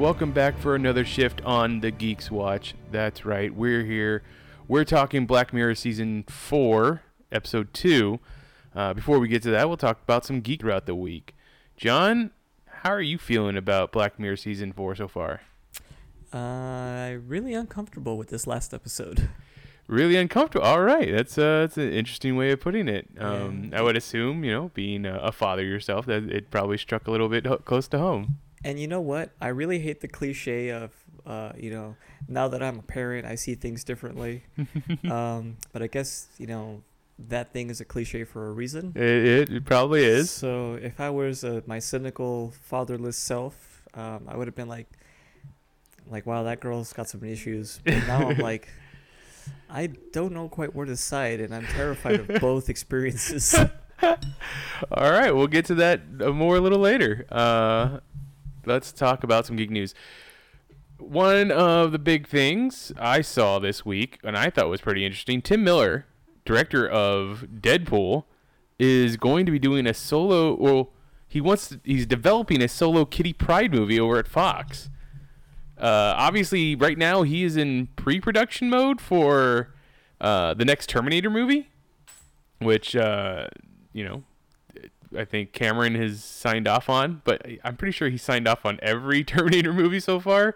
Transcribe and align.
Welcome 0.00 0.32
back 0.32 0.56
for 0.56 0.74
another 0.74 1.04
shift 1.04 1.42
on 1.42 1.80
the 1.80 1.90
Geeks 1.90 2.30
Watch. 2.30 2.74
That's 2.90 3.26
right, 3.26 3.54
we're 3.54 3.84
here. 3.84 4.22
We're 4.66 4.86
talking 4.86 5.26
Black 5.26 5.52
Mirror 5.52 5.74
Season 5.74 6.24
4, 6.26 7.02
Episode 7.30 7.74
2. 7.74 8.18
Uh, 8.74 8.94
before 8.94 9.18
we 9.18 9.28
get 9.28 9.42
to 9.42 9.50
that, 9.50 9.68
we'll 9.68 9.76
talk 9.76 10.00
about 10.02 10.24
some 10.24 10.40
geek 10.40 10.62
throughout 10.62 10.86
the 10.86 10.94
week. 10.94 11.36
John, 11.76 12.30
how 12.66 12.92
are 12.92 13.02
you 13.02 13.18
feeling 13.18 13.58
about 13.58 13.92
Black 13.92 14.18
Mirror 14.18 14.36
Season 14.36 14.72
4 14.72 14.94
so 14.96 15.06
far? 15.06 15.42
Uh, 16.32 17.16
really 17.26 17.52
uncomfortable 17.52 18.16
with 18.16 18.28
this 18.28 18.46
last 18.46 18.72
episode. 18.72 19.28
Really 19.86 20.14
uncomfortable. 20.14 20.64
All 20.64 20.82
right, 20.82 21.10
that's 21.10 21.36
uh, 21.36 21.62
that's 21.62 21.76
an 21.76 21.92
interesting 21.92 22.36
way 22.36 22.52
of 22.52 22.60
putting 22.60 22.86
it. 22.86 23.08
Um, 23.18 23.72
I 23.74 23.82
would 23.82 23.96
assume, 23.96 24.44
you 24.44 24.52
know, 24.52 24.70
being 24.72 25.04
a, 25.04 25.16
a 25.16 25.32
father 25.32 25.64
yourself, 25.64 26.06
that 26.06 26.30
it 26.30 26.48
probably 26.48 26.78
struck 26.78 27.08
a 27.08 27.10
little 27.10 27.28
bit 27.28 27.44
ho- 27.44 27.56
close 27.56 27.88
to 27.88 27.98
home. 27.98 28.38
And 28.64 28.78
you 28.78 28.86
know 28.86 29.00
what? 29.00 29.30
I 29.40 29.48
really 29.48 29.78
hate 29.78 30.00
the 30.00 30.08
cliche 30.08 30.70
of, 30.70 30.92
uh, 31.24 31.52
you 31.56 31.70
know, 31.70 31.96
now 32.28 32.48
that 32.48 32.62
I'm 32.62 32.78
a 32.78 32.82
parent, 32.82 33.26
I 33.26 33.34
see 33.34 33.54
things 33.54 33.84
differently. 33.84 34.44
um, 35.10 35.56
but 35.72 35.82
I 35.82 35.86
guess 35.86 36.28
you 36.38 36.46
know 36.46 36.82
that 37.28 37.52
thing 37.52 37.70
is 37.70 37.80
a 37.80 37.84
cliche 37.84 38.24
for 38.24 38.48
a 38.48 38.52
reason. 38.52 38.92
It, 38.94 39.50
it, 39.50 39.64
probably 39.64 40.04
is. 40.04 40.30
So 40.30 40.74
if 40.74 41.00
I 41.00 41.10
was 41.10 41.44
uh, 41.44 41.60
my 41.66 41.78
cynical 41.78 42.52
fatherless 42.62 43.16
self, 43.16 43.82
um, 43.94 44.26
I 44.28 44.36
would 44.36 44.46
have 44.46 44.54
been 44.54 44.68
like, 44.68 44.86
like, 46.10 46.26
wow, 46.26 46.42
that 46.44 46.60
girl's 46.60 46.92
got 46.92 47.08
some 47.08 47.24
issues. 47.24 47.80
But 47.84 48.06
now 48.06 48.28
I'm 48.28 48.38
like, 48.50 48.68
I 49.68 49.88
don't 50.12 50.32
know 50.32 50.48
quite 50.48 50.74
where 50.74 50.86
to 50.86 50.96
side, 50.96 51.40
and 51.40 51.54
I'm 51.54 51.66
terrified 51.66 52.20
of 52.20 52.28
both 52.40 52.68
experiences. 52.68 53.54
All 54.02 55.10
right, 55.10 55.30
we'll 55.30 55.46
get 55.46 55.66
to 55.66 55.74
that 55.76 56.00
uh, 56.20 56.30
more 56.30 56.56
a 56.56 56.60
little 56.60 56.78
later. 56.78 57.26
Uh, 57.30 58.00
let's 58.66 58.92
talk 58.92 59.24
about 59.24 59.46
some 59.46 59.56
geek 59.56 59.70
news. 59.70 59.94
One 60.98 61.50
of 61.50 61.92
the 61.92 61.98
big 61.98 62.28
things 62.28 62.92
I 62.98 63.22
saw 63.22 63.58
this 63.58 63.84
week, 63.84 64.18
and 64.22 64.36
I 64.36 64.50
thought 64.50 64.68
was 64.68 64.80
pretty 64.80 65.04
interesting, 65.04 65.40
Tim 65.40 65.64
Miller, 65.64 66.06
director 66.44 66.86
of 66.86 67.46
Deadpool, 67.60 68.24
is 68.78 69.16
going 69.16 69.46
to 69.46 69.52
be 69.52 69.58
doing 69.58 69.86
a 69.86 69.94
solo. 69.94 70.54
Well, 70.54 70.90
he 71.26 71.40
wants. 71.40 71.68
To, 71.68 71.80
he's 71.84 72.06
developing 72.06 72.62
a 72.62 72.68
solo 72.68 73.04
Kitty 73.04 73.32
Pryde 73.32 73.72
movie 73.72 73.98
over 73.98 74.18
at 74.18 74.28
Fox. 74.28 74.90
Uh, 75.78 76.14
obviously, 76.16 76.74
right 76.74 76.98
now 76.98 77.22
he 77.22 77.44
is 77.44 77.56
in 77.56 77.86
pre-production 77.96 78.68
mode 78.68 79.00
for 79.00 79.72
uh, 80.20 80.52
the 80.52 80.64
next 80.64 80.90
Terminator 80.90 81.30
movie, 81.30 81.70
which 82.58 82.94
uh, 82.94 83.46
you 83.92 84.04
know 84.04 84.24
I 85.16 85.24
think 85.24 85.52
Cameron 85.52 85.94
has 85.96 86.22
signed 86.22 86.68
off 86.68 86.88
on, 86.88 87.22
but 87.24 87.44
I'm 87.64 87.76
pretty 87.76 87.92
sure 87.92 88.08
he 88.08 88.16
signed 88.16 88.46
off 88.46 88.64
on 88.64 88.78
every 88.82 89.24
Terminator 89.24 89.72
movie 89.72 90.00
so 90.00 90.20
far. 90.20 90.54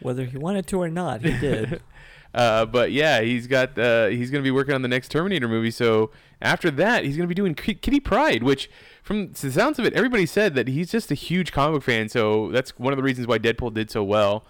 Whether 0.00 0.24
he 0.24 0.36
wanted 0.36 0.66
to 0.68 0.82
or 0.82 0.88
not, 0.88 1.22
he 1.22 1.38
did. 1.38 1.80
uh, 2.34 2.66
but 2.66 2.92
yeah, 2.92 3.20
he's 3.20 3.46
got 3.46 3.78
uh, 3.78 4.08
he's 4.08 4.30
gonna 4.30 4.42
be 4.42 4.50
working 4.50 4.74
on 4.74 4.82
the 4.82 4.88
next 4.88 5.10
Terminator 5.10 5.48
movie. 5.48 5.70
So 5.70 6.10
after 6.42 6.70
that, 6.72 7.04
he's 7.04 7.16
gonna 7.16 7.28
be 7.28 7.34
doing 7.34 7.54
K- 7.54 7.74
Kitty 7.74 8.00
Pryde, 8.00 8.42
which 8.42 8.68
from 9.02 9.32
the 9.32 9.52
sounds 9.52 9.78
of 9.78 9.84
it, 9.84 9.94
everybody 9.94 10.26
said 10.26 10.54
that 10.54 10.68
he's 10.68 10.90
just 10.90 11.10
a 11.10 11.14
huge 11.14 11.52
comic 11.52 11.76
book 11.76 11.84
fan. 11.84 12.08
So 12.08 12.50
that's 12.50 12.78
one 12.78 12.92
of 12.92 12.96
the 12.96 13.02
reasons 13.02 13.26
why 13.26 13.38
Deadpool 13.38 13.74
did 13.74 13.90
so 13.90 14.02
well. 14.02 14.44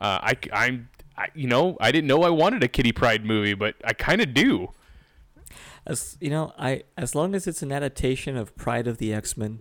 Uh, 0.00 0.18
I 0.22 0.36
I'm 0.52 0.88
I, 1.16 1.28
you 1.34 1.48
know 1.48 1.76
I 1.80 1.90
didn't 1.92 2.08
know 2.08 2.22
I 2.22 2.30
wanted 2.30 2.62
a 2.62 2.68
Kitty 2.68 2.92
Pryde 2.92 3.24
movie, 3.24 3.54
but 3.54 3.74
I 3.84 3.94
kind 3.94 4.20
of 4.20 4.34
do. 4.34 4.70
As 5.90 6.16
you 6.20 6.30
know, 6.30 6.52
I 6.58 6.84
as 6.96 7.14
long 7.14 7.34
as 7.34 7.46
it's 7.46 7.62
an 7.62 7.72
adaptation 7.72 8.36
of 8.36 8.56
Pryde 8.56 8.86
of 8.86 8.98
the 8.98 9.12
X 9.12 9.36
Men, 9.36 9.60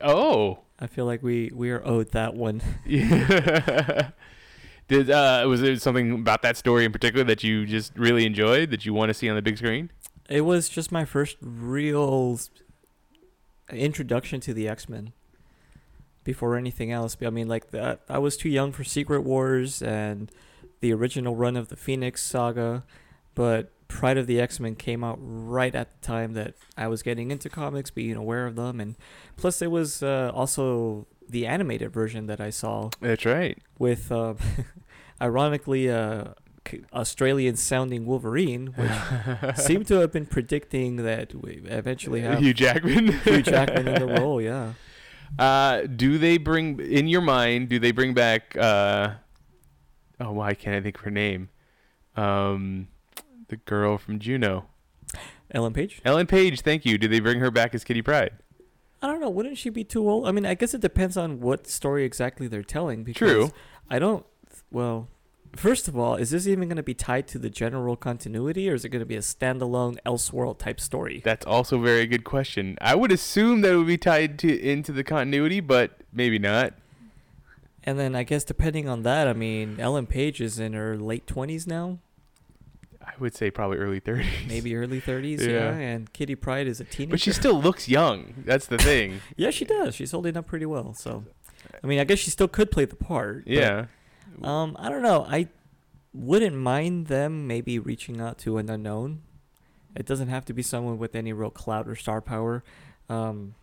Oh. 0.00 0.60
I 0.78 0.86
feel 0.86 1.04
like 1.04 1.22
we 1.22 1.50
we 1.54 1.70
are 1.70 1.86
owed 1.86 2.12
that 2.12 2.34
one. 2.34 2.62
Yeah. 2.86 4.10
Did 4.88 5.10
uh, 5.10 5.44
was 5.46 5.60
there 5.60 5.76
something 5.76 6.12
about 6.12 6.42
that 6.42 6.56
story 6.56 6.84
in 6.84 6.92
particular 6.92 7.24
that 7.24 7.44
you 7.44 7.66
just 7.66 7.96
really 7.96 8.24
enjoyed 8.26 8.70
that 8.70 8.84
you 8.84 8.94
want 8.94 9.10
to 9.10 9.14
see 9.14 9.28
on 9.28 9.36
the 9.36 9.42
big 9.42 9.58
screen? 9.58 9.90
It 10.28 10.42
was 10.42 10.68
just 10.68 10.90
my 10.90 11.04
first 11.04 11.36
real 11.40 12.38
introduction 13.72 14.40
to 14.40 14.54
the 14.54 14.68
X 14.68 14.88
Men. 14.88 15.12
Before 16.22 16.56
anything 16.56 16.92
else, 16.92 17.16
I 17.24 17.30
mean, 17.30 17.48
like 17.48 17.70
that, 17.70 18.02
I 18.08 18.18
was 18.18 18.36
too 18.36 18.50
young 18.50 18.72
for 18.72 18.84
Secret 18.84 19.22
Wars 19.22 19.82
and 19.82 20.30
the 20.80 20.92
original 20.92 21.34
run 21.34 21.56
of 21.56 21.68
the 21.68 21.76
Phoenix 21.76 22.22
Saga, 22.22 22.84
but 23.34 23.72
Pryde 23.90 24.16
of 24.18 24.26
the 24.26 24.40
X 24.40 24.58
Men 24.60 24.76
came 24.76 25.02
out 25.04 25.18
right 25.20 25.74
at 25.74 25.90
the 25.90 26.06
time 26.06 26.32
that 26.34 26.54
I 26.76 26.86
was 26.88 27.02
getting 27.02 27.30
into 27.30 27.50
comics, 27.50 27.90
being 27.90 28.14
aware 28.16 28.46
of 28.46 28.54
them, 28.56 28.80
and 28.80 28.96
plus 29.36 29.60
it 29.60 29.70
was 29.70 30.02
uh, 30.02 30.30
also 30.34 31.06
the 31.28 31.46
animated 31.46 31.92
version 31.92 32.26
that 32.26 32.40
I 32.40 32.50
saw 32.50 32.90
That's 33.00 33.24
right. 33.26 33.58
with, 33.78 34.10
uh, 34.10 34.34
ironically, 35.20 35.90
uh, 35.90 36.28
Australian 36.92 37.56
sounding 37.56 38.06
Wolverine, 38.06 38.68
which 38.76 39.56
seemed 39.56 39.86
to 39.88 39.94
have 39.96 40.12
been 40.12 40.26
predicting 40.26 40.96
that 40.96 41.34
we 41.34 41.62
eventually 41.64 42.20
have 42.20 42.38
Hugh 42.38 42.54
Jackman. 42.54 43.08
Hugh 43.24 43.42
Jackman 43.42 43.88
in 43.88 43.94
the 44.06 44.06
role. 44.20 44.40
Yeah, 44.40 44.74
Uh, 45.38 45.82
do 45.82 46.16
they 46.18 46.38
bring 46.38 46.78
in 46.80 47.06
your 47.08 47.22
mind? 47.22 47.68
Do 47.68 47.78
they 47.78 47.92
bring 47.92 48.14
back? 48.14 48.56
Uh, 48.56 49.14
oh, 50.20 50.32
why 50.32 50.54
can't 50.54 50.76
I 50.76 50.80
think 50.80 50.96
of 50.96 51.02
her 51.02 51.10
name? 51.10 51.48
Um, 52.16 52.88
the 53.50 53.56
girl 53.56 53.98
from 53.98 54.18
Juno, 54.18 54.66
Ellen 55.50 55.72
Page. 55.72 56.00
Ellen 56.04 56.26
Page. 56.26 56.62
Thank 56.62 56.86
you. 56.86 56.96
Do 56.96 57.06
they 57.06 57.20
bring 57.20 57.40
her 57.40 57.50
back 57.50 57.74
as 57.74 57.84
Kitty 57.84 58.02
Pryde? 58.02 58.32
I 59.02 59.06
don't 59.06 59.20
know. 59.20 59.30
Wouldn't 59.30 59.58
she 59.58 59.70
be 59.70 59.84
too 59.84 60.08
old? 60.08 60.26
I 60.26 60.32
mean, 60.32 60.46
I 60.46 60.54
guess 60.54 60.74
it 60.74 60.80
depends 60.80 61.16
on 61.16 61.40
what 61.40 61.66
story 61.66 62.04
exactly 62.04 62.48
they're 62.48 62.62
telling. 62.62 63.02
Because 63.04 63.18
True. 63.18 63.52
I 63.88 63.98
don't. 63.98 64.24
Well, 64.70 65.08
first 65.56 65.88
of 65.88 65.98
all, 65.98 66.16
is 66.16 66.30
this 66.30 66.46
even 66.46 66.68
going 66.68 66.76
to 66.76 66.82
be 66.82 66.94
tied 66.94 67.26
to 67.28 67.38
the 67.38 67.50
general 67.50 67.96
continuity, 67.96 68.68
or 68.70 68.74
is 68.74 68.84
it 68.84 68.90
going 68.90 69.00
to 69.00 69.06
be 69.06 69.16
a 69.16 69.20
standalone 69.20 69.96
Elseworld 70.06 70.58
type 70.58 70.80
story? 70.80 71.22
That's 71.24 71.46
also 71.46 71.78
a 71.78 71.82
very 71.82 72.06
good 72.06 72.24
question. 72.24 72.76
I 72.80 72.94
would 72.94 73.10
assume 73.10 73.62
that 73.62 73.72
it 73.72 73.76
would 73.76 73.86
be 73.86 73.98
tied 73.98 74.38
to 74.40 74.60
into 74.60 74.92
the 74.92 75.02
continuity, 75.02 75.60
but 75.60 76.02
maybe 76.12 76.38
not. 76.38 76.74
And 77.82 77.98
then 77.98 78.14
I 78.14 78.22
guess 78.22 78.44
depending 78.44 78.86
on 78.88 79.02
that, 79.04 79.26
I 79.26 79.32
mean, 79.32 79.80
Ellen 79.80 80.06
Page 80.06 80.42
is 80.42 80.58
in 80.58 80.74
her 80.74 80.98
late 80.98 81.26
twenties 81.26 81.66
now, 81.66 81.98
I 83.10 83.20
would 83.20 83.34
say 83.34 83.50
probably 83.50 83.78
early 83.78 84.00
30s. 84.00 84.46
maybe 84.48 84.74
early 84.80 85.00
thirties. 85.00 85.44
Yeah. 85.44 85.52
Yeah. 85.52 85.70
and 85.76 86.12
Kitty 86.12 86.34
Pryde 86.34 86.66
is 86.66 86.80
a 86.80 86.84
teenager. 86.84 87.12
But 87.12 87.20
she 87.20 87.32
still 87.32 87.60
looks 87.60 87.88
young. 87.88 88.34
That's 88.44 88.66
the 88.66 88.78
thing. 88.78 89.20
yeah, 89.36 89.50
she 89.50 89.64
does. 89.64 89.94
She's 89.94 90.12
holding 90.12 90.36
up 90.36 90.46
pretty 90.46 90.66
well. 90.66 90.94
So, 90.94 91.24
I 91.82 91.86
mean, 91.86 91.98
I 91.98 92.04
guess 92.04 92.18
she 92.18 92.30
still 92.30 92.48
could 92.48 92.70
play 92.70 92.84
the 92.84 92.96
part. 92.96 93.44
but, 93.44 93.52
yeah. 93.52 93.86
Um, 94.42 94.76
I 94.78 94.88
don't 94.88 95.02
know. 95.02 95.26
I 95.28 95.48
wouldn't 96.14 96.56
mind 96.56 97.08
them 97.08 97.46
maybe 97.46 97.78
reaching 97.78 98.20
out 98.20 98.38
to 98.38 98.58
an 98.58 98.70
unknown. 98.70 99.22
It 99.96 100.06
doesn't 100.06 100.28
have 100.28 100.44
to 100.46 100.52
be 100.52 100.62
someone 100.62 100.98
with 100.98 101.14
any 101.14 101.32
real 101.32 101.50
clout 101.50 101.88
or 101.88 101.96
star 101.96 102.20
power. 102.20 102.62
Um, 103.08 103.54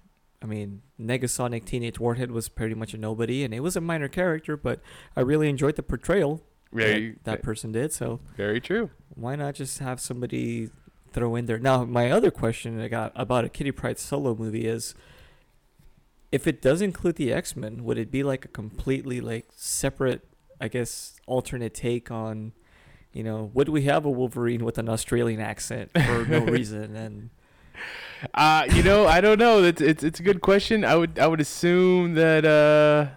I 0.42 0.46
mean, 0.46 0.82
Negasonic 1.02 1.66
Teenage 1.66 2.00
Warhead 2.00 2.32
was 2.32 2.48
pretty 2.50 2.76
much 2.76 2.94
a 2.94 2.98
nobody, 2.98 3.44
and 3.44 3.54
it 3.54 3.62
was 3.62 3.76
a 3.76 3.82
minor 3.82 4.08
character, 4.08 4.56
but 4.56 4.82
I 5.16 5.22
really 5.22 5.50
enjoyed 5.50 5.78
the 5.78 5.84
portrayal 5.84 6.44
Very, 6.72 7.12
that, 7.12 7.24
that 7.24 7.44
person 7.44 7.72
did. 7.72 7.94
So 7.94 8.20
very 8.36 8.60
true. 8.60 8.90
why 9.16 9.36
not 9.36 9.56
just 9.56 9.80
have 9.80 10.00
somebody 10.00 10.70
throw 11.12 11.36
in 11.36 11.46
there? 11.46 11.60
Now, 11.60 11.86
my 11.86 12.12
other 12.12 12.32
question 12.32 12.80
I 12.82 12.88
got 12.88 13.12
about 13.16 13.46
a 13.46 13.50
Kitty 13.50 13.72
Pryde 13.72 13.98
solo 14.00 14.36
movie 14.36 14.66
is, 14.68 14.94
if 16.32 16.46
it 16.46 16.62
does 16.62 16.82
include 16.82 17.16
the 17.16 17.32
X 17.32 17.56
Men, 17.56 17.84
would 17.86 17.98
it 17.98 18.12
be 18.12 18.22
like 18.24 18.46
a 18.46 18.50
completely 18.50 19.22
like 19.22 19.48
separate 19.56 20.28
I 20.60 20.68
guess 20.68 21.20
alternate 21.28 21.74
take 21.74 22.10
on, 22.12 22.52
you 23.14 23.24
know, 23.24 23.52
would 23.54 23.70
we 23.70 23.84
have 23.84 24.06
a 24.06 24.10
Wolverine 24.12 24.66
with 24.66 24.78
an 24.78 24.90
Australian 24.90 25.40
accent 25.40 25.92
for 25.94 26.26
no 26.26 26.40
reason? 26.46 26.96
And 26.96 27.30
Uh, 28.34 28.66
you 28.72 28.82
know, 28.82 29.06
I 29.06 29.22
don't 29.22 29.38
know. 29.40 29.64
It's 29.64 29.80
it's 29.82 30.04
it's 30.04 30.20
a 30.20 30.24
good 30.24 30.42
question. 30.42 30.84
I 30.84 30.96
would 30.96 31.18
I 31.20 31.28
would 31.28 31.40
assume 31.40 32.16
that 32.16 32.44
uh 32.44 33.08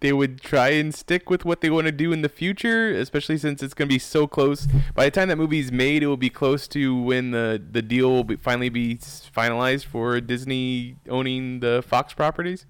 they 0.00 0.12
would 0.12 0.40
try 0.40 0.70
and 0.70 0.94
stick 0.94 1.28
with 1.28 1.44
what 1.44 1.60
they 1.60 1.70
want 1.70 1.86
to 1.86 1.92
do 1.92 2.12
in 2.12 2.22
the 2.22 2.28
future, 2.28 2.90
especially 2.90 3.38
since 3.38 3.62
it's 3.62 3.74
going 3.74 3.88
to 3.88 3.94
be 3.94 3.98
so 3.98 4.26
close. 4.26 4.66
By 4.94 5.04
the 5.06 5.10
time 5.10 5.28
that 5.28 5.36
movie's 5.36 5.70
made, 5.70 6.02
it 6.02 6.06
will 6.06 6.16
be 6.16 6.30
close 6.30 6.66
to 6.68 7.00
when 7.00 7.30
the 7.32 7.62
the 7.70 7.82
deal 7.82 8.08
will 8.10 8.24
be, 8.24 8.36
finally 8.36 8.68
be 8.68 8.96
finalized 8.96 9.84
for 9.84 10.20
Disney 10.20 10.96
owning 11.08 11.60
the 11.60 11.82
Fox 11.86 12.14
properties. 12.14 12.66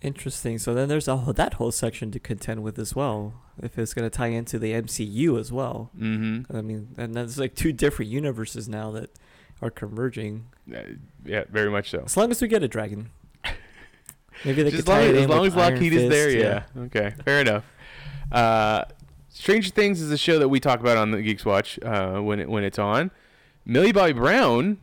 interesting. 0.00 0.58
So 0.58 0.74
then 0.74 0.88
there's 0.88 1.08
a 1.08 1.16
whole, 1.16 1.32
that 1.34 1.54
whole 1.54 1.72
section 1.72 2.10
to 2.12 2.20
contend 2.20 2.62
with 2.62 2.78
as 2.78 2.94
well. 2.94 3.34
If 3.60 3.78
it's 3.78 3.94
going 3.94 4.08
to 4.08 4.16
tie 4.16 4.28
into 4.28 4.58
the 4.58 4.72
MCU 4.72 5.38
as 5.38 5.50
well. 5.50 5.90
Mm-hmm. 5.98 6.56
I 6.56 6.62
mean, 6.62 6.94
and 6.96 7.14
that's 7.14 7.38
like 7.38 7.54
two 7.56 7.72
different 7.72 8.10
universes 8.10 8.68
now 8.68 8.92
that 8.92 9.10
are 9.60 9.70
converging. 9.70 10.46
Uh, 10.72 10.82
yeah, 11.24 11.44
very 11.50 11.70
much 11.70 11.90
so. 11.90 12.02
As 12.06 12.16
long 12.16 12.30
as 12.30 12.40
we 12.40 12.46
get 12.46 12.62
a 12.62 12.68
dragon. 12.68 13.10
Maybe 14.44 14.62
they 14.62 14.70
Just 14.70 14.86
could 14.86 14.92
as 14.92 14.98
long 14.98 14.98
as, 15.00 15.08
it 15.08 15.16
as, 15.16 15.22
in 15.24 15.30
long 15.30 15.46
as 15.46 15.56
Lockheed 15.56 15.92
there, 15.92 16.30
Fist, 16.30 16.36
yeah. 16.76 16.82
Okay, 16.84 17.14
fair 17.24 17.40
enough. 17.40 17.64
Uh, 18.30 18.84
Stranger 19.28 19.70
Things 19.70 20.00
is 20.00 20.10
a 20.10 20.18
show 20.18 20.38
that 20.38 20.48
we 20.48 20.60
talk 20.60 20.80
about 20.80 20.96
on 20.96 21.10
the 21.10 21.22
Geeks 21.22 21.44
Watch 21.44 21.78
uh, 21.82 22.18
when 22.20 22.40
it 22.40 22.48
when 22.48 22.64
it's 22.64 22.78
on. 22.78 23.10
Millie 23.64 23.92
Bobby 23.92 24.12
Brown 24.12 24.78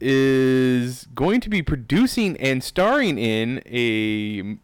is 0.00 1.06
going 1.14 1.40
to 1.40 1.50
be 1.50 1.62
producing 1.62 2.36
and 2.38 2.62
starring 2.64 3.18
in 3.18 3.62
a 3.66 4.58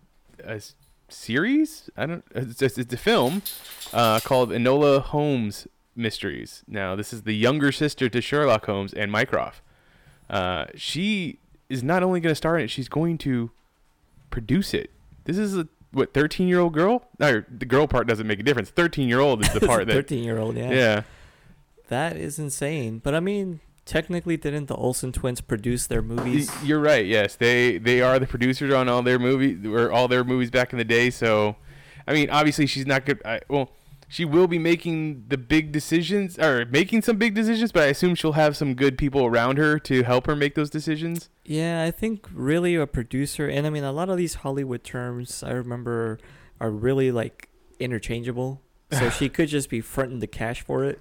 series. 1.09 1.91
I 1.97 2.07
don't. 2.07 2.25
It's, 2.35 2.63
it's, 2.63 2.79
it's 2.79 2.95
a 2.95 2.97
film 2.97 3.43
uh, 3.93 4.21
called 4.21 4.51
Enola 4.51 5.03
Holmes 5.03 5.67
Mysteries. 5.95 6.63
Now, 6.67 6.95
this 6.97 7.13
is 7.13 7.23
the 7.23 7.35
younger 7.35 7.73
sister 7.73 8.09
to 8.09 8.21
Sherlock 8.21 8.67
Holmes 8.67 8.93
and 8.93 9.11
Mycroft. 9.11 9.63
Uh, 10.29 10.67
she 10.75 11.39
is 11.69 11.83
not 11.83 12.03
only 12.03 12.21
going 12.21 12.33
to 12.33 12.37
star 12.37 12.59
in 12.59 12.65
it, 12.65 12.69
she's 12.69 12.89
going 12.89 13.19
to 13.19 13.51
produce 14.37 14.75
it. 14.75 14.91
This 15.25 15.39
is 15.39 15.57
a 15.57 15.67
what 15.93 16.13
13 16.13 16.47
year 16.47 16.61
old 16.61 16.75
girl? 16.75 17.09
No, 17.19 17.43
the 17.49 17.65
girl 17.65 17.87
part 17.87 18.07
doesn't 18.07 18.27
make 18.27 18.39
a 18.39 18.43
difference. 18.43 18.69
13 18.69 19.09
year 19.09 19.19
old 19.19 19.43
is 19.43 19.51
the 19.55 19.61
part 19.61 19.87
that. 19.87 19.95
13 19.95 20.23
year 20.23 20.37
old, 20.37 20.59
yeah. 20.59 20.71
Yeah. 20.71 21.03
That 21.89 22.19
is 22.19 22.39
insane. 22.39 22.99
But 22.99 23.15
I 23.15 23.21
mean, 23.21 23.61
technically, 23.87 24.37
didn't 24.37 24.67
the 24.67 24.75
Olsen 24.75 25.11
twins 25.11 25.41
produce 25.41 25.87
their 25.87 26.03
movies? 26.03 26.51
You're 26.63 26.81
right. 26.81 27.07
Yes, 27.07 27.35
they 27.35 27.79
they 27.79 28.03
are 28.03 28.19
the 28.19 28.27
producers 28.27 28.75
on 28.75 28.91
all 28.91 29.01
their 29.03 29.19
movies 29.19 29.65
or 29.65 29.91
all 29.91 30.07
their 30.07 30.23
movies 30.23 30.51
back 30.51 30.75
in 30.75 30.79
the 30.79 30.85
day. 30.85 31.09
So, 31.09 31.57
I 32.07 32.13
mean, 32.13 32.29
obviously 32.29 32.67
she's 32.67 32.87
not 32.87 33.07
good. 33.07 33.23
I, 33.25 33.41
well, 33.49 33.71
she 34.09 34.25
will 34.25 34.47
be 34.47 34.59
making 34.59 35.25
the 35.29 35.37
big 35.37 35.73
decisions 35.73 36.39
or 36.39 36.65
making 36.67 37.03
some 37.03 37.17
big 37.17 37.35
decisions, 37.35 37.73
but 37.73 37.83
I 37.83 37.87
assume 37.87 38.15
she'll 38.15 38.33
have 38.33 38.57
some 38.57 38.75
good 38.75 38.97
people 38.97 39.25
around 39.25 39.59
her 39.59 39.79
to 39.81 40.03
help 40.05 40.27
her 40.27 40.37
make 40.37 40.55
those 40.55 40.71
decisions. 40.71 41.29
Yeah, 41.45 41.83
I 41.83 41.91
think 41.91 42.27
really 42.33 42.77
a 42.77 42.87
producer, 42.87 43.49
and 43.49 43.67
I 43.67 43.71
mean, 43.71 43.85
a 43.85 43.93
lot 43.93 44.09
of 44.09 44.17
these 44.17 44.37
Hollywood 44.37 44.85
terms 44.85 45.43
I 45.43 45.53
remember 45.53 46.19
are 46.61 46.71
really 46.71 47.11
like 47.11 47.49
interchangeable. 47.81 48.63
So 48.93 49.11
she 49.19 49.29
could 49.29 49.49
just 49.49 49.69
be 49.69 49.81
fronting 49.81 50.21
the 50.21 50.29
cash 50.29 50.63
for 50.63 50.85
it. 50.85 51.01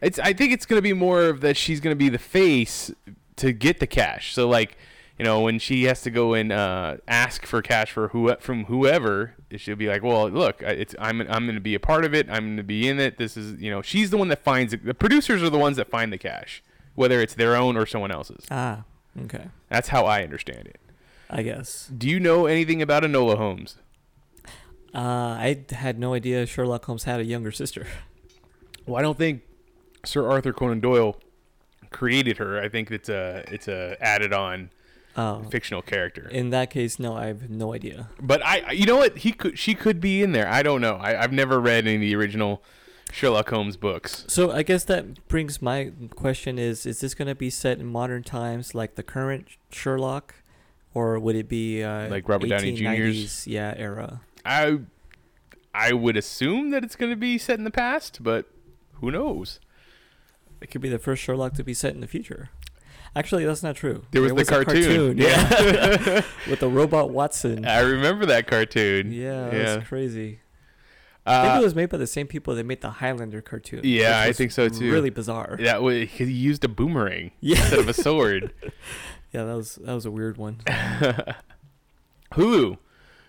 It's. 0.00 0.18
I 0.20 0.32
think 0.32 0.52
it's 0.52 0.66
gonna 0.66 0.82
be 0.82 0.92
more 0.92 1.24
of 1.24 1.40
that 1.40 1.56
she's 1.56 1.80
gonna 1.80 1.96
be 1.96 2.08
the 2.08 2.18
face 2.18 2.92
to 3.36 3.52
get 3.52 3.80
the 3.80 3.86
cash. 3.88 4.32
So 4.34 4.48
like, 4.48 4.78
you 5.18 5.24
know, 5.24 5.40
when 5.40 5.58
she 5.58 5.84
has 5.84 6.02
to 6.02 6.10
go 6.10 6.34
and 6.34 6.50
uh, 6.52 6.96
ask 7.06 7.46
for 7.46 7.62
cash 7.62 7.92
for 7.92 8.08
who 8.08 8.34
from 8.40 8.64
whoever, 8.64 9.34
she'll 9.56 9.76
be 9.76 9.86
like, 9.88 10.02
"Well, 10.02 10.28
look, 10.28 10.60
it's 10.62 10.94
I'm 10.98 11.20
I'm 11.22 11.46
gonna 11.46 11.60
be 11.60 11.74
a 11.74 11.80
part 11.80 12.04
of 12.04 12.14
it. 12.14 12.28
I'm 12.28 12.50
gonna 12.50 12.62
be 12.64 12.88
in 12.88 12.98
it. 12.98 13.16
This 13.18 13.36
is 13.36 13.60
you 13.60 13.70
know, 13.70 13.80
she's 13.80 14.10
the 14.10 14.16
one 14.16 14.28
that 14.28 14.42
finds 14.42 14.72
it. 14.72 14.84
The 14.84 14.94
producers 14.94 15.42
are 15.42 15.50
the 15.50 15.58
ones 15.58 15.76
that 15.76 15.88
find 15.88 16.12
the 16.12 16.18
cash, 16.18 16.62
whether 16.94 17.20
it's 17.20 17.34
their 17.34 17.54
own 17.54 17.76
or 17.76 17.86
someone 17.86 18.10
else's. 18.10 18.44
Ah, 18.50 18.82
okay. 19.24 19.46
That's 19.68 19.88
how 19.88 20.04
I 20.04 20.22
understand 20.22 20.66
it. 20.66 20.80
I 21.30 21.42
guess. 21.42 21.86
Do 21.96 22.08
you 22.08 22.18
know 22.18 22.46
anything 22.46 22.82
about 22.82 23.02
Enola 23.04 23.36
Holmes? 23.36 23.76
Uh, 24.94 24.98
I 24.98 25.64
had 25.70 25.98
no 25.98 26.14
idea 26.14 26.46
Sherlock 26.46 26.84
Holmes 26.84 27.04
had 27.04 27.20
a 27.20 27.24
younger 27.24 27.52
sister. 27.52 27.86
Well, 28.86 28.96
I 28.96 29.02
don't 29.02 29.16
think 29.16 29.40
Sir 30.04 30.28
Arthur 30.28 30.52
Conan 30.52 30.80
Doyle 30.80 31.16
created 31.90 32.36
her. 32.36 32.60
I 32.60 32.68
think 32.68 32.90
it's 32.90 33.08
a 33.08 33.42
it's 33.50 33.66
a 33.66 33.96
added 33.98 34.34
on 34.34 34.68
Oh, 35.16 35.44
fictional 35.50 35.80
character. 35.82 36.28
in 36.28 36.50
that 36.50 36.70
case, 36.70 36.98
no, 36.98 37.14
I 37.16 37.26
have 37.26 37.48
no 37.48 37.72
idea. 37.72 38.08
But 38.20 38.44
I, 38.44 38.64
I- 38.66 38.72
you 38.72 38.84
know 38.86 38.96
what? 38.96 39.18
He 39.18 39.32
could, 39.32 39.58
she 39.58 39.74
could 39.74 40.00
be 40.00 40.22
in 40.22 40.32
there. 40.32 40.48
I 40.48 40.62
don't 40.62 40.80
know. 40.80 40.94
I, 40.96 41.22
I've 41.22 41.32
never 41.32 41.60
read 41.60 41.86
any 41.86 41.94
of 41.96 42.00
the 42.00 42.14
original 42.16 42.62
Sherlock 43.12 43.48
Holmes 43.50 43.76
books. 43.76 44.24
So 44.28 44.50
I 44.50 44.64
guess 44.64 44.82
that 44.84 45.28
brings 45.28 45.62
my 45.62 45.92
question: 46.16 46.58
Is 46.58 46.84
is 46.84 47.00
this 47.00 47.14
going 47.14 47.28
to 47.28 47.34
be 47.36 47.48
set 47.48 47.78
in 47.78 47.86
modern 47.86 48.24
times, 48.24 48.74
like 48.74 48.96
the 48.96 49.04
current 49.04 49.46
Sherlock, 49.70 50.34
or 50.94 51.18
would 51.20 51.36
it 51.36 51.48
be 51.48 51.82
uh, 51.84 52.08
Like 52.08 52.28
Robert 52.28 52.48
Downey 52.48 52.72
Jr.'s? 52.72 53.46
yeah, 53.46 53.72
era? 53.76 54.20
I, 54.44 54.80
I 55.72 55.92
would 55.92 56.16
assume 56.16 56.70
that 56.70 56.82
it's 56.82 56.96
going 56.96 57.10
to 57.10 57.16
be 57.16 57.38
set 57.38 57.56
in 57.58 57.64
the 57.64 57.70
past, 57.70 58.22
but 58.22 58.46
who 58.94 59.12
knows? 59.12 59.60
It 60.60 60.70
could 60.70 60.80
be 60.80 60.88
the 60.88 60.98
first 60.98 61.22
Sherlock 61.22 61.54
to 61.54 61.62
be 61.64 61.74
set 61.74 61.94
in 61.94 62.00
the 62.00 62.06
future. 62.08 62.50
Actually, 63.16 63.44
that's 63.44 63.62
not 63.62 63.76
true. 63.76 64.02
There 64.10 64.22
was 64.22 64.32
the 64.32 64.40
a 64.60 64.64
cartoon. 64.64 65.18
yeah, 65.18 66.22
with 66.50 66.60
the 66.60 66.68
robot 66.68 67.10
Watson. 67.10 67.64
I 67.64 67.80
remember 67.80 68.26
that 68.26 68.46
cartoon. 68.46 69.12
Yeah, 69.12 69.46
yeah. 69.46 69.50
that's 69.76 69.88
crazy. 69.88 70.40
I 71.26 71.42
think 71.42 71.54
Uh, 71.54 71.60
it 71.60 71.64
was 71.64 71.74
made 71.74 71.88
by 71.88 71.96
the 71.96 72.06
same 72.06 72.26
people 72.26 72.54
that 72.54 72.64
made 72.66 72.80
the 72.82 72.90
Highlander 72.90 73.40
cartoon. 73.40 73.80
Yeah, 73.84 74.20
I 74.20 74.32
think 74.32 74.50
so, 74.52 74.68
too. 74.68 74.92
Really 74.92 75.08
bizarre. 75.10 75.56
that 75.62 75.82
was, 75.82 76.08
he 76.10 76.24
used 76.24 76.64
a 76.64 76.68
boomerang 76.68 77.30
Yeah. 77.40 77.56
instead 77.60 77.78
of 77.78 77.88
a 77.88 77.94
sword. 77.94 78.52
Yeah, 79.32 79.42
that 79.42 79.56
was 79.56 79.74
that 79.82 79.92
was 79.92 80.06
a 80.06 80.12
weird 80.12 80.36
one. 80.36 80.58
Hulu, 82.34 82.78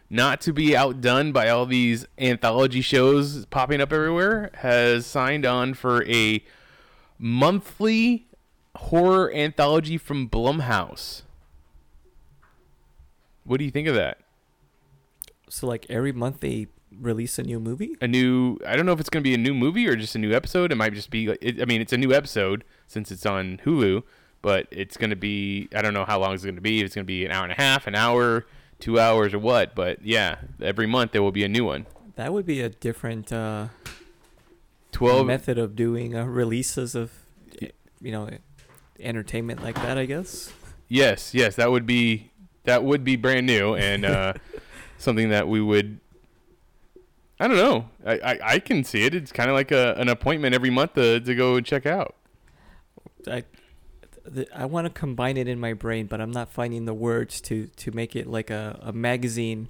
not 0.10 0.40
to 0.42 0.54
be 0.54 0.78
outdone 0.78 1.32
by 1.32 1.50
all 1.50 1.66
these 1.66 2.06
anthology 2.20 2.82
shows 2.82 3.46
popping 3.48 3.82
up 3.82 3.92
everywhere, 3.92 4.52
has 4.56 5.08
signed 5.08 5.48
on 5.48 5.74
for 5.74 6.04
a 6.06 6.44
monthly 7.18 8.28
horror 8.76 9.32
anthology 9.34 9.98
from 9.98 10.30
Blumhouse. 10.30 11.22
What 13.44 13.58
do 13.58 13.66
you 13.66 13.72
think 13.72 13.88
of 13.88 13.96
that? 13.96 14.20
So 15.50 15.68
like 15.68 15.86
every 15.90 16.12
month 16.12 16.40
they 16.40 16.68
release 17.00 17.38
a 17.38 17.44
new 17.44 17.60
movie. 17.60 17.96
A 18.02 18.08
new, 18.08 18.58
I 18.66 18.76
don't 18.76 18.86
know 18.86 18.92
if 18.94 19.00
it's 19.00 19.10
going 19.10 19.24
to 19.24 19.28
be 19.30 19.34
a 19.34 19.38
new 19.38 19.54
movie 19.54 19.88
or 19.88 19.96
just 19.96 20.16
a 20.16 20.20
new 20.20 20.34
episode. 20.34 20.72
It 20.72 20.76
might 20.76 20.94
just 20.94 21.10
be, 21.10 21.28
like- 21.28 21.40
it, 21.42 21.62
I 21.62 21.66
mean, 21.66 21.82
it's 21.82 21.94
a 21.94 21.98
new 21.98 22.14
episode 22.14 22.64
since 22.88 23.12
it's 23.12 23.26
on 23.26 23.60
Hulu, 23.66 24.04
but 24.42 24.68
it's 24.72 24.98
going 24.98 25.10
to 25.12 25.16
be, 25.16 25.68
I 25.76 25.82
don't 25.82 25.94
know 25.94 26.06
how 26.06 26.20
long 26.20 26.34
it's 26.34 26.44
going 26.44 26.56
to 26.56 26.62
be. 26.62 26.82
It's 26.82 26.96
going 26.96 27.04
to 27.06 27.08
be 27.08 27.26
an 27.26 27.32
hour 27.32 27.44
and 27.44 27.52
a 27.52 27.56
half, 27.56 27.86
an 27.88 27.96
hour, 27.96 28.46
two 28.80 29.00
hours, 29.00 29.34
or 29.34 29.40
what. 29.40 29.76
But 29.76 30.04
yeah, 30.04 30.38
every 30.62 30.88
month 30.88 31.12
there 31.12 31.22
will 31.22 31.32
be 31.32 31.44
a 31.44 31.50
new 31.50 31.66
one. 31.66 31.86
That 32.16 32.32
would 32.34 32.46
be 32.46 32.62
a 32.62 32.70
different 32.70 33.32
uh, 33.34 33.68
12 34.94 35.28
method 35.28 35.58
of 35.58 35.76
doing 35.76 36.16
uh, 36.16 36.24
releases 36.24 36.96
of, 36.96 37.12
you 38.02 38.12
know, 38.12 38.30
entertainment 39.00 39.64
like 39.64 39.76
that. 39.76 39.98
I 39.98 40.06
guess. 40.06 40.52
Yes, 40.88 41.34
yes, 41.34 41.56
that 41.56 41.72
would 41.72 41.86
be 41.86 42.32
that 42.64 42.84
would 42.84 43.04
be 43.04 43.16
brand 43.16 43.46
new 43.48 43.76
and 43.76 44.06
uh, 44.06 44.34
something 44.98 45.30
that 45.30 45.48
we 45.48 45.62
would. 45.62 46.00
I 47.40 47.48
don't 47.50 47.58
know. 47.58 47.90
I, 48.06 48.14
I, 48.14 48.40
I 48.54 48.60
can 48.60 48.84
see 48.86 49.04
it. 49.04 49.14
It's 49.14 49.32
kind 49.34 49.50
of 49.50 49.56
like 49.56 49.72
a, 49.72 49.94
an 49.96 50.08
appointment 50.08 50.56
every 50.56 50.70
month 50.70 50.94
to, 50.94 51.20
to 51.20 51.36
go 51.36 51.60
check 51.60 51.86
out. 51.86 52.16
I, 53.28 53.44
I 54.56 54.66
want 54.66 54.86
to 54.86 54.90
combine 54.94 55.36
it 55.36 55.48
in 55.48 55.60
my 55.60 55.74
brain, 55.74 56.08
but 56.08 56.22
I'm 56.22 56.32
not 56.32 56.50
finding 56.50 56.86
the 56.86 56.94
words 56.94 57.42
to 57.42 57.68
to 57.68 57.92
make 57.92 58.16
it 58.16 58.28
like 58.28 58.50
a, 58.50 58.80
a 58.82 58.94
magazine 58.94 59.68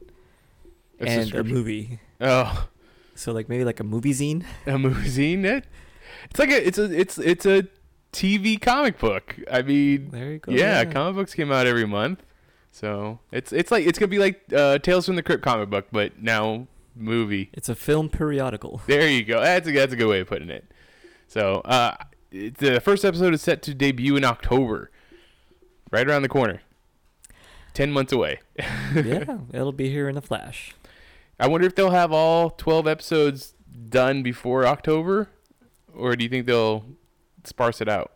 A 1.00 1.08
and 1.08 1.34
a 1.34 1.44
movie. 1.44 2.00
Oh, 2.22 2.68
So 3.16 3.32
like 3.32 3.50
maybe 3.50 3.64
like 3.66 3.80
a 3.80 3.84
movie 3.84 4.14
zine. 4.14 4.44
a 4.68 4.78
movie 4.78 5.34
It, 5.34 5.66
it's 6.30 6.40
like 6.40 6.50
a 6.52 6.68
it's 6.68 6.78
a 6.78 6.92
it's 7.00 7.18
it's 7.18 7.46
a 7.46 7.64
TV 8.16 8.60
comic 8.60 8.98
book. 8.98 9.36
I 9.52 9.62
mean, 9.62 10.10
There 10.12 10.32
you 10.32 10.40
go. 10.40 10.52
yeah, 10.52 10.86
comic 10.86 11.16
books 11.16 11.34
came 11.34 11.52
out 11.52 11.68
every 11.68 11.86
month, 11.86 12.24
so 12.72 13.20
it's 13.32 13.52
it's 13.52 13.72
like 13.72 13.86
it's 13.86 14.00
gonna 14.00 14.08
be 14.10 14.20
like 14.20 14.42
uh, 14.56 14.80
Tales 14.80 15.06
from 15.06 15.16
the 15.18 15.24
Crypt 15.24 15.44
comic 15.44 15.70
book, 15.70 15.88
but 15.92 16.22
now 16.22 16.68
movie. 16.96 17.50
It's 17.54 17.68
a 17.70 17.76
film 17.76 18.10
periodical. 18.10 18.82
There 18.88 19.08
you 19.10 19.24
go. 19.24 19.42
That's 19.42 19.68
a 19.68 19.72
that's 19.72 19.94
a 19.94 19.96
good 19.98 20.08
way 20.08 20.22
of 20.22 20.28
putting 20.28 20.50
it. 20.50 20.66
So, 21.28 21.62
uh, 21.66 21.96
it's, 22.32 22.60
the 22.60 22.80
first 22.80 23.04
episode 23.04 23.34
is 23.34 23.42
set 23.42 23.62
to 23.64 23.74
debut 23.74 24.16
in 24.16 24.24
October, 24.24 24.92
right 25.92 26.08
around 26.08 26.22
the 26.22 26.30
corner. 26.30 26.62
Ten 27.74 27.92
months 27.92 28.14
away. 28.14 28.40
yeah, 28.96 29.40
it'll 29.52 29.74
be 29.74 29.90
here 29.90 30.08
in 30.08 30.16
a 30.16 30.22
flash. 30.22 30.74
I 31.38 31.48
wonder 31.48 31.68
if 31.68 31.76
they'll 31.76 31.90
have 31.92 32.14
all 32.14 32.50
twelve 32.52 32.88
episodes 32.88 33.54
done 33.90 34.24
before 34.24 34.66
October, 34.66 35.28
or 35.94 36.16
do 36.16 36.24
you 36.24 36.30
think 36.30 36.46
they'll 36.46 36.86
sparse 37.48 37.82
it 37.82 37.88
out? 37.90 38.12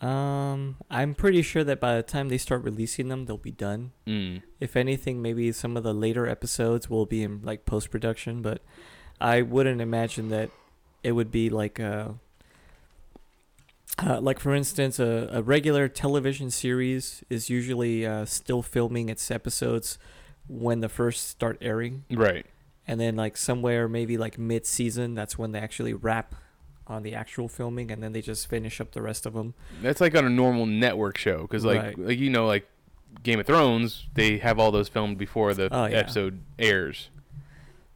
Um, 0.00 0.76
I'm 0.90 1.14
pretty 1.14 1.40
sure 1.40 1.64
that 1.64 1.80
by 1.80 1.96
the 1.96 2.02
time 2.02 2.28
they 2.28 2.36
start 2.38 2.62
releasing 2.62 3.08
them, 3.08 3.24
they'll 3.24 3.38
be 3.38 3.50
done. 3.50 3.92
Mm. 4.06 4.42
If 4.60 4.76
anything, 4.76 5.22
maybe 5.22 5.50
some 5.52 5.76
of 5.76 5.84
the 5.84 5.94
later 5.94 6.26
episodes 6.26 6.90
will 6.90 7.06
be 7.06 7.22
in 7.22 7.40
like 7.42 7.64
post 7.64 7.90
production, 7.90 8.42
but 8.42 8.60
I 9.20 9.40
wouldn't 9.40 9.80
imagine 9.80 10.28
that 10.28 10.50
it 11.02 11.12
would 11.12 11.30
be 11.30 11.48
like 11.48 11.78
a, 11.78 12.16
uh, 14.04 14.20
like 14.20 14.38
for 14.38 14.54
instance, 14.54 14.98
a, 14.98 15.28
a 15.32 15.42
regular 15.42 15.88
television 15.88 16.50
series 16.50 17.24
is 17.30 17.48
usually 17.48 18.04
uh, 18.04 18.26
still 18.26 18.60
filming 18.60 19.08
its 19.08 19.30
episodes 19.30 19.98
when 20.48 20.80
the 20.80 20.88
first 20.90 21.28
start 21.28 21.56
airing, 21.62 22.04
Right. 22.10 22.44
and 22.86 23.00
then 23.00 23.16
like 23.16 23.36
somewhere 23.38 23.88
maybe 23.88 24.18
like 24.18 24.38
mid 24.38 24.66
season, 24.66 25.14
that's 25.14 25.38
when 25.38 25.52
they 25.52 25.58
actually 25.58 25.94
wrap 25.94 26.34
on 26.86 27.02
the 27.02 27.14
actual 27.14 27.48
filming, 27.48 27.90
and 27.90 28.02
then 28.02 28.12
they 28.12 28.20
just 28.22 28.48
finish 28.48 28.80
up 28.80 28.92
the 28.92 29.02
rest 29.02 29.26
of 29.26 29.32
them. 29.34 29.54
That's 29.82 30.00
like 30.00 30.14
on 30.16 30.24
a 30.24 30.30
normal 30.30 30.66
network 30.66 31.18
show 31.18 31.42
because 31.42 31.64
like 31.64 31.82
Right. 31.82 31.98
like 31.98 32.18
you 32.18 32.30
know 32.30 32.46
like 32.46 32.66
Game 33.22 33.40
of 33.40 33.46
Thrones, 33.46 34.06
they 34.14 34.38
have 34.38 34.58
all 34.58 34.70
those 34.70 34.88
filmed 34.88 35.18
before 35.18 35.54
the 35.54 35.68
Oh, 35.72 35.86
yeah. 35.86 35.96
episode 35.96 36.40
airs. 36.58 37.08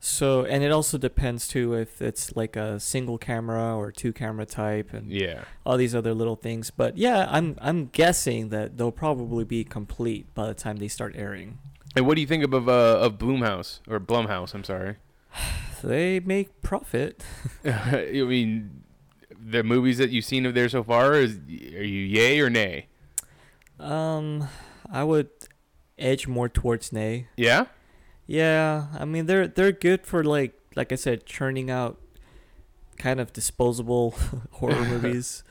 So, 0.03 0.45
and 0.47 0.65
it 0.65 0.73
also 0.73 0.97
depends 0.97 1.47
too 1.47 1.75
if 1.75 2.01
it's 2.01 2.35
like 2.35 2.57
a 2.57 2.81
single 2.81 3.19
camera 3.19 3.77
or 3.77 3.93
two 3.93 4.13
camera 4.15 4.47
type, 4.47 4.95
and 4.95 5.11
Yeah. 5.13 5.45
all 5.67 5.77
these 5.77 5.95
other 5.95 6.15
little 6.15 6.37
things. 6.37 6.71
But 6.71 6.97
yeah, 6.97 7.29
I'm 7.31 7.57
I'm 7.61 7.87
guessing 7.93 8.49
that 8.49 8.79
they'll 8.79 8.93
probably 8.93 9.45
be 9.45 9.63
complete 9.63 10.33
by 10.35 10.47
the 10.47 10.55
time 10.55 10.77
they 10.77 10.89
start 10.89 11.15
airing. 11.17 11.59
And 11.95 12.07
what 12.07 12.15
do 12.15 12.23
you 12.23 12.27
think 12.27 12.45
of 12.45 12.55
uh, 12.69 12.73
of 13.01 13.19
Bloomhouse 13.19 13.81
or 13.89 14.01
Blumhouse? 14.01 14.55
I'm 14.55 14.65
sorry. 14.65 14.97
They 15.83 16.21
make 16.21 16.61
profit. 16.61 17.25
I 17.65 18.11
mean, 18.27 18.80
the 19.51 19.63
movies 19.63 19.99
that 19.99 20.11
you've 20.11 20.25
seen 20.25 20.47
of 20.47 20.55
there 20.55 20.69
so 20.69 20.83
far 20.83 21.15
is 21.15 21.37
are 21.37 21.85
you 21.85 22.03
yay 22.03 22.41
or 22.41 22.51
nay? 22.51 22.87
Um, 23.79 24.49
I 24.91 25.05
would 25.05 25.31
edge 25.99 26.27
more 26.27 26.49
towards 26.49 26.93
nay. 26.93 27.29
Yeah. 27.37 27.67
Yeah, 28.27 28.87
I 28.99 29.05
mean 29.05 29.27
they're 29.27 29.49
they're 29.49 29.73
good 29.73 30.07
for 30.07 30.23
like 30.23 30.55
like 30.77 30.93
I 30.93 30.97
said, 30.97 31.27
churning 31.27 31.71
out 31.71 31.99
kind 32.97 33.19
of 33.21 33.33
disposable 33.33 34.15
horror 34.53 34.85
movies. 34.89 35.43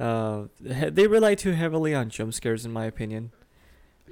Uh, 0.00 0.44
they 0.60 1.06
rely 1.06 1.36
too 1.36 1.52
heavily 1.52 1.94
on 1.94 2.10
jump 2.10 2.34
scares, 2.34 2.66
in 2.66 2.72
my 2.72 2.86
opinion. 2.86 3.30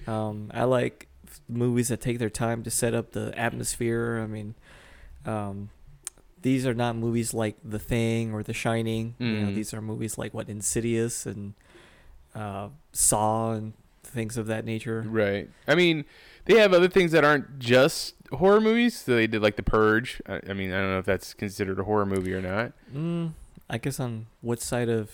Um, 0.07 0.51
I 0.55 0.65
like 0.65 1.09
movies 1.49 1.89
that 1.89 2.01
take 2.01 2.19
their 2.19 2.31
time 2.31 2.63
to 2.63 2.71
set 2.71 2.95
up 2.95 3.13
the 3.13 3.37
atmosphere. 3.37 4.21
I 4.23 4.27
mean, 4.27 4.55
um, 5.27 5.71
these 6.43 6.67
are 6.67 6.75
not 6.75 6.97
movies 6.97 7.33
like 7.33 7.57
The 7.65 7.79
Thing 7.79 8.33
or 8.35 8.43
The 8.43 8.53
Shining. 8.53 9.15
You 9.19 9.41
know, 9.41 9.49
Mhm. 9.49 9.55
these 9.55 9.73
are 9.75 9.81
movies 9.81 10.19
like 10.19 10.35
what 10.35 10.49
Insidious 10.49 11.25
and 11.27 11.55
uh, 12.35 12.69
Saw 12.93 13.53
and 13.53 13.73
things 14.03 14.37
of 14.37 14.47
that 14.49 14.65
nature. 14.65 15.05
Right. 15.07 15.49
I 15.69 15.75
mean, 15.75 16.05
they 16.45 16.59
have 16.59 16.73
other 16.73 16.89
things 16.89 17.13
that 17.13 17.25
aren't 17.25 17.59
just 17.59 18.15
horror 18.33 18.61
movies. 18.61 18.99
So 19.01 19.15
they 19.15 19.27
did 19.27 19.43
like 19.43 19.57
The 19.57 19.63
Purge. 19.63 20.21
I, 20.29 20.41
I 20.49 20.53
mean, 20.53 20.73
I 20.73 20.79
don't 20.81 20.91
know 20.93 20.99
if 20.99 21.05
that's 21.07 21.35
considered 21.35 21.79
a 21.79 21.85
horror 21.85 22.07
movie 22.07 22.33
or 22.35 22.41
not. 22.43 22.73
Mm, 22.95 23.33
I 23.71 23.79
guess 23.79 24.01
on 24.01 24.27
what 24.41 24.61
side 24.61 24.89
of 24.89 25.11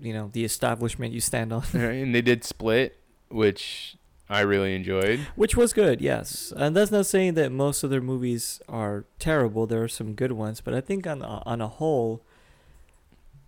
you 0.00 0.12
know 0.12 0.28
the 0.32 0.44
establishment 0.44 1.12
you 1.14 1.20
stand 1.20 1.52
on, 1.52 1.62
Right, 1.72 2.02
and 2.02 2.14
they 2.14 2.20
did 2.22 2.44
Split, 2.44 2.98
which 3.28 3.96
I 4.28 4.40
really 4.40 4.74
enjoyed. 4.74 5.20
which 5.36 5.56
was 5.56 5.72
good, 5.72 6.00
yes. 6.00 6.52
And 6.56 6.74
that's 6.74 6.90
not 6.90 7.06
saying 7.06 7.34
that 7.34 7.52
most 7.52 7.84
of 7.84 7.90
their 7.90 8.00
movies 8.00 8.60
are 8.68 9.04
terrible. 9.18 9.66
There 9.66 9.82
are 9.84 9.88
some 9.88 10.14
good 10.14 10.32
ones, 10.32 10.60
but 10.60 10.74
I 10.74 10.80
think 10.80 11.06
on 11.06 11.22
a, 11.22 11.42
on 11.46 11.60
a 11.60 11.68
whole, 11.68 12.22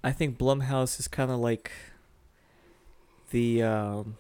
I 0.05 0.13
think 0.13 0.39
Blumhouse 0.39 1.01
is 1.01 1.09
kind 1.09 1.31
of 1.31 1.39
like 1.41 1.73
the 3.31 3.63
um, 3.63 4.17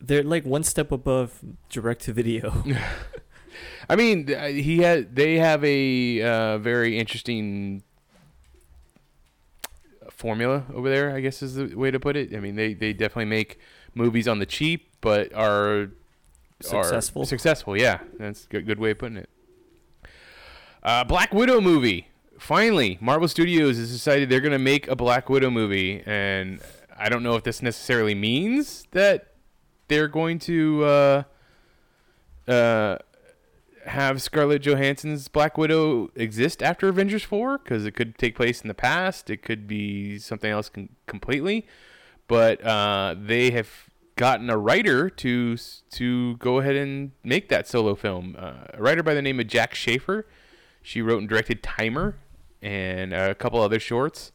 they're 0.00 0.22
like 0.22 0.44
one 0.44 0.62
step 0.62 0.92
above 0.92 1.40
direct 1.68 2.02
to 2.02 2.12
video. 2.12 2.62
I 3.88 3.96
mean, 3.96 4.26
he 4.26 4.78
had 4.78 5.14
they 5.14 5.36
have 5.38 5.64
a 5.64 6.22
uh, 6.22 6.58
very 6.58 6.98
interesting 6.98 7.82
formula 10.08 10.64
over 10.72 10.88
there. 10.88 11.14
I 11.14 11.20
guess 11.20 11.42
is 11.42 11.54
the 11.56 11.74
way 11.74 11.90
to 11.90 11.98
put 12.00 12.16
it. 12.16 12.34
I 12.34 12.40
mean, 12.40 12.54
they 12.54 12.74
they 12.74 12.92
definitely 12.92 13.26
make 13.26 13.58
movies 13.94 14.28
on 14.28 14.38
the 14.38 14.46
cheap, 14.46 14.90
but 15.00 15.32
are 15.34 15.90
Successful. 16.60 17.22
Are 17.22 17.26
successful, 17.26 17.76
yeah. 17.76 18.00
That's 18.18 18.46
a 18.50 18.60
good, 18.60 18.78
way 18.78 18.90
of 18.90 18.98
putting 18.98 19.16
it. 19.16 19.30
Uh, 20.82 21.04
Black 21.04 21.32
Widow 21.32 21.60
movie. 21.60 22.08
Finally, 22.38 22.98
Marvel 23.00 23.28
Studios 23.28 23.76
has 23.76 23.90
decided 23.90 24.28
they're 24.28 24.40
going 24.40 24.52
to 24.52 24.58
make 24.58 24.88
a 24.88 24.96
Black 24.96 25.28
Widow 25.28 25.50
movie, 25.50 26.02
and 26.06 26.60
I 26.98 27.08
don't 27.08 27.22
know 27.22 27.34
if 27.34 27.44
this 27.44 27.62
necessarily 27.62 28.14
means 28.14 28.86
that 28.92 29.34
they're 29.88 30.08
going 30.08 30.38
to 30.40 30.84
uh, 30.84 31.22
uh, 32.48 32.98
have 33.86 34.22
Scarlett 34.22 34.62
Johansson's 34.62 35.28
Black 35.28 35.58
Widow 35.58 36.10
exist 36.14 36.62
after 36.62 36.88
Avengers 36.88 37.24
4 37.24 37.58
because 37.58 37.84
it 37.84 37.92
could 37.92 38.16
take 38.16 38.36
place 38.36 38.60
in 38.62 38.68
the 38.68 38.74
past. 38.74 39.28
It 39.28 39.42
could 39.42 39.66
be 39.66 40.18
something 40.18 40.50
else 40.50 40.68
com- 40.68 40.90
completely. 41.06 41.66
But 42.30 42.64
uh, 42.64 43.16
they 43.20 43.50
have 43.50 43.68
gotten 44.14 44.50
a 44.50 44.56
writer 44.56 45.10
to 45.10 45.56
to 45.56 46.36
go 46.36 46.60
ahead 46.60 46.76
and 46.76 47.10
make 47.24 47.48
that 47.48 47.66
solo 47.66 47.96
film. 47.96 48.36
Uh, 48.38 48.52
a 48.74 48.80
writer 48.80 49.02
by 49.02 49.14
the 49.14 49.22
name 49.22 49.40
of 49.40 49.48
Jac 49.48 49.74
Schaeffer. 49.74 50.28
She 50.80 51.02
wrote 51.02 51.18
and 51.18 51.28
directed 51.28 51.60
Timer 51.60 52.14
and 52.62 53.12
a 53.12 53.34
couple 53.34 53.60
other 53.60 53.80
shorts. 53.80 54.30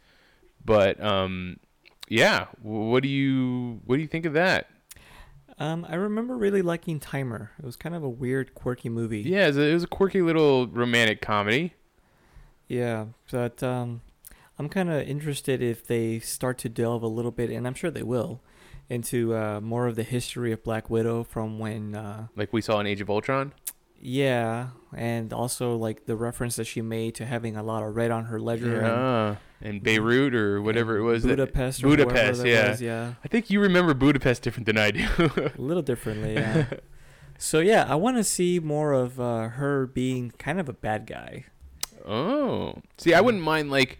But 0.66 1.02
um, 1.02 1.56
yeah, 2.10 2.48
what 2.62 3.02
do 3.02 3.08
you 3.08 3.80
what 3.86 3.96
do 3.96 4.02
you 4.02 4.10
think 4.10 4.26
of 4.26 4.34
that? 4.34 4.68
Um, 5.58 5.86
I 5.88 5.96
remember 5.96 6.36
really 6.36 6.62
liking 6.62 7.00
Timer. 7.00 7.52
It 7.58 7.64
was 7.64 7.78
kind 7.78 7.96
of 7.96 8.04
a 8.04 8.10
weird, 8.10 8.54
quirky 8.56 8.90
movie. 8.90 9.22
Yeah, 9.22 9.46
it 9.46 9.48
was 9.48 9.58
a, 9.58 9.62
it 9.62 9.74
was 9.74 9.84
a 9.84 9.88
quirky 9.88 10.22
little 10.22 10.68
romantic 10.68 11.22
comedy. 11.22 11.76
Yeah, 12.68 13.06
but 13.32 13.64
um, 13.64 14.02
I'm 14.58 14.70
kind 14.70 14.90
of 14.90 15.02
interested 15.08 15.62
if 15.62 15.86
they 15.86 16.20
start 16.20 16.58
to 16.60 16.70
delve 16.70 17.04
a 17.04 17.08
little 17.08 17.32
bit, 17.32 17.50
and 17.50 17.68
I'm 17.68 17.74
sure 17.74 17.92
they 17.92 18.04
will, 18.04 18.42
into 18.90 19.36
uh, 19.36 19.60
more 19.62 19.88
of 19.88 19.96
the 19.96 20.04
history 20.04 20.52
of 20.52 20.64
Black 20.64 20.90
Widow 20.90 21.24
from 21.24 21.60
when, 21.60 21.96
uh, 21.96 22.28
like 22.36 22.54
we 22.54 22.62
saw 22.62 22.80
in 22.80 22.88
Age 22.88 23.02
of 23.02 23.10
Ultron. 23.10 23.54
yeah, 24.00 24.68
and 24.96 25.34
also 25.34 25.76
like 25.76 26.06
the 26.06 26.16
reference 26.16 26.56
that 26.56 26.66
she 26.66 26.82
made 26.82 27.16
to 27.16 27.26
having 27.26 27.58
a 27.58 27.64
lot 27.64 27.84
of 27.84 27.96
red 27.96 28.12
on 28.12 28.26
her 28.26 28.40
ledger. 28.40 28.78
and- 28.80 28.88
Yeah, 28.88 29.36
and 29.62 29.82
Beirut 29.84 30.34
or 30.36 30.62
whatever 30.62 30.96
it 30.96 31.00
and 31.00 31.06
was. 31.08 31.24
that- 31.24 31.30
Budapest. 31.38 31.84
or 31.84 31.88
Budapest, 31.88 32.44
that 32.44 32.48
yeah. 32.48 32.70
was, 32.70 32.82
yeah, 32.82 33.14
I 33.24 33.28
think 33.28 33.50
you 33.50 33.60
remember 33.60 33.94
Budapest 33.94 34.42
different 34.44 34.68
than 34.68 34.78
I 34.78 34.92
do. 34.92 35.06
a 35.18 35.52
little 35.58 35.84
differently. 35.84 36.36
Yeah. 36.36 36.66
so 37.38 37.60
yeah, 37.60 37.86
I 37.90 37.96
want 37.96 38.16
to 38.18 38.24
see 38.24 38.60
more 38.60 38.94
of 38.94 39.20
uh, 39.20 39.50
her 39.50 39.86
being 39.88 40.32
kind 40.38 40.60
of 40.62 40.70
a 40.70 40.74
bad 40.74 41.08
guy. 41.08 41.46
oh, 42.08 42.76
see, 42.98 43.14
I 43.14 43.22
wouldn't 43.22 43.44
mind 43.44 43.72
like 43.72 43.98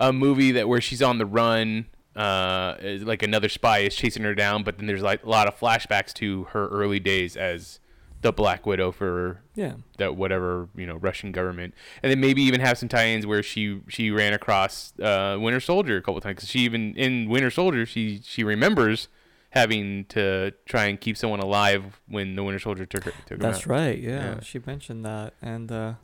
a 0.00 0.12
movie 0.12 0.52
that 0.52 0.68
where 0.68 0.80
she's 0.80 1.02
on 1.02 1.18
the 1.18 1.26
run, 1.26 1.86
uh, 2.16 2.76
like 3.00 3.22
another 3.22 3.48
spy 3.48 3.78
is 3.80 3.94
chasing 3.94 4.22
her 4.24 4.34
down, 4.34 4.62
but 4.64 4.78
then 4.78 4.86
there's 4.86 5.02
like 5.02 5.24
a 5.24 5.28
lot 5.28 5.46
of 5.48 5.58
flashbacks 5.58 6.12
to 6.14 6.44
her 6.44 6.68
early 6.68 7.00
days 7.00 7.36
as 7.36 7.80
the 8.20 8.32
Black 8.32 8.66
Widow 8.66 8.90
for 8.90 9.40
Yeah. 9.54 9.74
that 9.98 10.16
whatever 10.16 10.68
you 10.74 10.86
know 10.86 10.96
Russian 10.96 11.30
government, 11.30 11.72
and 12.02 12.10
then 12.10 12.18
maybe 12.20 12.42
even 12.42 12.60
have 12.60 12.76
some 12.76 12.88
tie-ins 12.88 13.24
where 13.26 13.42
she 13.44 13.80
she 13.88 14.10
ran 14.10 14.32
across 14.32 14.92
uh, 15.00 15.36
Winter 15.40 15.60
Soldier 15.60 15.96
a 15.98 16.02
couple 16.02 16.20
times. 16.20 16.48
she 16.48 16.58
even 16.60 16.96
in 16.96 17.28
Winter 17.28 17.50
Soldier 17.50 17.86
she 17.86 18.20
she 18.24 18.42
remembers 18.42 19.06
having 19.50 20.04
to 20.06 20.52
try 20.66 20.86
and 20.86 21.00
keep 21.00 21.16
someone 21.16 21.38
alive 21.40 22.00
when 22.08 22.34
the 22.36 22.42
Winter 22.42 22.58
Soldier 22.58 22.84
took 22.84 23.04
her. 23.04 23.12
Took 23.26 23.38
That's 23.38 23.60
out. 23.60 23.66
right. 23.66 23.98
Yeah, 23.98 24.10
Yeah. 24.34 24.40
she 24.40 24.58
mentioned 24.66 25.04
that, 25.04 25.32
and 25.40 25.70
uh, 25.70 25.94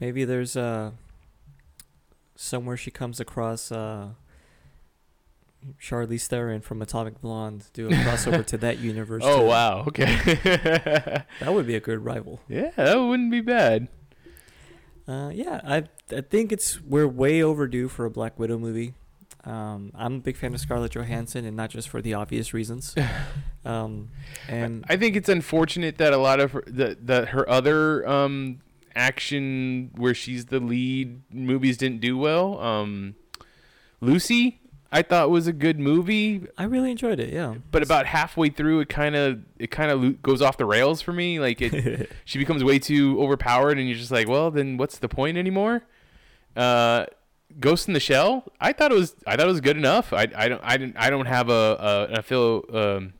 maybe 0.00 0.24
there's 0.24 0.56
uh, 0.56 0.90
somewhere 2.36 2.76
she 2.76 2.90
comes 2.90 3.20
across 3.20 3.70
uh, 3.72 4.10
Charlize 5.80 6.26
Theron 6.26 6.60
from 6.60 6.82
Atomic 6.82 7.20
Blonde. 7.20 7.66
Do 7.72 7.88
a 7.88 7.90
crossover 7.90 8.44
to 8.46 8.58
that 8.58 8.78
universe. 8.80 9.22
Oh 9.24 9.40
too. 9.40 9.46
wow, 9.46 9.84
okay. 9.88 10.16
that 11.40 11.52
would 11.52 11.66
be 11.66 11.74
a 11.74 11.80
good 11.80 12.04
rival. 12.04 12.40
yeah, 12.48 12.70
that 12.76 12.96
wouldn't 12.96 13.30
be 13.30 13.40
bad. 13.40 13.88
Uh, 15.06 15.30
yeah, 15.32 15.60
I 15.64 15.84
I 16.14 16.20
think 16.22 16.52
it's 16.52 16.80
we're 16.82 17.08
way 17.08 17.42
overdue 17.42 17.88
for 17.88 18.04
a 18.04 18.10
Black 18.10 18.38
Widow 18.38 18.58
movie. 18.58 18.94
Um, 19.44 19.92
I'm 19.94 20.14
a 20.16 20.20
big 20.20 20.36
fan 20.38 20.54
of 20.54 20.60
Scarlett 20.60 20.92
Johansson, 20.92 21.44
and 21.44 21.54
not 21.54 21.68
just 21.68 21.88
for 21.88 22.00
the 22.00 22.14
obvious 22.14 22.52
reasons. 22.54 22.94
Um, 23.66 24.10
and 24.46 24.84
I 24.90 24.98
think 24.98 25.16
it's 25.16 25.30
unfortunate 25.30 25.96
that 25.96 26.12
a 26.12 26.18
lot 26.18 26.38
of 26.38 26.52
her, 26.52 26.64
that 26.66 27.06
that 27.06 27.28
her 27.28 27.48
other 27.48 28.06
um 28.06 28.60
action 28.96 29.90
where 29.96 30.14
she's 30.14 30.46
the 30.46 30.60
lead 30.60 31.22
movies 31.32 31.76
didn't 31.76 32.00
do 32.00 32.16
well. 32.18 32.58
Um, 32.60 33.14
Lucy, 34.00 34.60
I 34.92 35.02
thought 35.02 35.30
was 35.30 35.46
a 35.46 35.52
good 35.52 35.78
movie, 35.78 36.46
I 36.58 36.64
really 36.64 36.90
enjoyed 36.90 37.18
it. 37.18 37.32
Yeah, 37.32 37.54
but 37.70 37.82
about 37.82 38.06
halfway 38.06 38.48
through, 38.50 38.80
it 38.80 38.88
kind 38.88 39.16
of 39.16 39.40
it 39.58 39.70
kind 39.70 39.90
of 39.90 40.22
goes 40.22 40.40
off 40.42 40.56
the 40.56 40.66
rails 40.66 41.00
for 41.00 41.12
me. 41.12 41.40
Like 41.40 41.60
it, 41.60 42.10
she 42.24 42.38
becomes 42.38 42.62
way 42.62 42.78
too 42.78 43.20
overpowered, 43.20 43.78
and 43.78 43.88
you're 43.88 43.98
just 43.98 44.10
like, 44.12 44.28
well, 44.28 44.50
then 44.50 44.76
what's 44.76 44.98
the 44.98 45.08
point 45.08 45.36
anymore? 45.36 45.82
Uh, 46.56 47.06
Ghost 47.60 47.88
in 47.88 47.94
the 47.94 48.00
Shell, 48.00 48.44
I 48.60 48.72
thought 48.72 48.90
it 48.92 48.94
was 48.96 49.14
I 49.26 49.36
thought 49.36 49.46
it 49.46 49.50
was 49.52 49.60
good 49.60 49.76
enough. 49.76 50.12
I, 50.12 50.26
I 50.36 50.48
don't 50.48 50.60
I 50.64 50.76
didn't 50.76 50.96
I 50.96 51.10
don't 51.10 51.26
have 51.26 51.48
a 51.48 52.08
a, 52.12 52.18
a 52.18 52.22
feel 52.22 52.64
um 52.72 53.12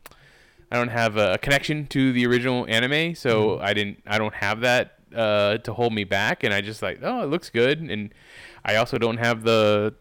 I 0.71 0.77
don't 0.77 0.89
have 0.89 1.15
a 1.15 1.37
connection 1.37 1.87
to 1.87 2.11
the 2.11 2.25
original 2.25 2.65
anime, 2.67 3.15
so 3.15 3.57
Mhm. 3.57 3.61
I 3.61 3.73
didn't 3.73 4.03
I 4.05 4.17
don't 4.17 4.33
have 4.35 4.61
that 4.61 4.94
uh, 5.15 5.57
to 5.59 5.73
hold 5.73 5.93
me 5.93 6.03
back, 6.03 6.43
and 6.43 6.53
I 6.53 6.61
just 6.61 6.81
like, 6.81 6.99
oh, 7.01 7.23
it 7.23 7.27
looks 7.27 7.49
good, 7.49 7.79
and 7.79 8.13
I 8.63 8.75
also 8.75 8.97
don't 8.97 9.17
have 9.17 9.43
the 9.43 9.95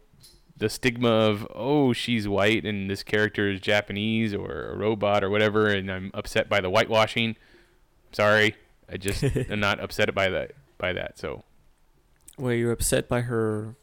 the 0.57 0.69
stigma 0.69 1.11
of 1.11 1.45
oh 1.53 1.93
she's 1.93 2.29
white 2.29 2.65
and 2.65 2.89
this 2.89 3.03
character 3.03 3.51
is 3.51 3.61
Japanese 3.61 4.33
or 4.33 4.71
a 4.71 4.77
robot 4.77 5.25
or 5.25 5.31
whatever, 5.31 5.69
and 5.69 5.91
I'm 5.91 6.11
upset 6.15 6.49
by 6.49 6.61
the 6.61 6.71
whitewashing. 6.71 7.37
Sorry, 8.13 8.57
I 8.89 8.97
just 8.97 9.25
am 9.51 9.61
not 9.61 9.81
upset 9.81 10.15
by 10.15 10.29
that 10.29 10.53
by 10.79 10.93
that. 10.93 11.19
So 11.19 11.45
Were 12.39 12.55
you're 12.55 12.73
upset 12.73 13.09
by 13.09 13.23
her 13.23 13.75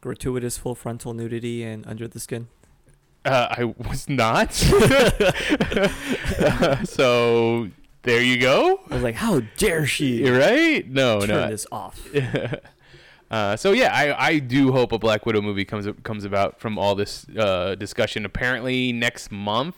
gratuitous 0.00 0.58
full 0.58 0.74
frontal 0.74 1.14
nudity 1.14 1.62
and 1.62 1.86
under 1.86 2.08
the 2.08 2.20
skin? 2.20 2.48
uh, 3.24 3.48
I 3.50 3.64
was 3.64 4.08
not. 4.08 4.50
Uh, 4.72 5.20
so 6.84 7.68
there 8.02 8.22
you 8.22 8.38
go. 8.40 8.80
I 8.90 8.94
was 8.94 9.02
like, 9.02 9.16
how 9.16 9.40
dare 9.56 9.86
she 9.86 10.28
right? 10.28 10.88
No, 10.88 11.20
no. 11.20 11.26
turn 11.26 11.28
no. 11.28 11.50
this 11.50 11.66
off? 11.70 12.06
Uh, 13.30 13.56
so 13.56 13.70
yeah, 13.70 13.94
I, 13.94 14.26
I 14.26 14.38
do 14.40 14.72
hope 14.72 14.90
a 14.90 14.98
Black 14.98 15.24
Widow 15.24 15.40
movie 15.40 15.64
comes 15.64 15.86
comes 16.02 16.24
about 16.24 16.58
from 16.58 16.76
all 16.76 16.96
this 16.96 17.26
uh, 17.38 17.76
discussion. 17.76 18.24
Apparently 18.24 18.92
next 18.92 19.30
month 19.30 19.76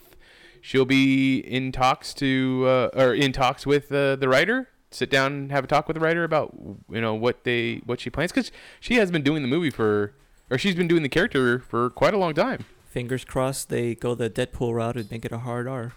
she'll 0.63 0.87
be 0.87 1.39
in 1.39 1.71
talks 1.71 2.15
to 2.15 2.65
uh, 2.67 2.89
or 2.95 3.13
in 3.13 3.33
talks 3.33 3.67
with 3.67 3.93
uh, 3.93 4.17
the 4.17 4.29
writer. 4.29 4.71
Sit 4.91 5.11
down 5.11 5.33
and 5.33 5.53
have 5.53 5.65
a 5.65 5.67
talk 5.67 5.87
with 5.87 5.97
the 5.97 6.01
writer 6.01 6.25
about 6.25 6.55
you 6.91 7.01
know 7.01 7.15
what 7.15 7.45
they 7.45 7.83
what 7.85 8.01
she 8.01 8.09
plans 8.09 8.33
because 8.33 8.51
she 8.81 8.95
has 8.95 9.11
been 9.11 9.23
doing 9.23 9.43
the 9.43 9.49
movie 9.49 9.71
for 9.71 10.15
or 10.51 10.57
she's 10.57 10.75
been 10.75 10.89
doing 10.89 11.03
the 11.03 11.09
character 11.11 11.59
for 11.59 11.91
quite 11.91 12.15
a 12.15 12.19
long 12.19 12.33
time. 12.33 12.65
Fingers 12.89 13.25
crossed 13.25 13.69
they 13.69 13.95
go 13.95 14.15
the 14.15 14.31
Deadpool 14.31 14.75
route 14.75 14.97
and 14.97 15.11
make 15.11 15.27
it 15.27 15.33
a 15.33 15.39
hard 15.39 15.69
R. 15.69 15.93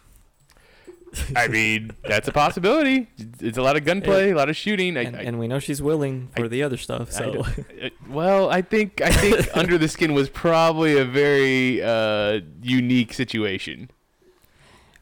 I 1.35 1.47
mean 1.49 1.91
that's 2.03 2.27
a 2.27 2.31
possibility. 2.31 3.07
It's 3.39 3.57
a 3.57 3.61
lot 3.61 3.75
of 3.75 3.85
gunplay, 3.85 4.31
a 4.31 4.35
lot 4.35 4.49
of 4.49 4.55
shooting. 4.55 4.97
I, 4.97 5.01
and, 5.03 5.15
I- 5.15 5.21
and 5.21 5.39
we 5.39 5.47
know 5.47 5.59
she's 5.59 5.81
willing 5.81 6.29
for 6.35 6.45
I- 6.45 6.47
the 6.47 6.63
other 6.63 6.77
stuff. 6.77 7.11
So 7.11 7.45
uh, 7.81 7.89
well, 8.09 8.49
I 8.49 8.61
think 8.61 9.01
I 9.01 9.11
think 9.11 9.47
Under 9.57 9.77
the 9.77 9.87
Skin 9.87 10.13
was 10.13 10.29
probably 10.29 10.97
a 10.97 11.05
very 11.05 11.81
uh, 11.81 12.41
unique 12.61 13.13
situation. 13.13 13.89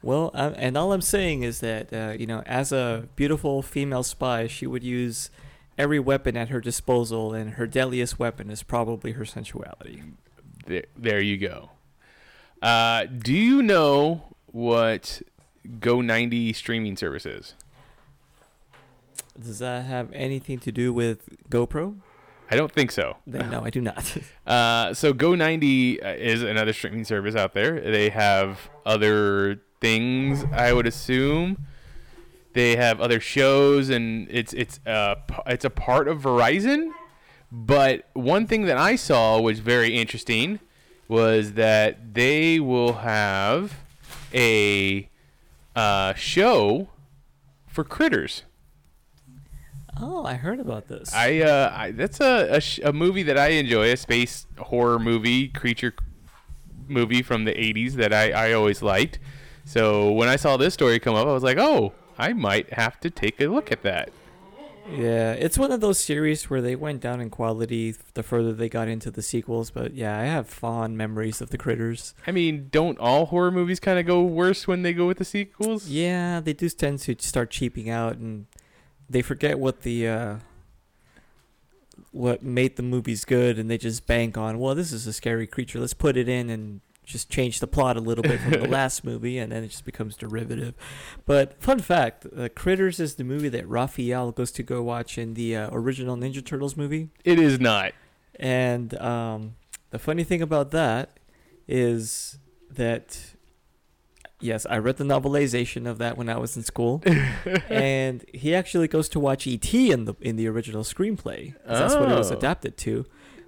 Well, 0.02 0.32
i 0.34 0.48
and 0.48 0.78
all 0.78 0.92
I'm 0.92 1.02
saying 1.02 1.44
is 1.44 1.62
that 1.62 1.94
uh, 1.94 2.14
you 2.18 2.26
know, 2.28 2.42
as 2.46 2.72
a 2.72 3.08
beautiful 3.16 3.62
female 3.62 4.04
spy, 4.04 4.48
she 4.48 4.68
would 4.68 4.84
use 4.84 5.30
every 5.78 6.00
weapon 6.00 6.36
at 6.38 6.50
her 6.50 6.60
disposal, 6.60 7.34
and 7.34 7.52
her 7.52 7.66
deadliest 7.66 8.20
weapon 8.20 8.52
is 8.52 8.64
probably 8.64 9.14
her 9.14 9.26
sensuality. 9.26 10.04
There, 10.66 10.84
there 10.98 11.22
you 11.22 11.38
go. 11.38 11.72
Uh, 12.62 13.06
do 13.06 13.34
you 13.34 13.62
know 13.62 14.36
what 14.48 15.22
Go90 15.80 16.56
streaming 16.56 16.98
services. 16.98 17.56
Does 19.40 19.60
that 19.60 19.86
have 19.86 20.12
anything 20.14 20.60
to 20.60 20.72
do 20.72 20.94
with 20.94 21.30
GoPro? 21.50 21.96
I 22.52 22.56
don't 22.56 22.72
think 22.72 22.92
so. 22.92 23.18
Then 23.26 23.50
no, 23.50 23.64
I 23.64 23.70
do 23.70 23.82
not. 23.82 24.18
Uh, 24.46 24.94
so 24.94 25.14
Go90 25.14 26.04
uh, 26.04 26.10
is 26.18 26.44
another 26.44 26.74
streaming 26.74 27.06
service 27.06 27.34
out 27.34 27.54
there. 27.54 27.80
They 27.80 28.10
have 28.10 28.70
other 28.86 29.62
things, 29.80 30.44
I 30.52 30.74
would 30.74 30.86
assume. 30.86 31.66
They 32.52 32.76
have 32.76 33.00
other 33.00 33.22
shows, 33.22 33.90
and 33.90 34.28
it's 34.30 34.52
it's 34.52 34.82
uh 34.86 35.16
it's 35.48 35.64
a 35.64 35.70
part 35.70 36.10
of 36.10 36.22
Verizon. 36.22 36.92
But 37.52 38.10
one 38.14 38.48
thing 38.48 38.64
that 38.66 38.78
I 38.78 38.98
saw 38.98 39.40
was 39.40 39.60
very 39.60 39.98
interesting 39.98 40.60
was 41.08 41.54
that 41.54 42.14
they 42.14 42.60
will 42.60 42.94
have 42.94 43.80
a 44.34 45.10
uh, 45.76 46.14
show 46.14 46.90
for 47.68 47.84
critters. 47.84 48.44
oh, 50.00 50.26
I 50.26 50.36
heard 50.36 50.60
about 50.60 50.88
this. 50.88 51.14
I, 51.14 51.40
uh, 51.42 51.72
I 51.76 51.92
that's 51.92 52.20
a, 52.20 52.56
a, 52.56 52.62
sh- 52.62 52.80
a 52.84 52.92
movie 52.94 53.24
that 53.24 53.38
I 53.38 53.50
enjoy, 53.50 53.92
a 53.92 53.98
space 53.98 54.48
horror 54.58 55.00
movie, 55.00 55.48
creature 55.50 55.94
movie 56.88 57.22
from 57.22 57.46
the 57.46 57.54
80s 57.54 57.94
that 57.94 58.14
I, 58.14 58.32
I 58.32 58.54
always 58.54 58.82
liked. 58.82 59.20
So 59.66 60.12
when 60.12 60.28
I 60.30 60.36
saw 60.36 60.58
this 60.58 60.74
story 60.74 61.00
come 61.00 61.16
up, 61.16 61.26
I 61.28 61.32
was 61.32 61.44
like, 61.44 61.58
oh, 61.58 61.94
I 62.18 62.34
might 62.34 62.74
have 62.74 63.00
to 63.02 63.10
take 63.10 63.40
a 63.40 63.48
look 63.48 63.72
at 63.72 63.82
that. 63.84 64.12
Yeah, 64.90 65.34
it's 65.34 65.58
one 65.58 65.72
of 65.72 65.82
those 65.82 66.00
series 66.00 66.50
where 66.50 66.62
they 66.62 66.76
went 66.76 67.02
down 67.02 67.22
in 67.22 67.30
quality 67.30 67.96
the 68.14 68.24
further 68.24 68.54
they 68.54 68.70
got 68.70 68.88
into 68.88 69.10
the 69.12 69.22
sequels. 69.22 69.70
But 69.70 69.94
yeah, 69.94 70.20
I 70.20 70.24
have 70.24 70.48
fond 70.48 70.98
memories 70.98 71.42
of 71.42 71.50
the 71.50 71.58
critters. 71.58 72.14
I 72.28 72.32
mean, 72.32 72.68
don't 72.72 73.00
all 73.00 73.28
horror 73.28 73.52
movies 73.52 73.80
kind 73.80 73.98
of 73.98 74.06
go 74.06 74.22
worse 74.22 74.68
when 74.68 74.82
they 74.82 74.94
go 74.94 75.08
with 75.08 75.18
the 75.18 75.26
sequels? 75.26 75.88
Yeah, 75.88 76.40
they 76.40 76.54
do 76.54 76.68
tend 76.70 77.00
to 77.00 77.16
start 77.20 77.50
cheaping 77.50 77.90
out, 77.90 78.18
and 78.18 78.48
they 79.10 79.22
forget 79.22 79.58
what 79.58 79.82
the 79.82 80.08
uh, 80.08 80.36
what 82.12 82.44
made 82.44 82.76
the 82.76 82.84
movies 82.84 83.26
good, 83.26 83.58
and 83.58 83.70
they 83.70 83.78
just 83.78 84.06
bank 84.06 84.38
on. 84.38 84.60
Well, 84.60 84.76
this 84.76 84.92
is 84.92 85.08
a 85.08 85.14
scary 85.14 85.48
creature. 85.48 85.80
Let's 85.80 85.94
put 85.94 86.18
it 86.18 86.28
in 86.28 86.50
and 86.50 86.82
just 87.04 87.30
change 87.30 87.60
the 87.60 87.68
plot 87.68 87.98
a 87.98 88.00
little 88.00 88.22
bit 88.24 88.40
from 88.40 88.52
the 88.52 88.68
last 88.80 89.04
movie, 89.04 89.38
and 89.38 89.52
then 89.52 89.64
it 89.64 89.68
just 89.70 89.86
becomes 89.86 90.16
derivative. 90.16 90.74
But 91.26 91.62
fun 91.62 91.80
fact: 91.80 92.26
uh, 92.38 92.50
Critters 92.56 93.00
is 93.00 93.16
the 93.16 93.24
movie 93.24 93.50
that 93.50 93.68
Raphael 93.68 94.32
goes 94.32 94.52
to 94.54 94.64
go 94.64 94.82
watch 94.82 95.18
in 95.18 95.34
the 95.34 95.56
uh, 95.56 95.70
original 95.72 96.16
Ninja 96.18 96.44
Turtles 96.44 96.76
movie. 96.78 97.10
It 97.26 97.40
is 97.40 97.60
not. 97.60 97.92
And 98.40 98.94
um, 99.00 99.56
the 99.92 100.00
funny 100.00 100.24
thing 100.24 100.42
about 100.42 100.72
that 100.72 101.20
is 101.68 102.40
that, 102.72 103.34
yes, 104.40 104.66
I 104.70 104.78
read 104.78 104.98
the 104.98 105.04
novelization 105.04 105.88
of 105.88 105.98
that 106.00 106.18
when 106.18 106.30
I 106.30 106.38
was 106.38 106.58
in 106.58 106.64
school, 106.64 107.04
and 107.70 108.26
he 108.34 108.56
actually 108.56 108.88
goes 108.88 109.08
to 109.10 109.20
watch 109.20 109.46
E.T. 109.48 109.92
in 109.92 110.06
the 110.06 110.16
in 110.22 110.36
the 110.36 110.48
original 110.48 110.84
screenplay. 110.84 111.54
'cause 111.68 111.80
That's 111.80 111.96
what 111.96 112.12
it 112.12 112.16
was 112.18 112.32
Oh. 112.32 112.38
adapted 112.38 112.78
to. 112.78 113.06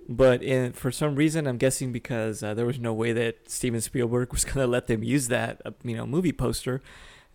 But 0.08 0.44
in, 0.44 0.74
for 0.74 0.92
some 0.92 1.16
reason, 1.16 1.48
I'm 1.48 1.58
guessing 1.58 1.92
because 1.92 2.44
uh, 2.44 2.54
there 2.54 2.66
was 2.66 2.80
no 2.80 2.94
way 2.94 3.12
that 3.14 3.50
Steven 3.50 3.82
Spielberg 3.82 4.32
was 4.34 4.46
going 4.46 4.58
to 4.58 4.68
let 4.68 4.88
them 4.88 5.04
use 5.04 5.28
that, 5.30 5.62
uh, 5.66 5.72
you 5.84 5.96
know, 5.96 6.06
movie 6.06 6.34
poster. 6.34 6.82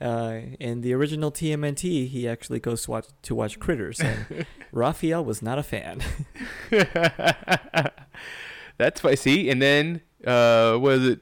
Uh, 0.00 0.40
in 0.58 0.80
the 0.80 0.94
original 0.94 1.30
TMNT, 1.30 2.08
he 2.08 2.26
actually 2.26 2.58
goes 2.58 2.84
to 2.84 2.90
watch 2.90 3.06
to 3.20 3.34
watch 3.34 3.60
Critters, 3.60 4.00
and 4.00 4.46
Raphael 4.72 5.22
was 5.22 5.42
not 5.42 5.58
a 5.58 5.62
fan. 5.62 6.00
That's 8.78 9.02
why. 9.02 9.14
See, 9.14 9.50
and 9.50 9.60
then 9.60 10.00
uh, 10.26 10.78
was 10.80 11.04
it 11.06 11.20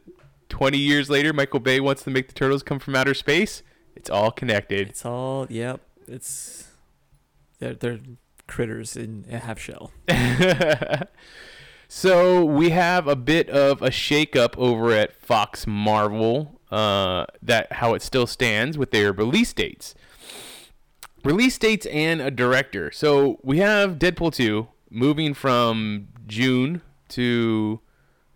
twenty 0.48 0.78
years 0.78 1.10
later? 1.10 1.32
Michael 1.32 1.58
Bay 1.58 1.80
wants 1.80 2.04
to 2.04 2.10
make 2.10 2.28
the 2.28 2.34
turtles 2.34 2.62
come 2.62 2.78
from 2.78 2.94
outer 2.94 3.14
space. 3.14 3.64
It's 3.96 4.08
all 4.08 4.30
connected. 4.30 4.90
It's 4.90 5.04
all 5.04 5.48
yep. 5.50 5.80
It's 6.06 6.68
they're 7.58 7.74
they're 7.74 7.98
critters 8.48 8.96
in 8.96 9.24
a 9.30 9.38
half 9.38 9.60
shell. 9.60 9.92
so 11.88 12.44
we 12.44 12.70
have 12.70 13.06
a 13.06 13.14
bit 13.14 13.48
of 13.50 13.80
a 13.82 13.90
shakeup 13.90 14.56
over 14.56 14.90
at 14.90 15.14
Fox 15.14 15.66
Marvel. 15.66 16.60
Uh, 16.70 17.24
that 17.40 17.72
how 17.72 17.94
it 17.94 18.02
still 18.02 18.26
stands 18.26 18.76
with 18.76 18.90
their 18.90 19.10
release 19.10 19.54
dates. 19.54 19.94
Release 21.24 21.56
dates 21.56 21.86
and 21.86 22.20
a 22.20 22.30
director. 22.30 22.90
So 22.90 23.38
we 23.42 23.58
have 23.58 23.98
Deadpool 23.98 24.34
2 24.34 24.68
moving 24.90 25.32
from 25.32 26.08
June 26.26 26.82
to 27.10 27.80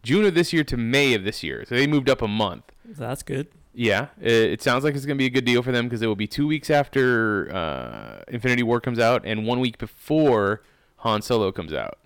June 0.03 0.25
of 0.25 0.35
this 0.35 0.53
year 0.53 0.65
to 0.65 0.77
May 0.77 1.15
of 1.15 1.25
this 1.25 1.43
year. 1.43 1.65
So 1.69 1.75
they 1.75 1.87
moved 1.87 2.09
up 2.09 2.23
a 2.23 2.29
month. 2.29 2.65
That's 2.85 3.23
good. 3.23 3.49
Yeah, 3.75 4.09
it, 4.21 4.33
it 4.33 4.63
sounds 4.63 4.85
like 4.85 4.95
it's 4.95 5.07
going 5.07 5.17
to 5.17 5.23
be 5.23 5.27
a 5.27 5.31
good 5.31 5.45
deal 5.45 5.63
for 5.63 5.73
them 5.73 5.87
because 5.87 6.03
it 6.03 6.07
will 6.07 6.17
be 6.17 6.27
two 6.27 6.47
weeks 6.47 6.69
after 6.69 7.51
uh, 7.55 8.23
Infinity 8.29 8.63
War 8.63 8.81
comes 8.81 8.99
out 8.99 9.23
and 9.25 9.47
one 9.47 9.61
week 9.61 9.79
before 9.79 10.63
Han 10.99 11.23
Solo 11.23 11.51
comes 11.53 11.73
out, 11.73 11.99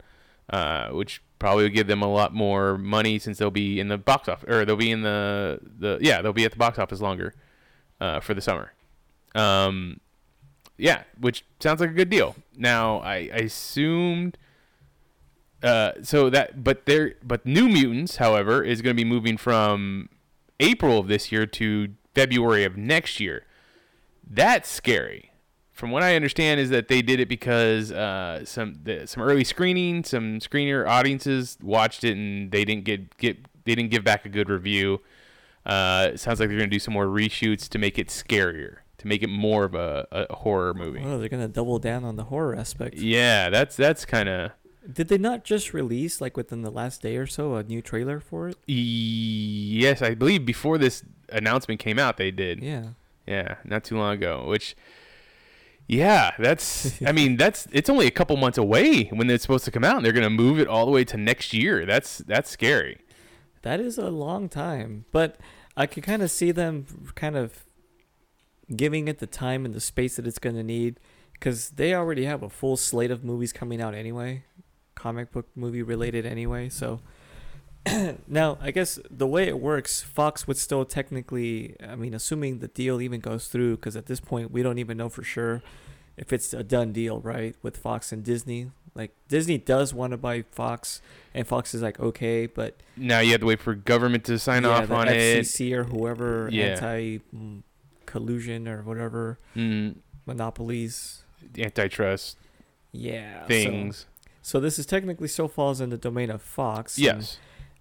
uh, 0.51 0.91
which 0.91 1.23
probably 1.39 1.65
will 1.65 1.71
give 1.71 1.89
them 1.89 2.03
a 2.03 2.11
lot 2.11 2.33
more 2.33 2.79
money 2.79 3.19
since 3.19 3.39
they'll 3.39 3.51
be 3.51 3.81
in 3.81 3.89
the 3.89 3.99
box 3.99 4.29
office 4.29 4.49
or 4.49 4.65
they'll 4.65 4.77
be 4.77 4.91
in 4.91 5.03
the 5.03 5.61
the 5.79 5.99
yeah 6.01 6.23
they'll 6.23 6.33
be 6.33 6.45
at 6.45 6.53
the 6.53 6.57
box 6.57 6.79
office 6.79 7.01
longer 7.01 7.35
uh, 8.01 8.21
for 8.21 8.33
the 8.33 8.41
summer. 8.41 8.73
Um, 9.35 10.01
yeah, 10.79 11.03
which 11.21 11.45
sounds 11.61 11.81
like 11.81 11.91
a 11.91 11.95
good 11.95 12.11
deal. 12.11 12.37
Now 12.57 12.99
I, 12.99 13.31
I 13.33 13.39
assumed. 13.39 14.39
Uh, 15.63 15.93
so 16.03 16.31
that, 16.31 16.63
but 16.63 16.87
there, 16.87 17.15
but 17.25 17.45
New 17.45 17.67
Mutants, 17.67 18.17
however, 18.17 18.63
is 18.63 18.83
going 18.83 18.95
to 18.95 19.03
be 19.03 19.09
moving 19.09 19.37
from 19.37 20.11
April 20.61 20.99
of 20.99 21.09
this 21.09 21.31
year 21.31 21.47
to 21.47 21.89
February 22.15 22.65
of 22.65 22.77
next 22.77 23.21
year. 23.21 23.45
That's 24.29 24.69
scary. 24.69 25.33
From 25.73 25.91
what 25.91 26.03
I 26.03 26.17
understand, 26.17 26.59
is 26.59 26.71
that 26.71 26.89
they 26.89 27.03
did 27.03 27.21
it 27.21 27.29
because 27.29 27.93
uh, 27.93 28.45
some 28.47 28.81
the, 28.83 29.07
some 29.07 29.23
early 29.23 29.45
screening, 29.45 30.05
some 30.05 30.39
screener 30.41 30.89
audiences 30.89 31.59
watched 31.63 32.03
it 32.03 32.17
and 32.17 32.51
they 32.51 32.65
didn't 32.65 32.85
get 32.85 33.17
get 33.19 33.37
they 33.65 33.75
didn't 33.75 33.91
give 33.91 34.03
back 34.03 34.25
a 34.25 34.31
good 34.31 34.49
review. 34.49 35.03
Uh, 35.67 36.13
it 36.15 36.21
sounds 36.21 36.41
like 36.41 36.49
they're 36.49 36.57
gonna 36.59 36.71
do 36.71 36.79
some 36.79 36.95
more 36.95 37.07
reshoots 37.07 37.69
to 37.69 37.79
make 37.79 37.99
it 37.99 38.09
scarier, 38.09 38.79
to 38.97 39.07
make 39.07 39.23
it 39.23 39.29
more 39.29 39.65
of 39.65 39.75
a, 39.75 40.07
a 40.13 40.35
horror 40.37 40.73
movie. 40.73 41.03
Oh, 41.05 41.19
they're 41.19 41.29
gonna 41.29 41.47
double 41.47 41.79
down 41.79 42.05
on 42.05 42.17
the 42.17 42.25
horror 42.25 42.55
aspect. 42.55 42.97
Yeah, 42.97 43.51
that's 43.51 43.77
that's 43.77 44.07
kind 44.07 44.31
of 44.31 44.53
Did 44.91 45.09
they 45.09 45.19
not 45.19 45.45
just 45.45 45.75
release 45.75 46.21
like 46.21 46.37
within 46.37 46.63
the 46.63 46.71
last 46.71 47.03
day 47.03 47.17
or 47.17 47.27
so 47.27 47.55
a 47.57 47.63
new 47.63 47.83
trailer 47.83 48.21
for 48.21 48.49
it? 48.49 48.57
yes, 48.67 50.03
I 50.03 50.15
believe 50.15 50.45
before 50.45 50.79
this 50.79 51.03
announcement 51.31 51.81
came 51.81 51.99
out, 51.99 52.17
they 52.17 52.31
did. 52.31 52.63
Yeah. 52.63 52.91
Yeah, 53.27 53.57
not 53.65 53.85
too 53.85 53.99
long 53.99 54.15
ago. 54.15 54.45
Which, 54.47 54.77
Yeah, 55.89 56.33
that's. 56.39 57.03
I 57.03 57.13
mean, 57.13 57.37
that's. 57.43 57.67
It's 57.73 57.91
only 57.91 58.07
a 58.07 58.11
couple 58.11 58.37
months 58.37 58.59
away 58.59 59.05
when 59.05 59.29
it's 59.31 59.43
supposed 59.43 59.65
to 59.65 59.71
come 59.71 59.85
out, 59.85 59.97
and 59.97 60.05
they're 60.05 60.13
gonna 60.13 60.31
move 60.31 60.59
it 60.61 60.69
all 60.69 60.87
the 60.87 60.93
way 60.93 61.05
to 61.05 61.17
next 61.17 61.53
year. 61.53 61.85
That's 61.85 62.19
that's 62.19 62.51
scary. 62.51 62.99
That 63.63 63.81
is 63.81 63.99
a 63.99 64.11
long 64.11 64.49
time, 64.49 65.07
but 65.11 65.39
I 65.77 65.87
could 65.87 66.05
kind 66.05 66.23
of 66.23 66.31
see 66.31 66.53
them 66.53 66.87
kind 67.17 67.37
of 67.37 67.65
giving 68.75 69.09
it 69.09 69.19
the 69.19 69.27
time 69.27 69.65
and 69.65 69.75
the 69.75 69.81
space 69.81 70.17
that 70.17 70.27
it's 70.27 70.39
going 70.39 70.57
to 70.57 70.63
need 70.63 70.99
because 71.33 71.71
they 71.71 71.95
already 71.95 72.25
have 72.25 72.43
a 72.43 72.49
full 72.49 72.77
slate 72.77 73.11
of 73.11 73.23
movies 73.23 73.53
coming 73.53 73.81
out 73.81 73.95
anyway, 73.95 74.45
comic 74.97 75.31
book 75.31 75.47
movie 75.55 75.83
related 75.83 76.27
anyway. 76.27 76.69
So 76.69 77.01
now, 78.27 78.59
I 78.61 78.73
guess 78.73 78.99
the 79.09 79.27
way 79.29 79.47
it 79.47 79.61
works, 79.61 80.03
Fox 80.03 80.49
would 80.49 80.57
still 80.57 80.85
technically, 80.85 81.77
I 81.81 81.95
mean, 81.95 82.15
assuming 82.15 82.59
the 82.59 82.67
deal 82.69 83.01
even 83.01 83.21
goes 83.21 83.47
through, 83.47 83.77
because 83.77 83.95
at 83.95 84.07
this 84.07 84.19
point 84.19 84.51
we 84.51 84.63
don't 84.65 84.79
even 84.79 84.97
know 84.97 85.09
for 85.09 85.23
sure 85.23 85.63
if 86.17 86.33
it's 86.33 86.53
a 86.53 86.65
done 86.65 86.93
deal, 86.93 87.21
right, 87.21 87.55
with 87.63 87.77
Fox 87.77 88.11
and 88.11 88.25
Disney. 88.25 88.73
Like 88.95 89.13
Disney 89.29 89.59
does 89.59 89.93
want 89.93 90.13
to 90.13 90.17
buy 90.17 90.43
Fox, 90.51 91.03
and 91.35 91.47
Fox 91.47 91.75
is 91.75 91.83
like 91.83 92.01
okay, 92.01 92.47
but 92.47 92.75
Now 92.97 93.21
you 93.21 93.33
have 93.33 93.41
to 93.41 93.47
wait 93.47 93.61
for 93.61 93.75
government 93.75 94.25
to 94.25 94.39
sign 94.39 94.63
yeah, 94.65 94.71
off 94.71 94.91
on 94.91 95.07
it. 95.09 95.15
FCC 95.45 95.73
or 95.75 95.85
whoever 95.85 96.49
Yeah. 96.51 96.65
anti 96.81 97.19
collusion 98.07 98.67
or 98.67 98.83
whatever 98.83 99.39
Mm, 99.55 99.97
monopolies. 100.25 101.25
antitrust 101.59 102.39
Yeah, 102.93 103.45
things. 103.47 103.99
So, 103.99 104.07
this 104.61 104.79
is 104.79 104.87
technically 104.87 105.27
still 105.27 105.49
falls 105.49 105.81
in 105.81 105.91
the 105.91 105.99
domain 105.99 106.31
of 106.31 106.41
Fox. 106.41 106.97
and, 106.97 107.05
yes. 107.05 107.39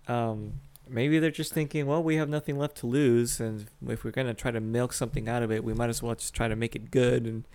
um, 0.07 0.53
maybe 0.89 1.19
they're 1.19 1.29
just 1.29 1.53
thinking, 1.53 1.85
well, 1.85 2.01
we 2.01 2.15
have 2.15 2.27
nothing 2.27 2.57
left 2.57 2.77
to 2.77 2.87
lose, 2.87 3.39
and 3.39 3.67
if 3.87 4.03
we're 4.03 4.11
gonna 4.11 4.33
try 4.33 4.51
to 4.51 4.59
milk 4.59 4.93
something 4.93 5.29
out 5.29 5.43
of 5.43 5.51
it, 5.51 5.63
we 5.63 5.73
might 5.73 5.89
as 5.89 6.01
well 6.01 6.15
just 6.15 6.33
try 6.33 6.47
to 6.47 6.55
make 6.55 6.75
it 6.75 6.89
good 6.89 7.25
and 7.25 7.47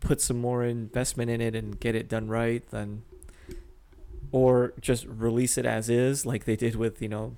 put 0.00 0.20
some 0.20 0.40
more 0.40 0.64
investment 0.64 1.30
in 1.30 1.40
it 1.40 1.54
and 1.54 1.78
get 1.78 1.94
it 1.94 2.08
done 2.08 2.28
right. 2.28 2.68
Then, 2.70 3.04
or 4.32 4.74
just 4.80 5.06
release 5.06 5.56
it 5.56 5.64
as 5.64 5.88
is, 5.88 6.26
like 6.26 6.44
they 6.44 6.56
did 6.56 6.74
with 6.74 7.00
you 7.00 7.08
know 7.08 7.36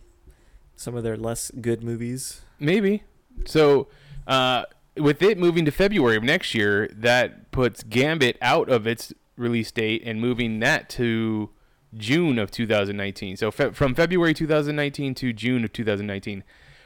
some 0.77 0.97
of 0.97 1.03
their 1.03 1.17
less 1.17 1.51
good 1.61 1.85
movies. 1.85 2.43
Maybe. 2.59 3.03
So, 3.45 3.89
uh, 4.27 4.65
with 4.97 5.23
it 5.23 5.39
moving 5.39 5.65
to 5.65 5.71
February 5.71 6.17
of 6.17 6.23
next 6.23 6.55
year, 6.55 6.89
that 6.93 7.51
puts 7.51 7.83
Gambit 7.83 8.39
out 8.41 8.69
of 8.69 8.87
its 8.87 9.13
release 9.37 9.71
date 9.71 10.03
and 10.05 10.21
moving 10.21 10.61
that 10.61 10.89
to 10.91 11.51
June 11.97 12.39
of 12.39 12.51
2019. 12.51 13.37
So, 13.37 13.51
fe- 13.51 13.71
from 13.71 13.95
February 13.95 14.35
2019 14.35 15.15
to 15.17 15.33
June 15.33 15.65
of 15.65 15.73
2019, 15.73 16.45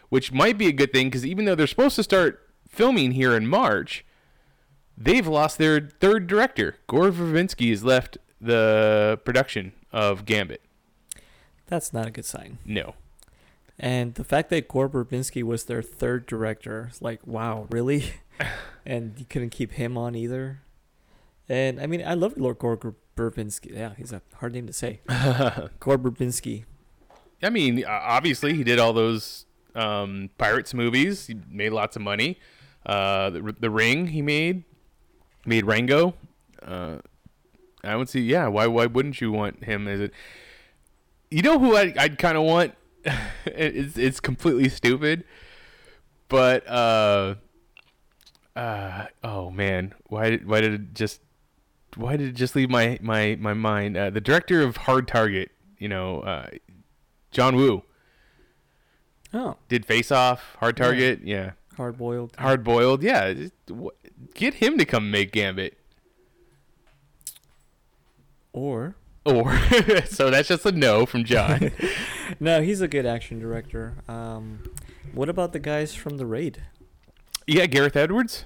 which 0.08 0.32
might 0.32 0.58
be 0.58 0.66
a 0.66 0.72
good 0.72 0.92
thing 0.92 1.08
because 1.08 1.26
even 1.26 1.44
though 1.44 1.54
they're 1.54 1.66
supposed 1.66 1.96
to 1.96 2.02
start 2.02 2.46
filming 2.68 3.12
here 3.12 3.34
in 3.36 3.46
March, 3.46 4.04
they've 4.96 5.26
lost 5.26 5.58
their 5.58 5.80
third 6.00 6.26
director. 6.26 6.76
Gore 6.86 7.10
Verbinski 7.10 7.70
has 7.70 7.84
left 7.84 8.18
the 8.40 9.20
production 9.24 9.72
of 9.92 10.24
Gambit. 10.24 10.62
That's 11.66 11.92
not 11.92 12.06
a 12.06 12.10
good 12.10 12.24
sign. 12.24 12.58
No. 12.64 12.94
And 13.78 14.14
the 14.14 14.24
fact 14.24 14.50
that 14.50 14.68
Gore 14.68 14.88
Verbinski 14.88 15.42
was 15.42 15.64
their 15.64 15.82
third 15.82 16.26
director, 16.26 16.90
like, 17.00 17.24
wow, 17.26 17.66
really? 17.70 18.12
and 18.86 19.14
you 19.18 19.24
couldn't 19.24 19.50
keep 19.50 19.72
him 19.72 19.96
on 19.96 20.14
either. 20.14 20.62
And 21.48 21.80
I 21.80 21.86
mean, 21.86 22.02
I 22.04 22.14
love 22.14 22.36
Lord 22.36 22.60
Ger- 22.60 22.94
Yeah, 23.64 23.94
he's 23.96 24.12
a 24.12 24.22
hard 24.34 24.52
name 24.52 24.66
to 24.66 24.72
say. 24.72 25.00
Gore 25.80 25.98
Verbinski. 25.98 26.64
I 27.42 27.50
mean, 27.50 27.84
obviously, 27.86 28.54
he 28.54 28.64
did 28.64 28.78
all 28.78 28.92
those 28.92 29.46
um, 29.74 30.30
pirates 30.38 30.74
movies. 30.74 31.26
He 31.26 31.36
made 31.48 31.70
lots 31.70 31.96
of 31.96 32.02
money. 32.02 32.38
Uh, 32.84 33.30
the, 33.30 33.54
the 33.58 33.70
Ring 33.70 34.08
he 34.08 34.22
made, 34.22 34.64
made 35.46 35.64
Rango. 35.64 36.14
Uh, 36.62 36.98
I 37.84 37.96
would 37.96 38.08
see. 38.08 38.20
Yeah, 38.20 38.48
why 38.48 38.66
why 38.66 38.86
wouldn't 38.86 39.20
you 39.20 39.32
want 39.32 39.64
him 39.64 39.86
as 39.86 40.00
it? 40.00 40.12
You 41.30 41.42
know 41.42 41.58
who 41.58 41.76
I 41.76 41.94
I'd 41.96 42.18
kind 42.18 42.36
of 42.36 42.44
want. 42.44 42.74
it's 43.46 43.96
it's 43.96 44.20
completely 44.20 44.68
stupid, 44.68 45.24
but 46.28 46.66
uh, 46.68 47.36
uh, 48.56 49.06
oh 49.22 49.50
man, 49.50 49.94
why 50.08 50.30
did 50.30 50.46
why 50.48 50.60
did 50.60 50.74
it 50.74 50.94
just 50.94 51.20
why 51.98 52.16
did 52.16 52.28
it 52.28 52.32
just 52.36 52.56
leave 52.56 52.70
my 52.70 52.98
my 53.02 53.36
my 53.40 53.52
mind? 53.54 53.96
Uh, 53.96 54.08
the 54.10 54.20
director 54.20 54.62
of 54.62 54.76
Hard 54.78 55.06
Target, 55.06 55.50
you 55.78 55.88
know, 55.88 56.20
uh, 56.20 56.48
John 57.30 57.56
Woo 57.56 57.82
Oh, 59.34 59.56
did 59.68 59.84
Face 59.84 60.10
Off, 60.10 60.56
Hard 60.60 60.78
Yeah. 60.78 60.84
Target, 60.84 61.20
yeah, 61.24 61.50
hard 61.76 61.98
boiled. 61.98 62.34
Hard 62.38 62.64
Boiled, 62.64 63.02
yeah. 63.02 63.32
just 63.34 63.52
wh- 63.70 63.92
Get 64.34 64.54
him 64.54 64.78
to 64.78 64.84
come 64.86 65.10
make 65.10 65.32
Gambit, 65.32 65.76
Or 68.52 68.94
or 69.24 69.58
so 70.06 70.30
that's 70.30 70.48
just 70.48 70.64
a 70.64 70.72
no 70.72 71.04
from 71.04 71.24
John. 71.24 71.70
no, 72.40 72.62
he's 72.62 72.80
a 72.80 72.88
good 72.88 73.04
action 73.04 73.38
director. 73.38 73.94
Um, 74.08 74.60
what 75.12 75.28
about 75.28 75.52
the 75.52 75.58
guys 75.58 75.94
from 75.94 76.16
the 76.16 76.24
Raid? 76.26 76.62
yeah, 77.46 77.66
Gareth 77.66 77.96
Edwards. 77.96 78.44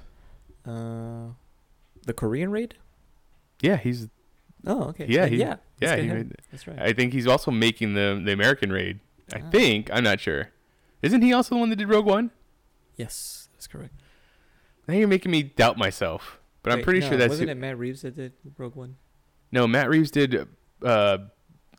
Uh, 0.66 1.28
the 2.06 2.12
Korean 2.14 2.50
Raid? 2.50 2.74
Yeah, 3.62 3.76
he's 3.78 4.08
Oh, 4.66 4.84
okay. 4.90 5.06
Yeah, 5.08 5.26
he- 5.26 5.38
yeah, 5.38 5.56
yeah. 5.80 5.96
He 5.96 6.06
made, 6.08 6.34
That's 6.52 6.66
right. 6.68 6.78
I 6.78 6.92
think 6.92 7.12
he's 7.14 7.26
also 7.26 7.50
making 7.50 7.94
the 7.94 8.20
the 8.24 8.32
American 8.32 8.70
Raid. 8.70 9.00
I 9.34 9.38
Ah. 9.40 9.50
think 9.50 9.88
I'm 9.92 10.04
not 10.04 10.20
sure. 10.20 10.50
Isn't 11.00 11.22
he 11.22 11.32
also 11.32 11.54
the 11.54 11.58
one 11.60 11.70
that 11.70 11.76
did 11.76 11.88
Rogue 11.88 12.06
One? 12.06 12.30
yes, 12.96 13.48
that's 13.54 13.66
correct. 13.66 13.94
Now 14.86 14.94
you're 14.94 15.08
making 15.08 15.32
me 15.32 15.42
doubt 15.42 15.78
myself, 15.78 16.38
but 16.62 16.72
I'm 16.72 16.82
pretty 16.82 17.00
no, 17.00 17.08
sure 17.08 17.16
that's 17.16 17.30
wasn't 17.30 17.48
who- 17.48 17.52
it 17.52 17.58
Matt 17.58 17.78
Reeves 17.78 18.02
that 18.02 18.14
did 18.16 18.34
Rogue 18.58 18.76
One? 18.76 18.96
no. 19.50 19.66
Matt 19.66 19.88
Reeves 19.88 20.10
did 20.10 20.46
uh, 20.84 21.18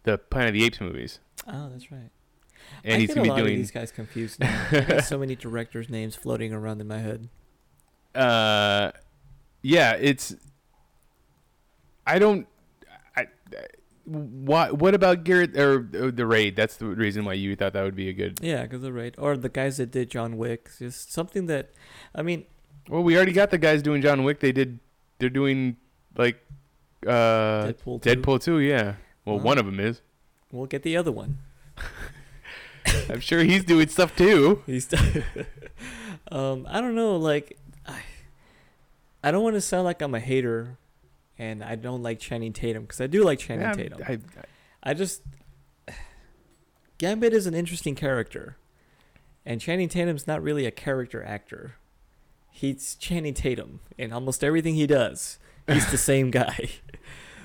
the 0.04 0.18
Planet 0.18 0.50
of 0.50 0.54
the 0.56 0.64
Apes 0.66 0.82
movies, 0.82 1.20
Oh, 1.48 1.70
that's 1.70 1.92
right. 1.92 2.10
and 2.84 2.96
I 2.96 3.00
he's 3.00 3.10
gonna 3.10 3.22
a 3.22 3.24
be 3.24 3.30
lot 3.30 3.40
of 3.40 3.46
doing. 3.46 3.58
these 3.60 3.72
guys 3.72 3.92
confused 3.92 4.40
now. 4.42 4.68
I 4.72 4.80
got 4.82 5.04
so 5.06 5.18
many 5.18 5.36
directors' 5.36 5.90
names 5.90 6.16
floating 6.16 6.52
around 6.54 6.82
in 6.82 6.88
my 6.88 7.00
head. 7.00 7.30
uh 8.16 8.92
yeah 9.62 9.94
it's 9.94 10.36
i 12.08 12.20
don't 12.20 12.48
i, 13.16 13.22
I 13.22 13.28
what 14.06 14.78
what 14.80 14.94
about 14.94 15.24
garrett 15.24 15.58
or, 15.58 15.88
or 15.96 16.12
the 16.12 16.26
raid 16.26 16.56
that's 16.56 16.76
the 16.78 16.86
reason 16.88 17.24
why 17.26 17.34
you 17.34 17.56
thought 17.56 17.74
that 17.74 17.84
would 17.84 17.96
be 17.96 18.10
a 18.10 18.14
good 18.14 18.40
Yeah, 18.42 18.64
because 18.64 18.82
the 18.82 18.92
right 18.92 19.16
or 19.18 19.38
the 19.38 19.48
guys 19.50 19.78
that 19.78 19.92
did 19.92 20.10
John 20.10 20.38
Wick, 20.38 20.70
just 20.78 21.14
something 21.14 21.46
that, 21.48 21.72
I 22.14 22.22
mean, 22.22 22.46
well 22.90 23.02
we 23.02 23.16
already 23.16 23.32
got 23.32 23.50
the 23.50 23.58
guys 23.58 23.82
doing 23.82 24.02
john 24.02 24.24
wick 24.26 24.42
they 24.42 24.52
did 24.52 24.80
they're 25.20 25.30
doing 25.30 25.78
like 26.18 26.44
uh 27.08 27.72
Deadpool. 27.72 28.02
2. 28.02 28.10
deadpool 28.16 28.42
2 28.44 28.60
yeah 28.60 28.96
well 29.24 29.38
Wow. 29.38 29.44
one 29.44 29.58
of 29.58 29.66
them 29.66 29.80
is 29.80 30.02
We'll 30.52 30.66
get 30.68 30.84
the 30.84 30.98
other 30.98 31.12
one. 31.12 31.40
i'm 33.10 33.22
sure 33.22 33.42
he's 33.44 33.64
doing 33.64 33.88
stuff 33.88 34.16
too 34.16 34.62
He's. 34.66 34.88
um, 36.32 36.68
I 36.70 36.82
don't 36.82 36.96
know. 36.96 37.16
Like, 37.18 37.58
I, 37.88 38.02
I 39.24 39.32
don't 39.32 39.44
want 39.44 39.56
to 39.56 39.62
sound 39.62 39.86
like 39.86 40.02
I'm 40.02 40.14
a 40.14 40.20
hater, 40.20 40.78
and 41.44 41.64
I 41.64 41.76
don't 41.76 42.02
like 42.02 42.20
Channing 42.20 42.54
Tatum 42.54 42.84
because 42.84 43.02
I 43.02 43.08
do 43.08 43.24
like 43.24 43.40
Channing 43.40 43.66
Yeah, 43.66 43.74
Tatum. 43.74 44.02
I, 44.08 44.20
I 44.82 44.94
just 44.94 45.22
Gambit 46.98 47.34
is 47.34 47.46
an 47.48 47.54
interesting 47.54 47.96
character, 47.96 48.58
and 49.46 49.60
Channing 49.60 49.90
Tatum's 49.90 50.26
not 50.26 50.42
really 50.42 50.66
a 50.66 50.72
character 50.72 51.24
actor. 51.24 51.76
He's 52.50 52.96
Channing 52.96 53.34
Tatum 53.34 53.82
in 53.98 54.14
almost 54.14 54.44
everything 54.44 54.76
he 54.76 54.88
does. 54.88 55.38
He's 55.68 55.90
the 55.92 55.98
same 56.12 56.32
guy. 56.32 56.70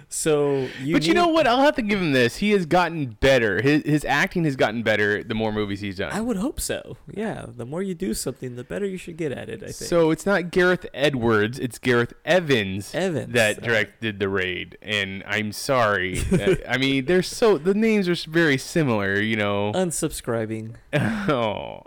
So 0.09 0.69
you. 0.83 0.95
but 0.95 1.07
you 1.07 1.13
know 1.15 1.29
what 1.29 1.47
i'll 1.47 1.61
have 1.61 1.77
to 1.77 1.83
give 1.83 2.01
him 2.01 2.13
this 2.13 2.37
he 2.39 2.51
has 2.53 2.65
gotten 2.65 3.07
better 3.21 3.61
his, 3.61 3.83
his 3.85 4.05
acting 4.07 4.45
has 4.45 4.57
gotten 4.57 4.83
better 4.83 5.23
the 5.23 5.35
more 5.35 5.53
movies 5.53 5.81
he's 5.81 5.97
done 5.99 6.11
I 6.13 6.21
would 6.23 6.39
hope 6.39 6.61
so. 6.61 6.97
Yeah, 7.11 7.47
the 7.49 7.67
more 7.67 7.83
you 7.83 7.95
do 7.95 8.15
something, 8.15 8.57
the 8.57 8.65
better 8.65 8.87
you 8.87 8.97
should 8.97 9.17
get 9.17 9.33
at 9.33 9.49
it. 9.49 9.63
I 9.63 9.67
think. 9.67 9.75
So 9.75 10.11
it's 10.11 10.25
not 10.25 10.51
Gareth 10.51 10.87
Edwards, 10.95 11.59
it's 11.59 11.79
Gareth 11.79 12.13
Evans, 12.25 12.95
Evans, 12.95 13.33
that 13.35 13.59
uh, 13.59 13.67
directed 13.67 14.19
the 14.19 14.29
raid. 14.29 14.79
And 14.83 15.23
I'm 15.27 15.53
sorry. 15.53 16.19
that- 16.19 16.63
I 16.69 16.79
mean, 16.79 17.05
they're 17.05 17.23
so 17.23 17.59
the 17.59 17.75
names 17.75 18.09
are 18.09 18.15
very 18.31 18.59
similar, 18.59 19.21
you 19.21 19.37
know. 19.37 19.73
unsubscribing. 19.75 20.75
oh. 20.93 21.83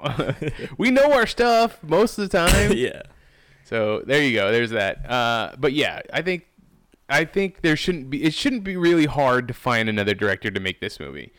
we 0.77 0.91
know 0.91 1.11
our 1.13 1.27
stuff 1.27 1.81
most 1.83 2.17
of 2.17 2.29
the 2.29 2.37
time. 2.37 2.73
yeah. 2.73 3.01
So 3.63 4.03
there 4.05 4.21
you 4.21 4.35
go. 4.35 4.51
There's 4.51 4.71
that. 4.71 5.09
Uh, 5.09 5.53
but 5.57 5.73
yeah, 5.73 6.01
I 6.13 6.21
think 6.21 6.45
I 7.11 7.25
think 7.25 7.61
there 7.61 7.75
shouldn't 7.75 8.09
be 8.09 8.23
it 8.23 8.33
shouldn't 8.33 8.63
be 8.63 8.77
really 8.77 9.05
hard 9.05 9.47
to 9.49 9.53
find 9.53 9.89
another 9.89 10.13
director 10.13 10.49
to 10.49 10.59
make 10.59 10.79
this 10.79 10.99
movie. 10.99 11.33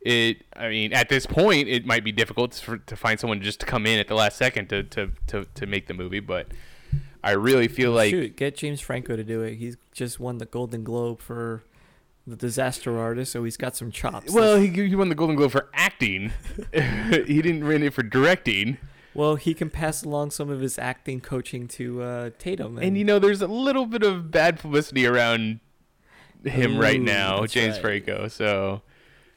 It 0.00 0.42
I 0.56 0.68
mean, 0.68 0.92
at 0.92 1.08
this 1.08 1.26
point 1.26 1.68
it 1.68 1.86
might 1.86 2.04
be 2.04 2.12
difficult 2.12 2.54
for, 2.54 2.78
to 2.78 2.96
find 2.96 3.20
someone 3.20 3.40
just 3.40 3.60
to 3.60 3.66
come 3.66 3.86
in 3.86 3.98
at 3.98 4.08
the 4.08 4.14
last 4.14 4.36
second 4.36 4.68
to, 4.70 4.82
to, 4.82 5.12
to, 5.28 5.44
to 5.54 5.66
make 5.66 5.86
the 5.86 5.94
movie, 5.94 6.20
but 6.20 6.48
I 7.22 7.32
really 7.32 7.68
feel 7.68 7.92
like 7.92 8.10
Shoot, 8.10 8.36
get 8.36 8.56
James 8.56 8.80
Franco 8.80 9.14
to 9.14 9.22
do 9.22 9.42
it. 9.42 9.54
He's 9.54 9.76
just 9.92 10.18
won 10.18 10.38
the 10.38 10.46
Golden 10.46 10.82
Globe 10.82 11.20
for 11.20 11.62
the 12.26 12.36
disaster 12.36 12.98
artist, 12.98 13.32
so 13.32 13.44
he's 13.44 13.56
got 13.56 13.76
some 13.76 13.90
chops. 13.92 14.32
well, 14.32 14.56
he, 14.56 14.68
he 14.68 14.94
won 14.96 15.08
the 15.08 15.14
Golden 15.14 15.36
Globe 15.36 15.52
for 15.52 15.68
acting. 15.72 16.32
he 16.72 17.42
didn't 17.42 17.64
win 17.64 17.84
it 17.84 17.94
for 17.94 18.02
directing. 18.02 18.78
Well, 19.14 19.36
he 19.36 19.54
can 19.54 19.70
pass 19.70 20.02
along 20.02 20.30
some 20.30 20.48
of 20.48 20.60
his 20.60 20.78
acting 20.78 21.20
coaching 21.20 21.68
to 21.68 22.02
uh, 22.02 22.30
Tatum. 22.38 22.78
And 22.78 22.96
you 22.96 23.04
know, 23.04 23.18
there's 23.18 23.42
a 23.42 23.46
little 23.46 23.86
bit 23.86 24.02
of 24.02 24.30
bad 24.30 24.58
publicity 24.58 25.06
around 25.06 25.60
him 26.44 26.78
right 26.78 27.00
now, 27.00 27.44
James 27.46 27.74
right. 27.74 27.82
Franco. 27.82 28.28
So 28.28 28.82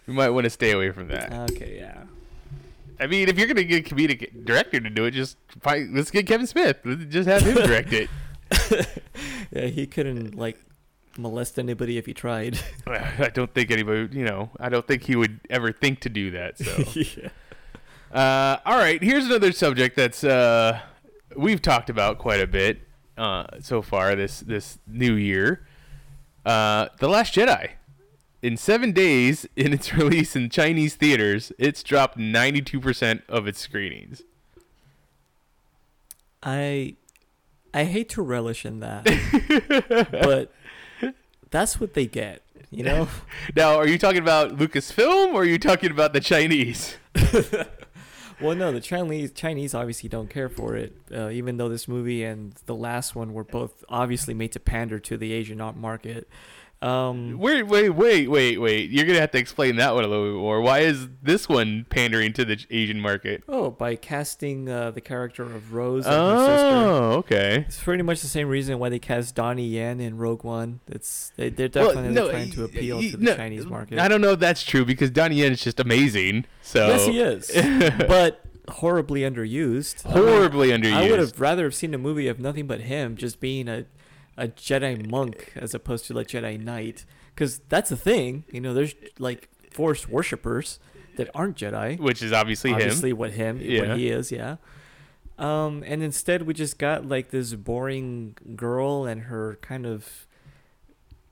we 0.08 0.14
might 0.14 0.30
want 0.30 0.46
to 0.46 0.50
stay 0.50 0.72
away 0.72 0.92
from 0.92 1.10
that. 1.10 1.32
okay, 1.52 1.78
yeah. 1.78 2.04
I 3.00 3.08
mean, 3.08 3.28
if 3.28 3.38
you're 3.38 3.48
gonna 3.48 3.64
get 3.64 3.86
a 3.86 3.96
comedic 3.96 4.46
director 4.46 4.80
to 4.80 4.90
do 4.90 5.04
it, 5.06 5.12
just 5.12 5.38
find, 5.60 5.94
let's 5.94 6.12
get 6.12 6.28
Kevin 6.28 6.48
Smith. 6.48 6.78
Just 7.10 7.28
have 7.28 7.42
him 7.42 7.56
direct 7.56 7.92
it. 7.94 8.10
Yeah, 9.52 9.68
he 9.68 9.86
couldn't 9.88 10.36
like 10.36 10.60
molest 11.18 11.58
anybody 11.60 11.98
if 11.98 12.06
he 12.06 12.14
tried. 12.14 12.60
I 12.88 13.30
don't 13.34 13.54
think 13.54 13.72
anybody, 13.72 14.18
you 14.18 14.26
know, 14.26 14.50
I 14.60 14.70
don't 14.70 14.86
think 14.86 15.04
he 15.04 15.16
would 15.16 15.40
ever 15.50 15.72
think 15.72 16.02
to 16.02 16.10
do 16.10 16.32
that. 16.32 16.58
So. 16.58 16.84
yeah. 17.00 17.30
Uh, 18.16 18.60
all 18.66 18.78
right, 18.78 19.04
here's 19.04 19.26
another 19.26 19.52
subject 19.52 19.98
that's 19.98 20.24
uh, 20.24 20.80
we've 21.36 21.62
talked 21.62 21.90
about 21.90 22.18
quite 22.18 22.40
a 22.40 22.48
bit 22.48 22.80
uh, 23.18 23.46
so 23.60 23.82
far 23.82 24.16
this 24.16 24.40
this 24.40 24.80
new 24.88 25.16
year. 25.16 25.68
Uh, 26.46 26.88
the 27.00 27.10
Last 27.10 27.36
Jedi. 27.36 27.72
In 28.42 28.56
seven 28.56 28.94
days 28.94 29.46
in 29.58 29.74
its 29.74 29.94
release 29.94 30.34
in 30.34 30.50
Chinese 30.50 30.96
theaters, 30.96 31.52
it's 31.58 31.84
dropped 31.84 32.18
92% 32.18 33.22
of 33.28 33.48
its 33.48 33.60
screenings. 33.60 34.22
I 36.42 36.96
I 37.74 37.84
hate 37.84 38.08
to 38.12 38.22
relish 38.22 38.66
in 38.66 38.80
that, 38.80 39.04
but 40.10 40.54
that's 41.52 41.82
what 41.82 41.96
they 41.96 42.06
get, 42.06 42.44
you 42.72 42.84
know. 42.84 43.10
Now, 43.58 43.76
are 43.76 43.88
you 43.88 43.98
talking 43.98 44.22
about 44.22 44.58
Lucasfilm 44.58 45.34
or 45.34 45.42
are 45.42 45.46
you 45.46 45.60
talking 45.60 45.92
about 45.92 46.14
the 46.14 46.22
Chinese? 46.22 46.96
Well, 48.42 48.56
no, 48.56 48.72
the 48.72 48.82
Chinese 48.82 49.32
Chinese 49.32 49.74
obviously 49.74 50.10
don't 50.10 50.30
care 50.30 50.50
for 50.50 50.76
it, 50.76 50.94
uh, 51.12 51.30
even 51.30 51.58
though 51.58 51.70
this 51.70 51.88
movie 51.88 52.24
and 52.24 52.54
the 52.66 52.76
last 52.76 53.16
one 53.16 53.34
were 53.34 53.46
both 53.46 53.84
obviously 53.88 54.34
made 54.34 54.52
to 54.54 54.60
pander 54.60 55.00
to 55.00 55.18
the 55.18 55.32
Asian 55.32 55.58
market. 55.78 56.28
Um, 56.86 57.40
Wait, 57.40 57.64
wait, 57.64 57.90
wait, 57.90 58.28
wait, 58.30 58.58
wait. 58.60 58.90
You're 58.92 59.06
going 59.06 59.16
to 59.16 59.22
have 59.22 59.32
to 59.32 59.40
explain 59.40 59.78
that 59.78 59.96
one 59.96 60.04
a 60.04 60.08
little 60.08 60.26
bit 60.34 60.40
more. 60.40 60.62
Why 60.62 60.80
is 60.80 61.08
this 61.24 61.50
one 61.50 61.86
pandering 61.90 62.32
to 62.34 62.46
the 62.46 62.64
Asian 62.70 63.00
market? 63.00 63.44
oh, 63.48 63.72
by 63.72 63.96
casting 63.96 64.70
uh, 64.70 64.92
the 64.92 65.02
character 65.02 65.44
of 65.44 65.74
Rose 65.74 66.06
and 66.06 66.14
her 66.14 66.38
sister. 66.46 66.68
Oh, 66.68 67.12
okay. 67.20 67.66
It's 67.68 67.82
pretty 67.82 68.04
much 68.04 68.22
the 68.22 68.28
same 68.28 68.48
reason 68.48 68.78
why 68.78 68.90
they 68.90 69.00
cast 69.00 69.34
Donnie 69.34 69.68
Yen 69.68 70.00
in 70.00 70.18
Rogue 70.18 70.44
One. 70.44 70.80
It's 70.88 71.32
they, 71.38 71.50
they're 71.50 71.70
Well, 71.74 71.88
definitely 71.88 72.14
no, 72.14 72.30
trying 72.30 72.52
to 72.52 72.64
appeal 72.66 72.98
y- 72.98 73.10
to 73.12 73.18
the 73.18 73.24
no, 73.24 73.36
Chinese 73.36 73.66
market. 73.66 73.98
I 73.98 74.08
don't 74.08 74.22
know 74.22 74.32
if 74.34 74.40
that's 74.40 74.64
true 74.64 74.86
because 74.86 75.10
Donnie 75.10 75.38
Yen 75.38 75.54
is 75.54 75.62
just 75.64 75.80
amazing. 75.80 76.46
So 76.62 76.88
Yes, 76.88 77.06
he 77.08 77.20
is, 77.20 77.92
but 78.08 78.42
horribly 78.70 79.22
underused. 79.22 80.06
I 80.06 80.16
mean, 80.16 80.28
horribly 80.28 80.70
underused. 80.70 80.94
I 80.94 81.10
would 81.10 81.20
have 81.20 81.40
rather 81.40 81.64
have 81.64 81.76
seen 81.76 81.94
a 81.94 81.98
movie 81.98 82.28
of 82.28 82.40
nothing 82.40 82.68
but 82.68 82.82
him 82.82 83.16
just 83.16 83.40
being 83.40 83.68
a 83.68 83.86
a 84.38 84.48
Jedi 84.48 85.10
monk 85.10 85.54
as 85.56 85.74
opposed 85.74 86.06
to 86.08 86.14
like 86.14 86.28
Jedi 86.28 86.60
Knight, 86.62 87.06
because 87.34 87.60
that's 87.70 87.90
the 87.90 87.98
thing. 87.98 88.44
You 88.52 88.62
know, 88.62 88.74
there's 88.74 88.96
like 89.20 89.50
Force 89.72 90.08
worshippers 90.08 90.80
that 91.18 91.30
aren't 91.34 91.58
Jedi. 91.58 91.98
which 92.00 92.22
is 92.22 92.32
obviously, 92.34 92.72
Obviously, 92.74 93.12
him. 93.12 93.18
what 93.18 93.32
him, 93.32 93.60
Yeah. 93.62 93.88
what 93.90 93.98
he 93.98 94.10
is, 94.10 94.32
yeah. 94.32 94.58
Um, 95.38 95.84
and 95.86 96.02
instead 96.02 96.44
we 96.44 96.54
just 96.54 96.78
got 96.78 97.06
like 97.08 97.30
this 97.30 97.54
boring 97.56 98.38
girl 98.56 99.06
and 99.06 99.24
her 99.24 99.58
kind 99.62 99.86
of 99.86 100.28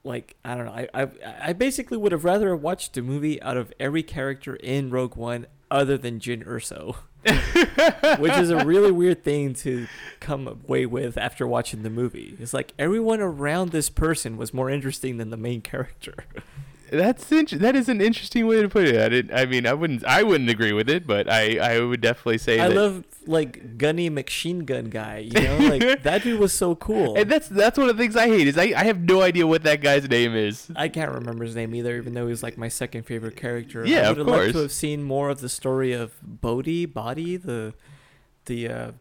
like 0.04 0.36
I 0.44 0.56
don't 0.56 0.66
know. 0.66 0.74
I 0.74 0.88
I 0.94 1.08
I 1.50 1.54
basically 1.54 1.98
would 1.98 2.12
have 2.12 2.26
rather 2.26 2.54
watched 2.56 2.98
a 2.98 3.02
movie 3.02 3.42
out 3.42 3.56
of 3.56 3.72
every 3.80 4.04
character 4.04 4.56
in 4.58 4.90
Rogue 4.90 5.16
One 5.16 5.46
other 5.72 5.98
than 5.98 6.20
Jyn 6.20 6.46
Erso. 6.46 6.96
Which 8.20 8.34
is 8.34 8.50
a 8.50 8.66
really 8.66 8.92
weird 8.92 9.24
thing 9.24 9.54
to 9.56 9.88
come 10.20 10.48
away 10.48 10.86
with 10.86 11.18
after 11.18 11.48
watching 11.48 11.84
the 11.84 11.90
movie. 11.90 12.36
It's 12.40 12.54
like 12.54 12.74
everyone 12.78 13.22
around 13.22 13.72
this 13.72 13.90
person 13.90 14.38
was 14.38 14.54
more 14.54 14.70
interesting 14.70 15.18
than 15.18 15.30
the 15.30 15.38
main 15.38 15.62
character. 15.62 16.26
That's 16.94 17.32
int- 17.32 17.60
that 17.60 17.76
is 17.76 17.90
an 17.90 18.02
interesting 18.02 18.46
way 18.46 18.62
to 18.62 18.70
put 18.70 18.86
it. 18.88 18.96
I 19.02 19.10
didn't. 19.10 19.36
I 19.36 19.46
mean, 19.46 19.66
I 19.66 19.74
wouldn't. 19.74 20.06
I 20.06 20.22
wouldn't 20.22 20.50
agree 20.50 20.74
with 20.74 20.90
it, 20.90 21.08
but 21.08 21.30
I 21.30 21.58
I 21.58 21.80
would 21.80 22.02
definitely 22.02 22.38
say 22.38 22.60
I 22.60 22.70
that. 22.70 22.76
love 22.76 23.04
like 23.26 23.78
Gunny 23.78 24.10
machine 24.10 24.60
gun 24.66 24.86
guy, 24.86 25.20
you 25.20 25.42
know? 25.42 25.58
Like 25.58 26.04
that 26.04 26.24
dude 26.24 26.40
was 26.40 26.54
so 26.54 26.76
cool. 26.76 27.16
and 27.16 27.32
that's 27.32 27.48
that's 27.48 27.78
one 27.78 27.90
of 27.90 27.98
the 27.98 28.04
things 28.04 28.16
I 28.16 28.28
hate 28.28 28.48
is 28.48 28.58
I, 28.58 28.74
I 28.76 28.84
have 28.84 29.00
no 29.02 29.22
idea 29.22 29.48
what 29.48 29.64
that 29.64 29.82
guy's 29.82 30.08
name 30.10 30.36
is. 30.36 30.70
I 30.76 30.88
can't 30.88 31.12
remember 31.12 31.44
his 31.46 31.56
name 31.56 31.74
either, 31.74 31.96
even 31.98 32.14
though 32.14 32.26
he 32.26 32.30
was 32.30 32.44
like 32.44 32.58
my 32.58 32.68
second 32.68 33.04
favorite 33.04 33.36
character. 33.36 33.86
Yeah, 33.86 34.00
I 34.00 34.12
of 34.12 34.18
would 34.18 34.28
have 34.28 34.38
liked 34.38 34.54
to 34.54 34.60
have 34.64 34.72
seen 34.72 35.04
more 35.04 35.30
of 35.30 35.42
the 35.42 35.50
story 35.50 35.94
of 35.94 36.14
Bodhi, 36.22 36.86
Body, 36.86 37.38
the 37.38 37.74
the 38.46 38.68
uh, 38.68 38.92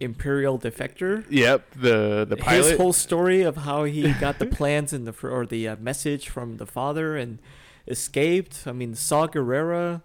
Imperial 0.00 0.58
defector. 0.58 1.24
Yep, 1.30 1.70
the 1.74 2.26
the 2.28 2.36
pilot. 2.36 2.70
His 2.70 2.76
whole 2.76 2.92
story 2.92 3.42
of 3.42 3.58
how 3.58 3.84
he 3.84 4.12
got 4.14 4.38
the 4.38 4.46
plans 4.46 4.92
and 4.92 5.06
the 5.06 5.28
or 5.28 5.46
the 5.46 5.68
uh, 5.68 5.76
message 5.76 6.28
from 6.28 6.58
the 6.58 6.66
father 6.66 7.16
and 7.16 7.38
escaped. 7.88 8.64
I 8.66 8.72
mean, 8.72 8.94
Saw 8.94 9.26
Gerrera 9.26 10.02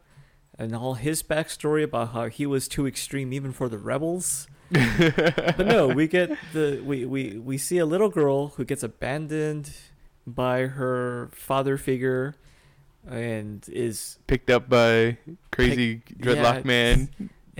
and 0.58 0.75
all 0.75 0.93
his 0.95 1.23
backstory 1.23 1.84
about 1.84 2.13
how 2.13 2.27
he 2.27 2.45
was 2.45 2.67
too 2.67 2.86
extreme 2.86 3.34
even 3.34 3.51
for 3.51 3.67
the 3.67 3.77
rebels. 3.77 4.47
but 4.71 5.65
no, 5.65 5.88
we 5.88 6.08
get 6.08 6.32
the 6.54 6.82
we, 6.86 7.06
we 7.06 7.38
we 7.38 7.58
see 7.58 7.77
a 7.77 7.86
little 7.86 8.10
girl 8.10 8.49
who 8.49 8.63
gets 8.63 8.84
abandoned 8.84 9.71
by 10.25 10.62
her 10.62 11.30
father 11.34 11.77
figure 11.77 12.36
and 13.10 13.67
is 13.67 14.17
picked 14.27 14.49
up 14.49 14.69
by 14.69 15.17
crazy 15.51 16.04
dreadlock 16.17 16.60
yeah, 16.60 16.62
man. 16.63 17.10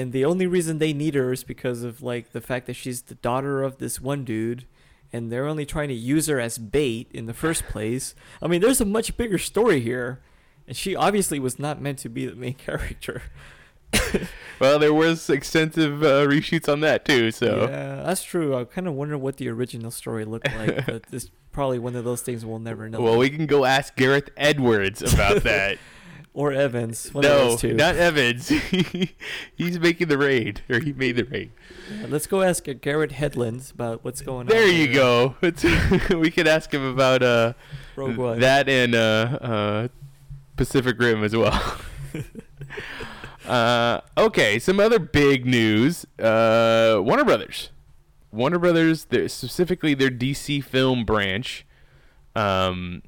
And 0.02 0.12
the 0.12 0.26
only 0.26 0.48
reason 0.48 0.80
they 0.80 0.94
need 0.94 1.14
her 1.16 1.32
is 1.32 1.44
because 1.44 1.84
of 1.84 2.02
like 2.02 2.32
the 2.32 2.42
fact 2.42 2.66
that 2.68 2.74
she's 2.74 3.04
the 3.04 3.16
daughter 3.16 3.62
of 3.62 3.78
this 3.78 4.02
one 4.02 4.24
dude 4.24 4.66
and 5.14 5.32
they're 5.32 5.48
only 5.48 5.66
trying 5.66 5.90
to 5.90 5.94
use 5.94 6.28
her 6.28 6.40
as 6.40 6.58
bait 6.58 7.10
in 7.14 7.26
the 7.26 7.34
first 7.34 7.64
place. 7.68 8.16
I 8.42 8.48
mean, 8.48 8.62
there's 8.62 8.82
a 8.82 8.86
much 8.86 9.18
bigger 9.18 9.38
story 9.38 9.82
here. 9.82 10.22
And 10.68 10.78
she 10.78 10.96
obviously 10.96 11.38
was 11.40 11.60
not 11.60 11.82
meant 11.82 12.00
to 12.00 12.10
be 12.10 12.26
the 12.26 12.36
main 12.36 12.54
character. 12.68 13.22
Well, 14.60 14.78
there 14.78 14.94
was 14.94 15.28
extensive 15.28 16.04
uh, 16.04 16.28
reshoots 16.28 16.72
on 16.72 16.82
that 16.82 17.04
too. 17.04 17.32
So 17.32 17.68
Yeah, 17.68 18.04
that's 18.04 18.22
true. 18.24 18.56
I 18.56 18.64
kind 18.66 18.88
of 18.88 18.94
wonder 18.94 19.18
what 19.18 19.38
the 19.38 19.50
original 19.50 19.90
story 19.90 20.24
looked 20.24 20.54
like, 20.56 20.86
but 20.86 21.06
it's 21.12 21.32
probably 21.52 21.80
one 21.80 21.96
of 21.96 22.04
those 22.06 22.22
things 22.22 22.46
we'll 22.46 22.60
never 22.60 22.88
know. 22.88 23.02
well, 23.02 23.18
we 23.18 23.32
can 23.32 23.48
go 23.48 23.66
ask 23.66 23.96
Gareth 23.96 24.30
Edwards 24.38 25.02
about 25.02 25.42
that. 25.44 25.80
Or 26.34 26.52
Evans. 26.52 27.14
One 27.14 27.26
of 27.26 27.32
no, 27.32 27.50
those 27.50 27.62
two. 27.62 27.74
not 27.74 27.96
Evans. 27.96 28.48
He's 29.56 29.80
making 29.80 30.08
the 30.08 30.18
raid, 30.18 30.62
or 30.70 30.80
he 30.80 30.94
made 30.94 31.18
the 31.18 31.24
raid. 31.26 31.52
Yeah, 31.92 32.08
let's 32.10 32.28
go 32.28 32.42
ask 32.42 32.66
Garrett 32.82 33.14
Headlands 33.14 33.72
about 33.72 34.04
what's 34.04 34.22
going 34.22 34.48
There 34.48 34.62
on. 34.62 34.68
There 34.68 34.74
you 34.74 34.94
go. 34.94 35.36
We 36.18 36.32
could 36.32 36.48
ask 36.48 36.74
him 36.74 36.86
about 36.86 37.22
uh 37.24 37.54
Rogue 37.96 38.18
One. 38.18 38.40
that 38.40 38.70
and 38.70 38.96
uh, 38.96 38.98
uh, 39.42 39.88
Pacific 40.56 40.98
Rim 41.00 41.24
as 41.24 41.36
well. 41.36 41.78
uh, 43.48 44.02
okay, 44.18 44.60
some 44.60 44.80
other 44.80 45.00
big 45.00 45.46
news. 45.46 46.06
Uh, 46.20 47.00
Warner 47.04 47.26
Brothers. 47.26 47.70
Warner 48.32 48.60
Brothers, 48.60 49.02
specifically 49.28 49.94
their 49.94 50.10
DC 50.10 50.64
film 50.64 51.04
branch, 51.04 51.66
um, 52.36 53.04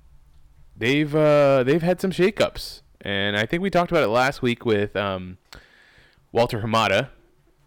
they've 0.75 1.15
uh, 1.15 1.63
they've 1.63 1.81
had 1.81 2.01
some 2.01 2.11
shakeups, 2.11 2.81
and 3.03 3.37
I 3.37 3.45
think 3.45 3.61
we 3.61 3.69
talked 3.69 3.91
about 3.91 4.03
it 4.03 4.07
last 4.07 4.41
week 4.41 4.65
with 4.65 4.95
um, 4.95 5.37
Walter 6.31 6.61
Hamada 6.61 7.09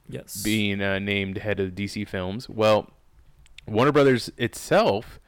Yes. 0.08 0.42
being 0.42 0.80
uh, 0.82 0.98
named 0.98 1.38
head 1.38 1.60
of 1.60 1.72
DC 1.72 2.08
Films. 2.08 2.48
Well, 2.48 2.90
Warner 3.66 3.92
Brothers 3.92 4.30
itself 4.36 5.18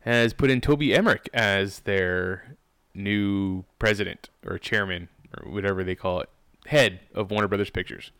has 0.00 0.32
put 0.32 0.50
in 0.50 0.60
Toby 0.60 0.94
Emmerich 0.94 1.28
as 1.34 1.80
their 1.80 2.56
new 2.94 3.64
president 3.78 4.30
or 4.46 4.58
chairman 4.58 5.08
or 5.36 5.50
whatever 5.50 5.82
they 5.84 5.94
call 5.94 6.20
it, 6.20 6.28
head 6.66 7.00
of 7.14 7.30
Warner 7.30 7.48
Brothers 7.48 7.70
Pictures. 7.70 8.10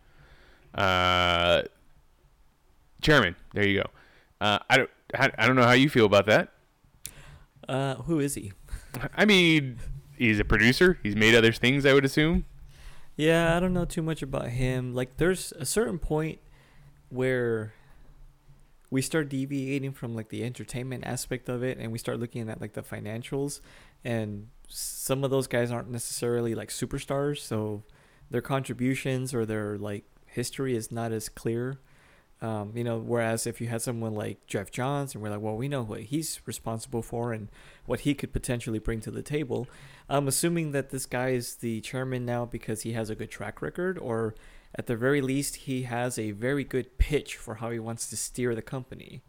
Uh, 0.75 1.63
chairman. 3.01 3.37
There 3.55 3.67
you 3.67 3.83
go. 3.83 3.87
Uh, 4.41 4.59
I 4.69 4.77
don't. 4.77 4.91
I, 5.15 5.31
I 5.39 5.47
don't 5.47 5.57
know 5.57 5.63
how 5.65 5.73
you 5.73 5.89
feel 5.89 6.05
about 6.05 6.27
that. 6.27 6.53
Uh, 7.69 7.95
who 7.97 8.19
is 8.21 8.35
he? 8.35 8.53
I 9.17 9.25
mean, 9.25 9.79
he's 10.19 10.39
a 10.39 10.45
producer. 10.45 10.99
He's 11.03 11.17
made 11.17 11.35
other 11.35 11.53
things. 11.53 11.87
I 11.87 11.95
would 11.95 12.05
assume. 12.05 12.45
Yeah, 13.17 13.57
I 13.57 13.61
don't 13.61 13.73
know 13.73 13.85
too 13.85 14.03
much 14.03 14.23
about 14.23 14.49
him. 14.49 14.95
Like, 14.95 15.17
there's 15.17 15.53
a 15.59 15.65
certain 15.65 15.99
point 15.99 16.39
where 17.09 17.73
we 18.91 19.03
start 19.03 19.29
deviating 19.29 19.93
from 19.93 20.15
like 20.15 20.29
the 20.29 20.45
entertainment 20.45 21.05
aspect 21.05 21.49
of 21.49 21.63
it, 21.63 21.79
and 21.79 21.93
we 21.93 21.99
start 21.99 22.21
looking 22.21 22.49
at 22.49 22.61
like 22.61 22.73
the 22.73 22.83
financials, 22.83 23.61
and 24.05 24.49
some 24.69 25.25
of 25.25 25.31
those 25.31 25.47
guys 25.47 25.71
aren't 25.71 25.91
necessarily 25.91 26.55
like 26.55 26.69
superstars, 26.69 27.39
so 27.39 27.83
their 28.31 28.41
contributions 28.41 29.35
or 29.35 29.45
their 29.45 29.79
like 29.79 30.05
history 30.27 30.77
is 30.77 30.93
not 30.93 31.13
as 31.13 31.29
clear. 31.29 31.79
Um, 32.41 32.73
you 32.77 32.85
know, 32.85 32.99
whereas 32.99 33.47
if 33.49 33.61
you 33.61 33.67
had 33.67 33.83
someone 33.83 34.15
like 34.15 34.47
Geoff 34.47 34.71
Johns, 34.71 35.15
and 35.15 35.23
we're 35.23 35.31
like, 35.31 35.41
well, 35.41 35.57
we 35.57 35.67
know 35.67 35.83
what 35.83 36.03
he's 36.03 36.41
responsible 36.47 37.03
for 37.03 37.33
and 37.33 37.49
what 37.85 38.01
he 38.01 38.15
could 38.15 38.33
potentially 38.33 38.79
bring 38.79 39.01
to 39.01 39.11
the 39.11 39.23
table. 39.23 39.67
I'm 40.09 40.29
assuming 40.29 40.71
that 40.73 40.91
this 40.91 41.05
guy 41.05 41.31
is 41.31 41.57
the 41.57 41.81
chairman 41.81 42.25
now 42.25 42.45
because 42.45 42.83
he 42.83 42.93
has 42.93 43.11
a 43.11 43.17
good 43.17 43.31
track 43.31 43.61
record, 43.61 43.99
or 43.99 44.37
at 44.75 44.87
the 44.87 44.97
very 44.97 45.21
least, 45.21 45.57
he 45.57 45.83
has 45.83 46.19
a 46.19 46.31
very 46.31 46.63
good 46.63 46.99
pitch 46.99 47.37
for 47.37 47.57
how 47.57 47.71
he 47.71 47.79
wants 47.79 48.09
to 48.11 48.17
steer 48.17 48.55
the 48.55 48.63
company. 48.63 49.23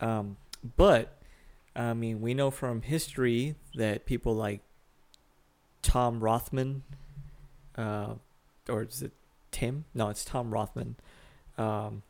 Um, 0.00 0.36
but 0.76 1.18
I 1.74 1.94
mean, 1.94 2.20
we 2.20 2.34
know 2.34 2.50
from 2.50 2.82
history 2.82 3.56
that 3.74 4.06
people 4.06 4.34
like 4.34 4.60
Tom 5.82 6.20
Rothman, 6.20 6.82
uh, 7.76 8.14
or 8.68 8.82
is 8.82 9.02
it 9.02 9.12
Tim? 9.50 9.84
No, 9.94 10.08
it's 10.08 10.24
Tom 10.24 10.52
Rothman. 10.52 10.96
Um, 11.56 12.02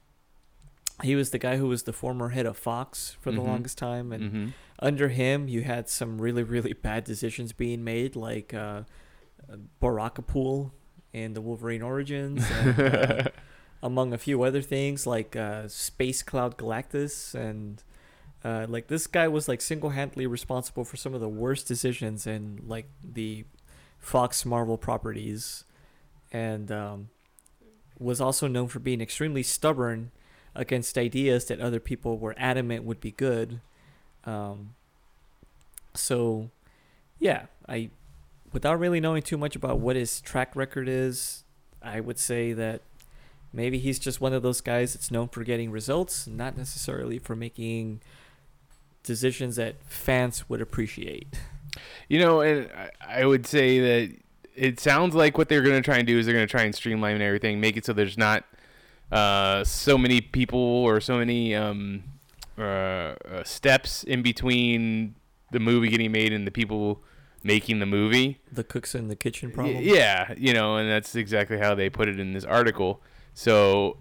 he 1.03 1.15
was 1.17 1.31
the 1.31 1.39
guy 1.39 1.57
who 1.57 1.69
was 1.69 1.85
the 1.85 1.93
former 1.93 2.31
head 2.31 2.47
of 2.47 2.57
Fox 2.57 3.17
for 3.21 3.31
the 3.33 3.41
Mhm. 3.41 3.47
longest 3.47 3.79
time, 3.79 4.13
and 4.13 4.31
hmm 4.31 4.49
under 4.81 5.09
him, 5.09 5.49
you 5.49 5.63
had 5.63 5.89
some 5.89 6.21
really, 6.21 6.45
really 6.45 6.73
bad 6.73 7.03
decisions 7.03 7.53
being 7.53 7.83
made, 7.83 8.15
like 8.15 8.55
uh, 8.55 8.83
Barakapool 9.83 10.71
in 11.13 11.33
the 11.35 11.41
Wolverine 11.41 11.83
Origins, 11.83 12.49
and, 12.51 12.79
uh, 12.81 13.25
among 13.83 14.13
a 14.13 14.19
few 14.19 14.43
other 14.43 14.63
things, 14.63 15.07
like 15.07 15.35
uh, 15.37 15.67
Space 15.69 16.23
Cloud 16.23 16.57
Galactus, 16.59 17.35
and 17.35 17.83
uh, 18.45 18.67
like 18.69 18.87
this 18.89 19.07
guy 19.07 19.27
was 19.27 19.49
like 19.49 19.61
single-handedly 19.61 20.27
responsible 20.27 20.85
for 20.85 20.97
some 20.97 21.15
of 21.15 21.21
the 21.21 21.29
worst 21.29 21.67
decisions 21.67 22.27
in 22.27 22.61
like 22.67 22.89
the 23.03 23.45
Fox 23.99 24.45
Marvel 24.45 24.79
properties, 24.79 25.65
and 26.33 26.71
um, 26.71 27.09
was 27.99 28.21
also 28.21 28.47
known 28.47 28.69
for 28.69 28.79
being 28.79 29.01
extremely 29.01 29.43
stubborn 29.43 30.13
against 30.59 30.99
ideas 30.99 31.45
that 31.47 31.61
other 31.61 31.79
people 31.79 32.19
were 32.19 32.35
adamant 32.37 32.85
would 32.85 33.01
be 33.01 33.13
good. 33.13 33.61
Um, 34.25 34.75
so, 35.95 36.51
yeah, 37.21 37.47
I, 37.69 37.91
without 38.53 38.79
really 38.79 39.01
knowing 39.01 39.23
too 39.23 39.39
much 39.39 39.55
about 39.55 39.79
what 39.79 39.95
his 39.95 40.21
track 40.21 40.55
record 40.57 40.89
is, 40.89 41.45
I 41.81 42.01
would 42.01 42.19
say 42.19 42.53
that 42.55 42.83
maybe 43.53 43.79
he's 43.79 44.01
just 44.01 44.21
one 44.21 44.33
of 44.33 44.43
those 44.43 44.61
guys 44.61 44.95
that's 44.95 45.13
known 45.13 45.29
for 45.29 45.45
getting 45.45 45.71
results, 45.71 46.27
not 46.27 46.57
necessarily 46.59 47.21
for 47.21 47.37
making 47.37 48.01
decisions 49.05 49.57
that 49.57 49.77
fans 49.87 50.49
would 50.51 50.61
appreciate. 50.61 51.39
You 52.09 52.19
know, 52.19 52.41
and 52.41 52.69
I, 52.77 53.21
I 53.21 53.27
would 53.27 53.47
say 53.47 53.79
that 53.79 54.17
it 54.57 54.81
sounds 54.81 55.15
like 55.15 55.39
what 55.39 55.49
they're 55.49 55.63
going 55.63 55.77
to 55.77 55.83
try 55.83 55.99
and 55.99 56.07
do 56.07 56.19
is 56.19 56.27
they're 56.27 56.35
going 56.35 56.47
to 56.47 56.51
try 56.51 56.65
and 56.65 56.75
streamline 56.75 57.23
everything, 57.23 57.61
make 57.61 57.77
it 57.77 57.87
so 57.87 57.93
there's 57.93 58.19
not 58.19 58.45
uh, 59.11 59.65
so 59.65 59.97
many 59.97 60.21
people 60.21 60.61
or 60.61 61.01
so 61.01 61.19
many 61.19 61.55
um, 61.55 62.05
uh, 62.59 62.63
uh, 62.63 63.45
steps 63.45 64.05
in 64.05 64.23
between 64.23 65.15
the 65.53 65.61
movie 65.61 65.89
getting 65.89 66.13
made 66.13 66.33
and 66.33 66.47
the 66.47 66.51
people 66.51 67.03
making 67.43 67.79
the 67.79 67.87
movie. 67.87 68.41
The 68.53 68.65
cooks 68.65 68.95
in 68.95 69.09
the 69.09 69.17
kitchen 69.17 69.51
problem. 69.51 69.79
Yeah, 69.81 70.35
you 70.37 70.53
know, 70.53 70.77
and 70.77 70.91
that's 70.91 71.15
exactly 71.15 71.59
how 71.59 71.75
they 71.75 71.89
put 71.89 72.09
it 72.09 72.19
in 72.21 72.33
this 72.33 72.45
article. 72.45 73.01
So 73.35 73.99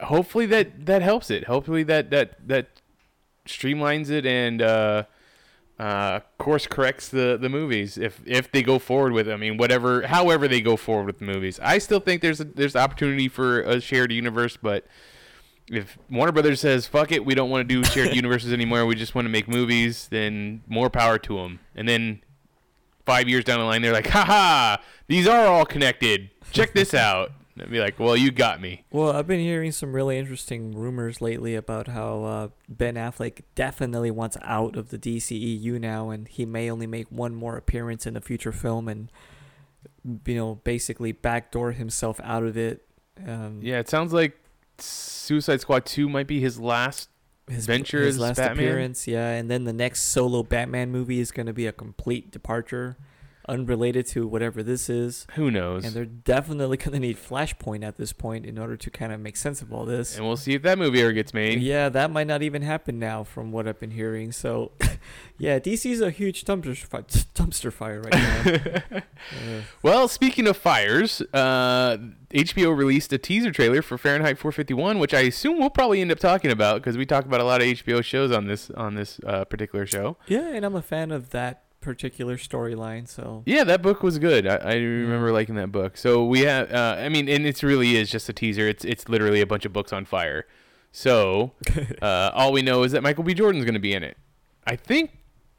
hopefully 0.00 0.46
that 0.46 0.86
that 0.86 1.02
helps 1.02 1.30
it. 1.30 1.44
Hopefully 1.44 1.82
that 1.84 2.10
that 2.10 2.46
that 2.46 2.68
streamlines 3.46 4.10
it 4.10 4.26
and 4.26 4.60
uh, 4.60 5.04
uh, 5.78 6.20
course 6.38 6.66
corrects 6.66 7.08
the 7.08 7.38
the 7.40 7.48
movies 7.48 7.98
if 7.98 8.20
if 8.26 8.50
they 8.50 8.62
go 8.62 8.78
forward 8.78 9.12
with. 9.12 9.28
It. 9.28 9.32
I 9.32 9.36
mean, 9.36 9.56
whatever, 9.56 10.06
however 10.06 10.48
they 10.48 10.60
go 10.60 10.76
forward 10.76 11.06
with 11.06 11.18
the 11.18 11.24
movies. 11.24 11.60
I 11.62 11.78
still 11.78 12.00
think 12.00 12.22
there's 12.22 12.40
a, 12.40 12.44
there's 12.44 12.76
opportunity 12.76 13.28
for 13.28 13.60
a 13.60 13.80
shared 13.80 14.12
universe, 14.12 14.56
but. 14.60 14.86
If 15.68 15.98
Warner 16.08 16.30
Brothers 16.30 16.60
says 16.60 16.86
"fuck 16.86 17.10
it," 17.10 17.24
we 17.24 17.34
don't 17.34 17.50
want 17.50 17.68
to 17.68 17.74
do 17.74 17.82
shared 17.82 18.14
universes 18.14 18.52
anymore. 18.52 18.86
We 18.86 18.94
just 18.94 19.16
want 19.16 19.24
to 19.24 19.30
make 19.30 19.48
movies. 19.48 20.06
Then 20.08 20.62
more 20.68 20.88
power 20.88 21.18
to 21.18 21.38
them. 21.38 21.58
And 21.74 21.88
then 21.88 22.22
five 23.06 23.28
years 23.28 23.44
down 23.44 23.60
the 23.60 23.64
line, 23.64 23.80
they're 23.80 23.92
like, 23.92 24.08
haha, 24.08 24.76
these 25.06 25.26
are 25.26 25.46
all 25.46 25.64
connected. 25.64 26.30
Check 26.50 26.74
this 26.74 26.92
out. 26.94 27.32
And 27.58 27.70
be 27.70 27.80
like, 27.80 27.98
well, 27.98 28.16
you 28.16 28.30
got 28.30 28.60
me. 28.60 28.84
Well, 28.90 29.16
I've 29.16 29.26
been 29.26 29.40
hearing 29.40 29.72
some 29.72 29.94
really 29.94 30.18
interesting 30.18 30.76
rumors 30.76 31.20
lately 31.22 31.54
about 31.54 31.88
how 31.88 32.24
uh, 32.24 32.48
Ben 32.68 32.96
Affleck 32.96 33.40
definitely 33.54 34.10
wants 34.10 34.36
out 34.42 34.76
of 34.76 34.90
the 34.90 34.98
DCEU 34.98 35.80
now, 35.80 36.10
and 36.10 36.28
he 36.28 36.44
may 36.44 36.70
only 36.70 36.86
make 36.86 37.10
one 37.10 37.34
more 37.34 37.56
appearance 37.56 38.06
in 38.06 38.14
a 38.16 38.20
future 38.20 38.52
film, 38.52 38.88
and 38.88 39.10
you 40.26 40.34
know, 40.34 40.56
basically 40.64 41.12
backdoor 41.12 41.72
himself 41.72 42.20
out 42.22 42.42
of 42.42 42.56
it. 42.58 42.86
Um, 43.26 43.60
Yeah, 43.62 43.78
it 43.78 43.88
sounds 43.88 44.12
like 44.12 44.38
Suicide 44.78 45.60
Squad 45.60 45.86
2 45.86 46.08
might 46.08 46.26
be 46.26 46.40
his 46.40 46.60
last. 46.60 47.08
his 47.48 47.64
Venture 47.66 48.02
his 48.02 48.16
as 48.16 48.20
last 48.20 48.36
Batman? 48.36 48.58
appearance, 48.66 49.08
yeah, 49.08 49.30
and 49.30 49.50
then 49.50 49.64
the 49.64 49.72
next 49.72 50.02
solo 50.02 50.42
Batman 50.42 50.90
movie 50.90 51.20
is 51.20 51.30
going 51.32 51.46
to 51.46 51.52
be 51.54 51.66
a 51.66 51.72
complete 51.72 52.30
departure, 52.30 52.96
unrelated 53.48 54.06
to 54.08 54.26
whatever 54.26 54.62
this 54.62 54.88
is. 54.88 55.26
Who 55.34 55.50
knows? 55.50 55.84
And 55.84 55.94
they're 55.94 56.04
definitely 56.04 56.76
going 56.76 56.92
to 56.92 56.98
need 57.00 57.16
Flashpoint 57.16 57.84
at 57.84 57.96
this 57.96 58.12
point 58.12 58.46
in 58.46 58.58
order 58.58 58.76
to 58.76 58.90
kind 58.90 59.12
of 59.12 59.20
make 59.20 59.36
sense 59.36 59.62
of 59.62 59.72
all 59.72 59.84
this. 59.84 60.16
And 60.16 60.26
we'll 60.26 60.36
see 60.36 60.54
if 60.54 60.62
that 60.62 60.78
movie 60.78 61.00
ever 61.00 61.12
gets 61.12 61.32
made. 61.34 61.60
Yeah, 61.60 61.88
that 61.90 62.10
might 62.10 62.26
not 62.26 62.42
even 62.42 62.62
happen 62.62 62.98
now, 62.98 63.24
from 63.24 63.52
what 63.52 63.66
I've 63.68 63.78
been 63.80 63.90
hearing. 63.92 64.32
So, 64.32 64.72
yeah, 65.38 65.58
DC's 65.58 66.00
a 66.00 66.10
huge 66.10 66.44
dumpster 66.44 66.76
fi- 66.76 67.02
dumpster 67.02 67.72
fire 67.72 68.00
right 68.02 68.12
now. 68.12 69.00
Uh, 69.32 69.62
Well, 69.82 70.08
speaking 70.08 70.46
of 70.46 70.56
fires, 70.56 71.20
uh, 71.32 71.96
HBO 72.30 72.76
released 72.76 73.12
a 73.12 73.18
teaser 73.18 73.50
trailer 73.50 73.80
for 73.82 73.96
Fahrenheit 73.98 74.38
451, 74.38 74.98
which 74.98 75.14
I 75.14 75.20
assume 75.20 75.58
we'll 75.58 75.70
probably 75.70 76.00
end 76.00 76.12
up 76.12 76.18
talking 76.18 76.50
about 76.50 76.76
because 76.82 76.96
we 76.98 77.06
talk 77.06 77.24
about 77.24 77.40
a 77.40 77.44
lot 77.44 77.60
of 77.62 77.66
HBO 77.66 78.04
shows 78.04 78.30
on 78.30 78.46
this 78.46 78.70
on 78.70 78.94
this 78.94 79.18
uh, 79.26 79.44
particular 79.46 79.86
show. 79.86 80.16
yeah, 80.28 80.48
and 80.48 80.64
I'm 80.64 80.74
a 80.76 80.82
fan 80.82 81.10
of 81.10 81.30
that 81.30 81.62
particular 81.86 82.36
storyline. 82.36 83.08
So, 83.08 83.42
Yeah, 83.46 83.64
that 83.64 83.80
book 83.80 84.02
was 84.02 84.18
good. 84.18 84.46
I, 84.46 84.56
I 84.56 84.74
remember 84.74 85.30
liking 85.32 85.54
that 85.54 85.70
book. 85.72 85.96
So 85.96 86.24
we 86.26 86.40
have, 86.40 86.70
uh, 86.72 86.96
I 86.98 87.08
mean, 87.08 87.28
and 87.28 87.46
it 87.46 87.62
really 87.62 87.96
is 87.96 88.10
just 88.10 88.28
a 88.28 88.32
teaser. 88.32 88.66
It's 88.68 88.84
it's 88.84 89.08
literally 89.08 89.40
a 89.40 89.46
bunch 89.46 89.64
of 89.64 89.72
books 89.72 89.92
on 89.92 90.04
fire. 90.04 90.46
So 90.92 91.52
uh, 92.02 92.30
all 92.34 92.52
we 92.52 92.62
know 92.62 92.82
is 92.82 92.92
that 92.92 93.02
Michael 93.02 93.24
B. 93.24 93.32
Jordan's 93.34 93.64
going 93.64 93.74
to 93.74 93.80
be 93.80 93.92
in 93.94 94.02
it. 94.02 94.16
I 94.66 94.74
think 94.76 95.10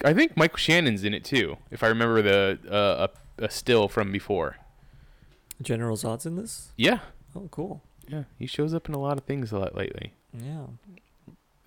I 0.05 0.13
think 0.13 0.35
Michael 0.37 0.57
Shannon's 0.57 1.03
in 1.03 1.13
it 1.13 1.23
too, 1.23 1.57
if 1.71 1.81
I 1.81 1.87
remember 1.87 2.21
the 2.21 2.59
uh, 2.69 3.07
a, 3.39 3.45
a 3.45 3.49
still 3.49 3.87
from 3.87 4.11
before. 4.11 4.57
General 5.61 5.95
Zod's 5.95 6.25
in 6.25 6.35
this. 6.35 6.69
Yeah, 6.77 6.99
Oh, 7.35 7.47
cool. 7.49 7.81
yeah, 8.07 8.23
he 8.37 8.45
shows 8.47 8.73
up 8.73 8.87
in 8.89 8.93
a 8.95 8.99
lot 8.99 9.17
of 9.17 9.23
things 9.23 9.51
a 9.51 9.57
lot 9.57 9.73
lately. 9.75 10.13
Yeah, 10.33 10.65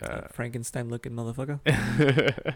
Uh, 0.02 0.28
Frankenstein 0.32 0.88
looking 0.90 1.12
motherfucker. 1.12 1.58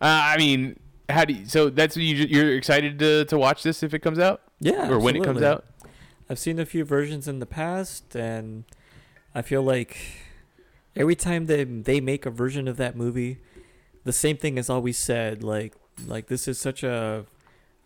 uh, 0.00 0.34
I 0.34 0.36
mean, 0.38 0.78
how 1.08 1.24
do 1.24 1.34
you, 1.34 1.46
so 1.46 1.70
that's 1.70 1.96
you 1.96 2.14
you're 2.14 2.56
excited 2.56 2.98
to 2.98 3.24
to 3.26 3.38
watch 3.38 3.62
this 3.62 3.82
if 3.82 3.94
it 3.94 4.00
comes 4.00 4.18
out 4.18 4.42
Yeah, 4.60 4.90
or 4.90 4.98
when 4.98 5.16
it 5.16 5.24
comes 5.24 5.42
out? 5.42 5.64
I've 6.28 6.38
seen 6.38 6.58
a 6.58 6.66
few 6.66 6.84
versions 6.84 7.26
in 7.26 7.40
the 7.40 7.46
past, 7.46 8.14
and 8.14 8.64
I 9.34 9.42
feel 9.42 9.62
like 9.62 9.96
every 10.96 11.16
time 11.16 11.46
they 11.46 11.64
they 11.64 12.00
make 12.00 12.24
a 12.26 12.30
version 12.30 12.68
of 12.68 12.76
that 12.76 12.96
movie, 12.96 13.38
the 14.04 14.12
same 14.12 14.36
thing 14.36 14.56
is 14.56 14.70
always 14.70 14.96
said. 14.96 15.42
Like 15.42 15.74
like 16.06 16.28
this 16.28 16.48
is 16.48 16.58
such 16.58 16.82
a 16.82 17.26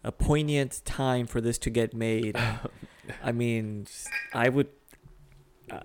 a 0.03 0.12
poignant 0.12 0.83
time 0.85 1.27
for 1.27 1.40
this 1.40 1.59
to 1.59 1.70
get 1.70 1.94
made. 1.94 2.37
I 3.22 3.33
mean, 3.33 3.87
I 4.33 4.48
would. 4.48 4.68
Uh, 5.70 5.81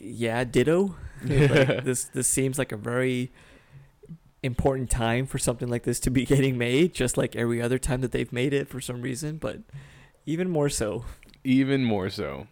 yeah, 0.00 0.44
ditto. 0.44 0.96
like, 1.24 1.84
this 1.84 2.04
this 2.04 2.26
seems 2.26 2.58
like 2.58 2.72
a 2.72 2.76
very 2.76 3.30
important 4.46 4.88
time 4.88 5.26
for 5.26 5.38
something 5.38 5.68
like 5.68 5.82
this 5.82 6.00
to 6.00 6.10
be 6.10 6.24
getting 6.34 6.56
made, 6.56 6.94
just 6.94 7.16
like 7.18 7.36
every 7.36 7.60
other 7.60 7.78
time 7.78 8.00
that 8.00 8.12
they've 8.12 8.32
made 8.32 8.54
it 8.54 8.68
for 8.68 8.80
some 8.80 9.02
reason, 9.02 9.36
but 9.36 9.58
even 10.24 10.48
more 10.48 10.68
so. 10.68 11.04
even 11.44 11.84
more 11.84 12.08
so. 12.08 12.46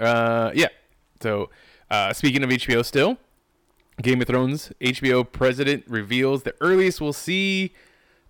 Uh, 0.00 0.50
yeah. 0.54 0.68
So, 1.20 1.50
uh, 1.90 2.12
speaking 2.12 2.42
of 2.42 2.50
HBO, 2.50 2.84
still, 2.84 3.18
Game 4.00 4.20
of 4.20 4.26
Thrones 4.26 4.72
HBO 4.80 5.30
president 5.30 5.84
reveals 5.86 6.42
the 6.42 6.54
earliest 6.60 7.00
we'll 7.00 7.12
see. 7.12 7.72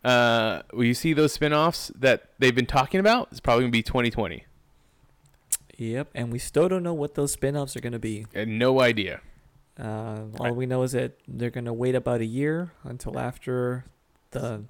Uh, 0.04 0.62
will 0.72 0.84
you 0.84 0.94
see 0.94 1.12
those 1.12 1.32
spin-offs 1.32 1.92
that 1.94 2.30
they've 2.38 2.54
been 2.54 2.66
talking 2.66 2.98
about? 2.98 3.28
It's 3.30 3.40
probably 3.40 3.64
gonna 3.64 3.70
be 3.70 3.82
2020. 3.82 4.44
Yep, 5.78 6.08
and 6.14 6.32
we 6.32 6.38
still 6.38 6.68
don't 6.68 6.82
know 6.82 6.94
what 6.94 7.14
those 7.14 7.32
spin-offs 7.32 7.76
are 7.76 7.80
going 7.80 7.92
to 7.92 7.98
be. 7.98 8.26
And 8.34 8.58
no 8.58 8.80
idea. 8.80 9.20
Uh, 9.78 10.26
all 10.38 10.46
Right. 10.46 10.54
we 10.54 10.66
know 10.66 10.82
is 10.82 10.92
that 10.92 11.18
they're 11.26 11.50
going 11.50 11.64
to 11.64 11.72
wait 11.72 11.94
about 11.94 12.20
a 12.20 12.26
year 12.26 12.72
until 12.84 13.18
after 13.18 13.84
the 14.32 14.64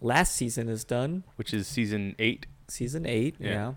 last 0.00 0.34
season 0.34 0.68
is 0.68 0.84
done, 0.84 1.24
Which 1.36 1.52
is 1.54 1.66
season 1.66 2.14
eight. 2.18 2.46
season 2.68 3.04
8, 3.06 3.36
Yeah. 3.38 3.48
yeah. 3.50 3.74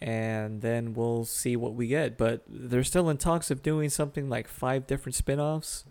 And 0.00 0.60
then 0.60 0.92
we'll 0.92 1.24
see 1.24 1.56
what 1.56 1.74
we 1.74 1.86
get, 1.86 2.18
but 2.18 2.42
they're 2.48 2.84
still 2.84 3.08
in 3.08 3.16
talks 3.16 3.50
of 3.50 3.62
doing 3.62 3.88
something 3.88 4.28
like 4.28 4.46
five 4.48 4.86
different 4.86 5.14
spin-offs. 5.14 5.84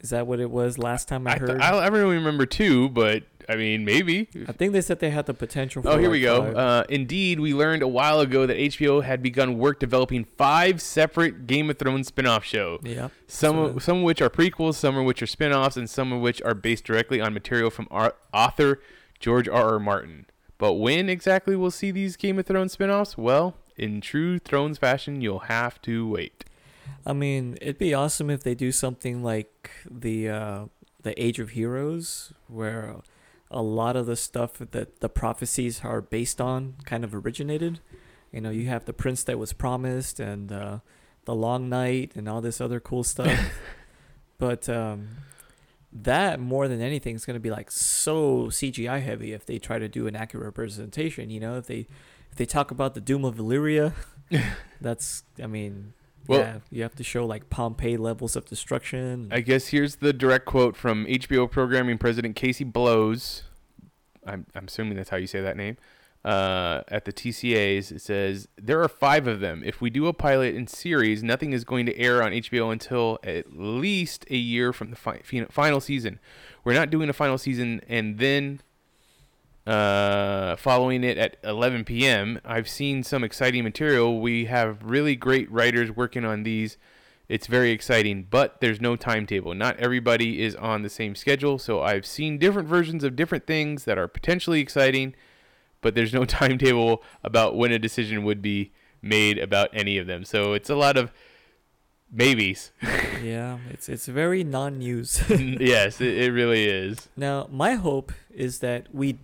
Is 0.00 0.10
that 0.10 0.26
what 0.26 0.38
it 0.40 0.50
was 0.50 0.76
last 0.78 1.08
time 1.08 1.26
I, 1.26 1.32
I, 1.32 1.38
th- 1.38 1.50
heard? 1.50 1.60
I, 1.60 1.78
I 1.78 1.88
don't 1.88 1.92
really 1.98 2.16
remember 2.16 2.44
two, 2.46 2.88
but 2.90 3.22
I 3.48 3.56
mean 3.56 3.84
maybe. 3.84 4.28
I 4.48 4.52
think 4.52 4.72
they 4.72 4.80
said 4.80 5.00
they 5.00 5.10
had 5.10 5.26
the 5.26 5.34
potential 5.34 5.82
for 5.82 5.88
Oh, 5.88 5.92
here 5.98 6.02
like 6.08 6.12
we 6.12 6.20
go. 6.20 6.42
Uh, 6.42 6.84
indeed, 6.88 7.40
we 7.40 7.54
learned 7.54 7.82
a 7.82 7.88
while 7.88 8.20
ago 8.20 8.46
that 8.46 8.56
HBO 8.56 9.02
had 9.02 9.22
begun 9.22 9.58
work 9.58 9.80
developing 9.80 10.24
five 10.24 10.80
separate 10.82 11.46
Game 11.46 11.70
of 11.70 11.78
Thrones 11.78 12.08
spin-off 12.08 12.44
show. 12.44 12.80
yep. 12.82 13.12
Some 13.26 13.56
of, 13.58 13.82
some 13.82 13.98
of 13.98 14.02
which 14.02 14.20
are 14.22 14.30
prequels, 14.30 14.74
some 14.74 14.96
of 14.96 15.04
which 15.04 15.22
are 15.22 15.26
spin-offs, 15.26 15.76
and 15.76 15.88
some 15.88 16.12
of 16.12 16.20
which 16.20 16.40
are 16.42 16.54
based 16.54 16.84
directly 16.84 17.20
on 17.20 17.32
material 17.34 17.70
from 17.70 17.88
our 17.90 18.14
author 18.32 18.80
George 19.20 19.48
R. 19.48 19.74
R. 19.74 19.78
Martin. 19.78 20.26
But 20.58 20.74
when 20.74 21.08
exactly 21.08 21.56
we'll 21.56 21.70
see 21.70 21.90
these 21.90 22.16
Game 22.16 22.38
of 22.38 22.46
Thrones 22.46 22.72
spin-offs? 22.72 23.16
Well, 23.18 23.56
in 23.76 24.00
true 24.00 24.38
Thrones 24.38 24.78
fashion, 24.78 25.20
you'll 25.20 25.40
have 25.40 25.80
to 25.82 26.06
wait. 26.08 26.44
I 27.06 27.12
mean, 27.12 27.58
it'd 27.60 27.78
be 27.78 27.94
awesome 27.94 28.30
if 28.30 28.42
they 28.42 28.54
do 28.54 28.72
something 28.72 29.22
like 29.22 29.70
the 29.90 30.28
uh, 30.28 30.64
the 31.02 31.22
Age 31.22 31.38
of 31.38 31.50
Heroes, 31.50 32.32
where 32.48 32.96
a 33.50 33.62
lot 33.62 33.96
of 33.96 34.06
the 34.06 34.16
stuff 34.16 34.58
that 34.58 35.00
the 35.00 35.08
prophecies 35.08 35.82
are 35.84 36.00
based 36.00 36.40
on 36.40 36.74
kind 36.84 37.04
of 37.04 37.14
originated. 37.14 37.80
You 38.32 38.40
know, 38.40 38.50
you 38.50 38.66
have 38.66 38.84
the 38.84 38.92
prince 38.92 39.22
that 39.24 39.38
was 39.38 39.52
promised 39.52 40.18
and 40.18 40.50
uh, 40.50 40.78
the 41.24 41.34
Long 41.34 41.68
Night 41.68 42.12
and 42.16 42.28
all 42.28 42.40
this 42.40 42.60
other 42.60 42.80
cool 42.80 43.04
stuff. 43.04 43.38
but 44.38 44.68
um, 44.68 45.08
that 45.92 46.40
more 46.40 46.66
than 46.66 46.80
anything 46.80 47.14
is 47.14 47.24
going 47.24 47.34
to 47.34 47.40
be 47.40 47.50
like 47.50 47.70
so 47.70 48.46
CGI 48.46 49.02
heavy 49.02 49.32
if 49.32 49.46
they 49.46 49.58
try 49.58 49.78
to 49.78 49.88
do 49.88 50.06
an 50.06 50.16
accurate 50.16 50.46
representation. 50.46 51.30
You 51.30 51.40
know, 51.40 51.56
if 51.58 51.66
they 51.66 51.86
if 52.30 52.36
they 52.36 52.46
talk 52.46 52.72
about 52.72 52.94
the 52.94 53.00
Doom 53.00 53.24
of 53.24 53.36
Valyria, 53.36 53.92
that's 54.80 55.22
I 55.40 55.46
mean, 55.46 55.92
Well- 56.26 56.40
yeah, 56.40 56.58
you 56.70 56.82
have 56.82 56.94
to 56.96 57.04
show 57.04 57.26
like 57.26 57.50
Pompeii 57.50 57.96
levels 57.96 58.36
of 58.36 58.46
destruction. 58.46 59.28
I 59.30 59.40
guess 59.40 59.68
here's 59.68 59.96
the 59.96 60.12
direct 60.12 60.46
quote 60.46 60.76
from 60.76 61.06
HBO 61.06 61.50
programming 61.50 61.98
president 61.98 62.36
Casey 62.36 62.64
Bloys. 62.64 63.42
I'm, 64.26 64.46
I'm 64.54 64.64
assuming 64.66 64.96
that's 64.96 65.10
how 65.10 65.16
you 65.18 65.26
say 65.26 65.40
that 65.40 65.56
name. 65.56 65.76
Uh, 66.24 66.80
at 66.88 67.04
the 67.04 67.12
TCAs, 67.12 67.92
it 67.92 68.00
says 68.00 68.48
there 68.56 68.82
are 68.82 68.88
five 68.88 69.26
of 69.26 69.40
them. 69.40 69.62
If 69.62 69.82
we 69.82 69.90
do 69.90 70.06
a 70.06 70.14
pilot 70.14 70.54
in 70.54 70.66
series, 70.66 71.22
nothing 71.22 71.52
is 71.52 71.64
going 71.64 71.84
to 71.84 71.98
air 71.98 72.22
on 72.22 72.32
HBO 72.32 72.72
until 72.72 73.18
at 73.22 73.52
least 73.54 74.24
a 74.30 74.36
year 74.36 74.72
from 74.72 74.88
the 74.88 74.96
fi- 74.96 75.20
final 75.50 75.82
season. 75.82 76.18
We're 76.64 76.72
not 76.72 76.88
doing 76.88 77.10
a 77.10 77.12
final 77.12 77.36
season 77.36 77.82
and 77.88 78.16
then 78.18 78.62
uh, 79.66 80.56
following 80.56 81.04
it 81.04 81.16
at 81.16 81.36
11 81.42 81.84
p.m. 81.84 82.40
I've 82.44 82.68
seen 82.68 83.02
some 83.02 83.24
exciting 83.24 83.64
material. 83.64 84.20
We 84.20 84.46
have 84.46 84.82
really 84.82 85.16
great 85.16 85.50
writers 85.50 85.90
working 85.90 86.24
on 86.24 86.42
these. 86.42 86.76
It's 87.28 87.46
very 87.46 87.70
exciting, 87.70 88.26
but 88.28 88.60
there's 88.60 88.80
no 88.80 88.96
timetable. 88.96 89.54
Not 89.54 89.78
everybody 89.78 90.42
is 90.42 90.54
on 90.56 90.82
the 90.82 90.90
same 90.90 91.14
schedule, 91.14 91.58
so 91.58 91.80
I've 91.80 92.04
seen 92.04 92.36
different 92.36 92.68
versions 92.68 93.02
of 93.02 93.16
different 93.16 93.46
things 93.46 93.84
that 93.84 93.96
are 93.96 94.06
potentially 94.06 94.60
exciting, 94.60 95.14
but 95.80 95.94
there's 95.94 96.12
no 96.12 96.24
timetable 96.26 97.02
about 97.22 97.56
when 97.56 97.72
a 97.72 97.78
decision 97.78 98.24
would 98.24 98.42
be 98.42 98.72
made 99.00 99.38
about 99.38 99.70
any 99.72 99.96
of 99.96 100.06
them. 100.06 100.24
So 100.24 100.52
it's 100.52 100.68
a 100.68 100.76
lot 100.76 100.98
of 100.98 101.12
maybes. 102.12 102.72
yeah, 103.22 103.58
it's 103.70 103.88
it's 103.88 104.06
very 104.06 104.44
non-news. 104.44 105.24
yes, 105.30 106.02
it, 106.02 106.18
it 106.18 106.32
really 106.32 106.66
is. 106.66 107.08
Now, 107.16 107.48
my 107.50 107.74
hope 107.74 108.12
is 108.30 108.58
that 108.58 108.94
we 108.94 109.18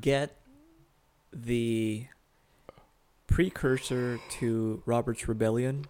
get 0.00 0.36
the 1.32 2.06
precursor 3.26 4.18
to 4.30 4.82
Robert's 4.86 5.28
Rebellion, 5.28 5.86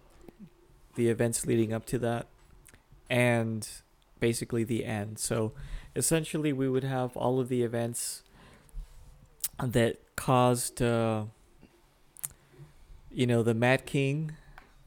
the 0.95 1.09
events 1.09 1.45
leading 1.45 1.73
up 1.73 1.85
to 1.87 1.99
that, 1.99 2.27
and 3.09 3.67
basically 4.19 4.63
the 4.63 4.85
end. 4.85 5.19
So, 5.19 5.53
essentially, 5.95 6.53
we 6.53 6.69
would 6.69 6.83
have 6.83 7.15
all 7.17 7.39
of 7.39 7.49
the 7.49 7.63
events 7.63 8.23
that 9.61 9.97
caused, 10.15 10.81
uh, 10.81 11.25
you 13.11 13.25
know, 13.25 13.43
the 13.43 13.53
Mad 13.53 13.85
King 13.85 14.33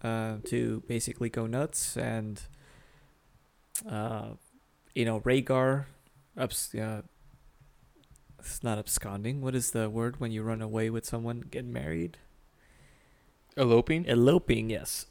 uh, 0.03 0.37
to 0.45 0.83
basically 0.87 1.29
go 1.29 1.47
nuts 1.47 1.97
and, 1.97 2.43
uh, 3.89 4.31
you 4.95 5.05
know, 5.05 5.21
Rhaegar 5.21 5.87
abs- 6.37 6.75
uh, 6.75 7.03
it's 8.47 8.63
not 8.63 8.79
absconding. 8.79 9.41
What 9.41 9.55
is 9.55 9.71
the 9.71 9.89
word 9.89 10.21
when 10.21 10.33
you 10.33 10.43
run 10.43 10.63
away 10.63 10.91
with 10.91 11.05
someone, 11.05 11.41
get 11.51 11.65
married? 11.65 12.19
Eloping? 13.57 14.07
Eloping, 14.07 14.71
yes. 14.71 15.07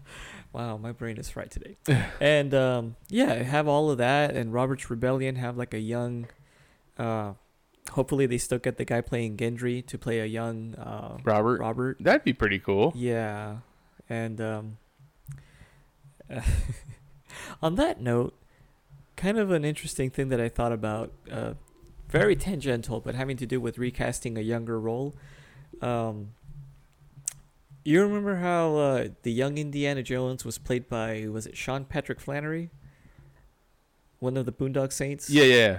wow, 0.52 0.76
my 0.76 0.92
brain 0.92 1.16
is 1.18 1.28
fried 1.28 1.50
today. 1.50 1.76
and 2.20 2.54
um, 2.54 2.96
yeah, 3.08 3.34
have 3.34 3.68
all 3.68 3.90
of 3.90 3.98
that, 3.98 4.34
and 4.34 4.52
Robert's 4.52 4.90
Rebellion 4.90 5.36
have 5.36 5.56
like 5.56 5.74
a 5.74 5.80
young. 5.80 6.26
Uh, 6.98 7.34
hopefully, 7.90 8.26
they 8.26 8.38
still 8.38 8.58
get 8.58 8.76
the 8.76 8.84
guy 8.84 9.00
playing 9.00 9.36
Gendry 9.36 9.84
to 9.86 9.98
play 9.98 10.20
a 10.20 10.26
young 10.26 10.74
uh, 10.76 11.18
Robert? 11.24 11.60
Robert. 11.60 11.98
That'd 12.00 12.24
be 12.24 12.32
pretty 12.32 12.58
cool. 12.58 12.92
Yeah, 12.96 13.58
and 14.08 14.40
um, 14.40 14.78
on 17.62 17.74
that 17.76 18.00
note, 18.00 18.34
kind 19.16 19.38
of 19.38 19.50
an 19.50 19.64
interesting 19.64 20.10
thing 20.10 20.28
that 20.28 20.40
I 20.40 20.48
thought 20.48 20.72
about, 20.72 21.12
uh, 21.30 21.54
very 22.12 22.36
tangential, 22.36 23.00
but 23.00 23.14
having 23.14 23.38
to 23.38 23.46
do 23.46 23.60
with 23.60 23.78
recasting 23.78 24.36
a 24.36 24.42
younger 24.42 24.78
role. 24.78 25.14
Um, 25.80 26.32
you 27.84 28.02
remember 28.02 28.36
how 28.36 28.76
uh, 28.76 29.08
the 29.22 29.32
young 29.32 29.56
Indiana 29.58 30.02
Jones 30.02 30.44
was 30.44 30.58
played 30.58 30.88
by 30.88 31.26
was 31.28 31.46
it 31.46 31.56
Sean 31.56 31.84
Patrick 31.84 32.20
Flanery, 32.20 32.70
one 34.20 34.36
of 34.36 34.46
the 34.46 34.52
Boondock 34.52 34.92
Saints? 34.92 35.30
Yeah, 35.30 35.44
yeah. 35.44 35.78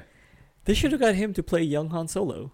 they 0.66 0.74
should 0.74 0.92
have 0.92 1.00
got 1.00 1.16
him 1.16 1.34
to 1.34 1.44
play 1.44 1.62
young 1.62 1.92
Han 1.92 2.08
Solo. 2.08 2.52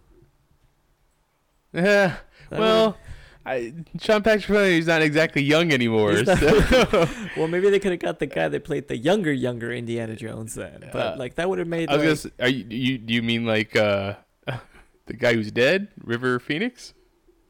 Yeah. 1.74 2.18
Well, 2.52 2.98
I, 3.46 3.74
Sean 4.00 4.22
Patrick 4.22 4.50
is 4.50 4.88
not 4.88 5.02
exactly 5.02 5.42
young 5.42 5.72
anymore. 5.72 6.22
Not- 6.24 6.38
so- 6.38 7.08
Well, 7.38 7.48
maybe 7.48 7.70
they 7.70 7.80
could 7.80 7.92
have 7.92 8.00
got 8.02 8.20
the 8.20 8.28
guy 8.28 8.48
that 8.50 8.64
played 8.64 8.88
the 8.88 8.98
younger, 8.98 9.32
younger 9.32 9.72
Indiana 9.72 10.16
Jones 10.16 10.56
then. 10.56 10.90
But 10.92 11.14
Uh, 11.14 11.16
like 11.18 11.36
that 11.36 11.50
would 11.50 11.60
have 11.60 11.68
made. 11.68 11.90
I 11.90 11.94
was 11.96 12.00
like, 12.00 12.06
gonna 12.08 12.16
say, 12.16 12.30
are 12.44 12.50
you, 12.50 12.66
you 12.70 12.98
do 12.98 13.14
you 13.14 13.22
mean 13.24 13.46
like 13.46 13.76
uh, 13.76 14.16
the 15.06 15.14
guy 15.14 15.34
who's 15.34 15.52
dead, 15.52 15.88
River 16.04 16.40
Phoenix? 16.40 16.94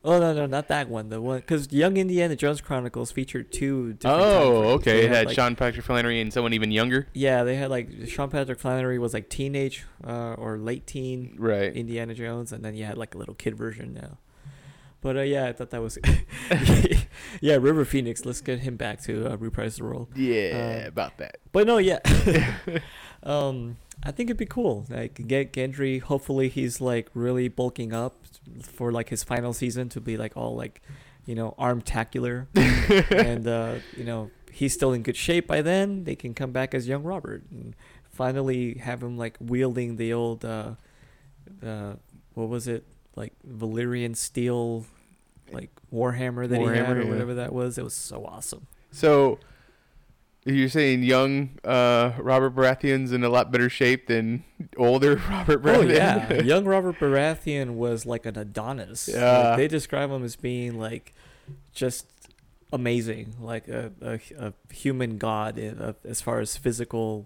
oh 0.05 0.17
no, 0.17 0.33
no, 0.33 0.45
not 0.45 0.69
that 0.69 0.87
one. 0.87 1.09
The 1.09 1.19
one 1.19 1.39
because 1.39 1.73
Young 1.73 1.97
Indiana 1.97 2.33
Jones 2.35 2.61
Chronicles 2.61 3.11
featured 3.11 3.51
two. 3.51 3.93
Different 3.93 4.21
Oh, 4.21 4.63
okay. 4.75 5.03
It 5.05 5.11
had 5.11 5.25
like, 5.25 5.35
Sean 5.35 5.55
Patrick 5.57 5.85
Flanery 5.85 6.21
and 6.21 6.31
someone 6.31 6.53
even 6.53 6.71
younger. 6.71 7.07
Yeah, 7.13 7.43
they 7.43 7.55
had 7.57 7.69
like 7.69 7.89
Sean 8.07 8.29
Patrick 8.29 8.59
Flanery 8.59 8.97
was 8.99 9.13
like 9.13 9.27
teenage 9.27 9.85
uh, 10.07 10.35
or 10.35 10.57
late 10.57 10.87
teen 10.87 11.35
Right. 11.37 11.75
Indiana 11.75 12.13
Jones, 12.13 12.53
and 12.53 12.63
then 12.63 12.75
you 12.75 12.85
had 12.85 12.97
like 12.97 13.13
a 13.15 13.17
little 13.17 13.33
kid 13.35 13.57
version 13.57 13.93
now. 13.93 14.19
But 15.01 15.17
uh, 15.17 15.21
yeah, 15.21 15.47
I 15.47 15.53
thought 15.53 15.69
that 15.69 15.81
was 15.81 15.97
yeah 17.41 17.55
River 17.55 17.85
Phoenix. 17.85 18.25
Let's 18.25 18.41
get 18.41 18.59
him 18.59 18.75
back 18.75 19.01
to 19.03 19.31
uh, 19.31 19.37
reprise 19.37 19.77
the 19.77 19.83
role. 19.85 20.09
Yeah, 20.15 20.83
Uh, 20.83 20.87
about 20.87 21.17
that. 21.19 21.37
But 21.51 21.67
no, 21.67 21.77
yeah. 21.77 21.99
um, 23.23 23.77
I 24.03 24.11
think 24.11 24.29
it'd 24.29 24.37
be 24.37 24.45
cool. 24.45 24.85
Like 24.89 25.27
get 25.27 25.53
Gendry. 25.53 26.01
Hopefully, 26.01 26.49
he's 26.49 26.81
like 26.81 27.09
really 27.13 27.47
bulking 27.47 27.93
up 27.93 28.25
for 28.61 28.91
like 28.91 29.09
his 29.09 29.23
final 29.23 29.53
season 29.53 29.89
to 29.89 30.01
be 30.01 30.17
like 30.17 30.35
all 30.35 30.55
like, 30.55 30.81
you 31.25 31.35
know, 31.35 31.55
arm-tacular, 31.57 32.47
and 33.11 33.47
uh, 33.47 33.75
you 33.95 34.03
know 34.03 34.31
he's 34.51 34.73
still 34.73 34.91
in 34.93 35.03
good 35.03 35.15
shape 35.15 35.47
by 35.47 35.61
then. 35.61 36.03
They 36.03 36.15
can 36.15 36.33
come 36.33 36.51
back 36.51 36.73
as 36.73 36.87
young 36.87 37.03
Robert 37.03 37.43
and 37.51 37.75
finally 38.09 38.75
have 38.79 39.01
him 39.01 39.17
like 39.17 39.37
wielding 39.39 39.95
the 39.95 40.11
old, 40.11 40.43
uh, 40.43 40.71
uh, 41.65 41.93
what 42.33 42.49
was 42.49 42.67
it 42.67 42.83
like 43.19 43.33
Valyrian 43.47 44.15
steel, 44.15 44.85
like 45.51 45.69
Warhammer 45.93 46.47
that 46.47 46.59
he 46.59 46.65
had 46.65 46.97
or 46.97 47.03
yeah. 47.03 47.09
whatever 47.09 47.33
that 47.35 47.53
was. 47.53 47.77
It 47.77 47.83
was 47.83 47.93
so 47.93 48.25
awesome. 48.25 48.65
So 48.91 49.39
you're 50.45 50.69
saying 50.69 51.03
young 51.03 51.59
uh, 51.65 52.13
Robert 52.17 52.55
Baratheon's 52.55 53.11
in 53.11 53.23
a 53.23 53.29
lot 53.29 53.51
better 53.51 53.69
shape 53.69 54.07
than 54.07 54.45
older 54.77 55.17
Robert 55.29 55.61
Baratheon? 55.61 56.31
Oh 56.31 56.33
yeah, 56.33 56.41
young 56.41 56.65
Robert 56.65 56.97
Baratheon 56.97 57.75
was 57.75 58.05
like 58.05 58.25
an 58.25 58.37
Adonis. 58.37 59.09
Like, 59.09 59.17
Yeah. 59.17 59.55
they 59.57 59.67
describe 59.67 60.09
him 60.09 60.23
as 60.23 60.37
being 60.37 60.79
like 60.79 61.13
just 61.73 62.07
amazing, 62.71 63.35
like 63.41 63.67
a 63.67 63.91
a, 64.01 64.19
a 64.37 64.53
human 64.73 65.17
god 65.17 65.57
in, 65.57 65.77
uh, 65.77 65.93
as 66.05 66.21
far 66.21 66.39
as 66.39 66.55
physical 66.55 67.25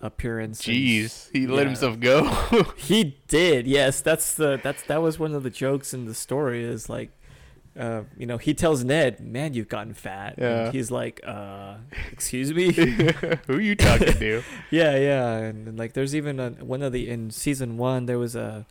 appearance. 0.00 0.62
Jeez, 0.62 1.30
he 1.32 1.46
let 1.46 1.62
Yeah. 1.62 1.66
himself 1.68 2.00
go. 2.00 2.24
He 2.76 3.18
did. 3.28 3.66
Yes, 3.66 4.00
that's 4.00 4.34
the 4.34 4.60
that's 4.62 4.82
that 4.84 5.02
was 5.02 5.18
one 5.18 5.34
of 5.34 5.42
the 5.42 5.50
jokes 5.50 5.92
in 5.94 6.04
the 6.06 6.14
story. 6.14 6.64
Is 6.64 6.88
like. 6.88 7.10
Uh, 7.78 8.04
you 8.16 8.24
know, 8.24 8.38
he 8.38 8.54
tells 8.54 8.82
Ned, 8.84 9.20
"Man, 9.20 9.52
you've 9.52 9.68
gotten 9.68 9.92
fat." 9.92 10.36
Yeah. 10.38 10.64
And 10.64 10.74
he's 10.74 10.90
like, 10.90 11.20
"Uh, 11.26 11.74
excuse 12.10 12.50
me." 12.54 12.72
Who 13.46 13.58
you 13.58 13.74
talking 13.76 14.14
to? 14.14 14.42
Yeah, 14.70 14.96
yeah, 14.96 15.36
and, 15.36 15.68
and, 15.68 15.78
like 15.78 15.92
there's 15.92 16.16
even 16.16 16.40
a, 16.40 16.50
one 16.52 16.80
of 16.82 16.92
the 16.94 17.06
in 17.06 17.28
season 17.30 17.76
one 17.76 18.06
there 18.06 18.18
was 18.18 18.34
a 18.34 18.64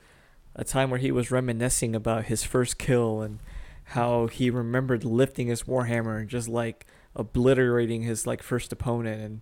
a 0.55 0.63
time 0.63 0.89
where 0.89 0.97
he 0.99 1.11
was 1.11 1.30
reminiscing 1.30 1.95
about 1.95 2.26
his 2.26 2.43
first 2.43 2.80
kill 2.80 3.21
and 3.21 3.41
how 3.89 4.26
he 4.26 4.49
remembered 4.49 5.03
lifting 5.05 5.49
his 5.49 5.61
warhammer 5.63 6.19
and 6.21 6.28
just 6.28 6.47
like 6.47 6.88
obliterating 7.15 8.01
his 8.01 8.26
like 8.26 8.41
first 8.41 8.71
opponent 8.73 9.21
and 9.21 9.41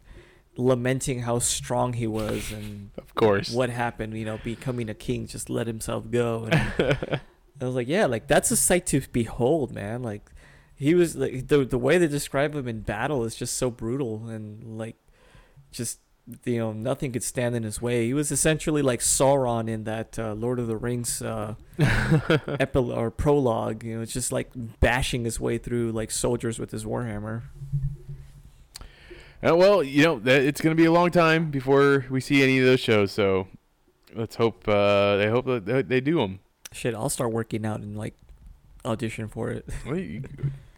lamenting 0.55 1.19
how 1.21 1.39
strong 1.39 1.93
he 1.93 2.05
was 2.07 2.51
and 2.51 2.91
Of 2.97 3.13
course. 3.15 3.51
what 3.51 3.69
happened, 3.69 4.13
you 4.17 4.25
know, 4.25 4.39
becoming 4.43 4.89
a 4.89 4.93
king 4.93 5.27
just 5.27 5.49
let 5.49 5.67
himself 5.67 6.09
go 6.11 6.47
and 6.51 7.21
I 7.61 7.65
was 7.65 7.75
like, 7.75 7.87
yeah, 7.87 8.05
like 8.07 8.27
that's 8.27 8.51
a 8.51 8.57
sight 8.57 8.85
to 8.87 9.01
behold, 9.11 9.71
man. 9.73 10.01
Like 10.03 10.29
he 10.75 10.95
was 10.95 11.15
like 11.15 11.47
the 11.47 11.63
the 11.65 11.77
way 11.77 11.97
they 11.97 12.07
describe 12.07 12.55
him 12.55 12.67
in 12.67 12.81
battle 12.81 13.23
is 13.23 13.35
just 13.35 13.57
so 13.57 13.69
brutal 13.71 14.27
and 14.27 14.77
like 14.77 14.95
just 15.71 15.99
you 16.45 16.57
know 16.57 16.71
nothing 16.71 17.11
could 17.11 17.23
stand 17.23 17.55
in 17.55 17.63
his 17.63 17.81
way. 17.81 18.05
He 18.07 18.13
was 18.13 18.31
essentially 18.31 18.81
like 18.81 18.99
Sauron 19.01 19.69
in 19.69 19.83
that 19.85 20.17
uh, 20.17 20.33
Lord 20.33 20.59
of 20.59 20.67
the 20.67 20.77
Rings 20.77 21.21
uh, 21.21 21.55
epilogue 22.59 22.97
or 22.97 23.11
prologue. 23.11 23.83
You 23.83 23.95
know, 23.97 24.01
it's 24.01 24.13
just 24.13 24.31
like 24.31 24.49
bashing 24.79 25.25
his 25.25 25.39
way 25.39 25.57
through 25.57 25.91
like 25.91 26.11
soldiers 26.11 26.59
with 26.59 26.71
his 26.71 26.85
warhammer. 26.85 27.43
Uh, 29.45 29.55
well, 29.55 29.83
you 29.83 30.03
know, 30.03 30.21
it's 30.25 30.61
going 30.61 30.75
to 30.75 30.81
be 30.81 30.85
a 30.85 30.91
long 30.91 31.11
time 31.11 31.51
before 31.51 32.05
we 32.09 32.21
see 32.21 32.41
any 32.43 32.59
of 32.59 32.65
those 32.65 32.79
shows. 32.79 33.11
So 33.11 33.47
let's 34.15 34.35
hope 34.35 34.67
uh, 34.67 35.17
they 35.17 35.29
hope 35.29 35.45
that 35.45 35.89
they- 35.89 36.01
do 36.01 36.15
them. 36.17 36.39
Shit, 36.71 36.95
I'll 36.95 37.09
start 37.09 37.31
working 37.31 37.65
out 37.65 37.81
and 37.81 37.95
like 37.97 38.15
audition 38.85 39.27
for 39.27 39.51
it. 39.51 39.65
Well, 39.85 39.97
you, 39.97 40.23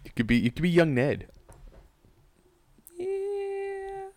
you 0.03 0.11
could 0.15 0.27
be 0.27 0.37
you 0.37 0.51
could 0.51 0.63
be 0.63 0.69
young 0.69 0.93
Ned. 0.93 1.27
yeah, 2.97 4.07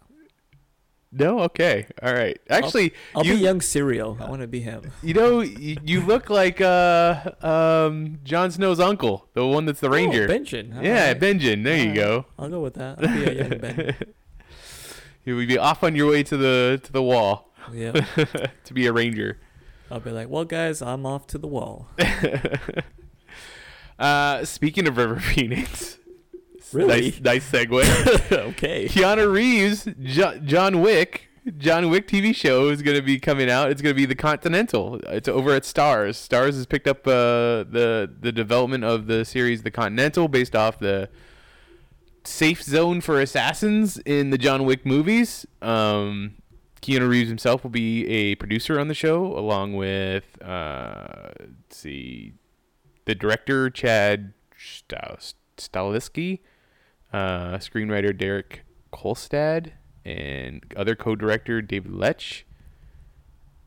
No, 1.12 1.40
okay, 1.40 1.86
all 2.03 2.12
right. 2.12 2.38
Actually, 2.51 2.92
I'll 3.14 3.24
you 3.24 3.34
be 3.34 3.40
young 3.40 3.61
Serial. 3.61 4.16
I 4.20 4.28
want 4.28 4.40
to 4.42 4.49
be 4.49 4.61
him. 4.61 4.90
you 5.03 5.14
know 5.14 5.40
you, 5.40 5.76
you 5.84 6.01
look 6.01 6.30
like 6.30 6.61
uh 6.61 7.30
um 7.42 8.18
Jon 8.24 8.51
Snow's 8.51 8.80
uncle, 8.80 9.28
the 9.34 9.46
one 9.46 9.64
that's 9.66 9.80
the 9.80 9.90
ranger. 9.90 10.24
Oh, 10.24 10.32
Benjen. 10.32 10.76
All 10.76 10.82
yeah, 10.82 11.09
right. 11.09 11.20
Benjen. 11.20 11.64
There 11.64 11.76
you 11.78 11.90
All 11.90 11.94
go. 11.94 12.26
I'll 12.38 12.49
go 12.51 12.61
with 12.61 12.74
that. 12.74 12.99
I'll 13.01 13.14
be 13.14 13.24
a 13.24 13.34
young 13.34 13.59
Ben. 13.59 13.96
You 15.24 15.36
would 15.36 15.48
be 15.48 15.58
off 15.58 15.82
on 15.84 15.94
your 15.94 16.10
way 16.10 16.22
to 16.22 16.36
the 16.36 16.80
to 16.82 16.92
the 16.92 17.02
wall 17.02 17.52
Yeah. 17.72 17.92
to 18.64 18.74
be 18.74 18.86
a 18.86 18.92
ranger. 18.92 19.38
I'll 19.90 20.00
be 20.00 20.10
like, 20.10 20.28
well, 20.28 20.44
guys, 20.44 20.82
I'm 20.82 21.04
off 21.06 21.26
to 21.28 21.38
the 21.38 21.46
wall. 21.48 21.88
Uh, 23.98 24.44
speaking 24.44 24.86
of 24.86 24.96
River 24.96 25.18
Phoenix, 25.20 25.98
Really? 26.72 27.10
nice, 27.20 27.20
nice 27.20 27.50
segue. 27.50 28.32
okay. 28.50 28.86
Keanu 28.86 29.32
Reeves, 29.32 29.88
jo- 30.02 30.38
John 30.38 30.80
Wick, 30.80 31.28
John 31.56 31.90
Wick 31.90 32.06
TV 32.06 32.32
show 32.34 32.68
is 32.68 32.82
going 32.82 32.96
to 32.96 33.02
be 33.02 33.18
coming 33.18 33.50
out. 33.50 33.70
It's 33.72 33.82
going 33.82 33.92
to 33.92 33.96
be 33.96 34.06
the 34.06 34.14
Continental. 34.14 35.00
It's 35.08 35.26
over 35.28 35.52
at 35.52 35.62
Starz. 35.64 36.10
Starz 36.28 36.54
has 36.54 36.66
picked 36.66 36.86
up 36.86 37.06
uh, 37.08 37.64
the 37.64 38.08
the 38.20 38.30
development 38.30 38.84
of 38.84 39.06
the 39.08 39.24
series 39.24 39.62
The 39.62 39.70
Continental, 39.72 40.28
based 40.28 40.54
off 40.54 40.78
the 40.78 41.08
safe 42.29 42.62
zone 42.62 43.01
for 43.01 43.20
assassins 43.20 43.99
in 43.99 44.31
the 44.31 44.39
John 44.39 44.64
Wick 44.64 44.85
movies. 44.85 45.47
Um, 45.62 46.35
Keanu 46.83 47.09
Reeves 47.09 47.29
himself 47.29 47.62
will 47.62 47.70
be 47.70 48.07
a 48.07 48.35
producer 48.37 48.79
on 48.79 48.89
the 48.89 48.95
show, 48.95 49.24
along 49.37 49.74
with 49.74 50.24
uh, 50.43 51.31
let's 51.41 51.76
see, 51.76 52.35
the 53.07 53.14
director 53.14 53.70
Chad 53.70 54.33
Stal- 54.59 55.35
Stahelski, 55.57 56.41
uh, 57.12 57.59
screenwriter 57.59 58.16
Derek 58.16 58.62
Kolstad, 58.93 59.72
and 60.05 60.62
other 60.76 60.95
co-director 60.95 61.61
David 61.61 61.93
Leitch, 61.93 62.45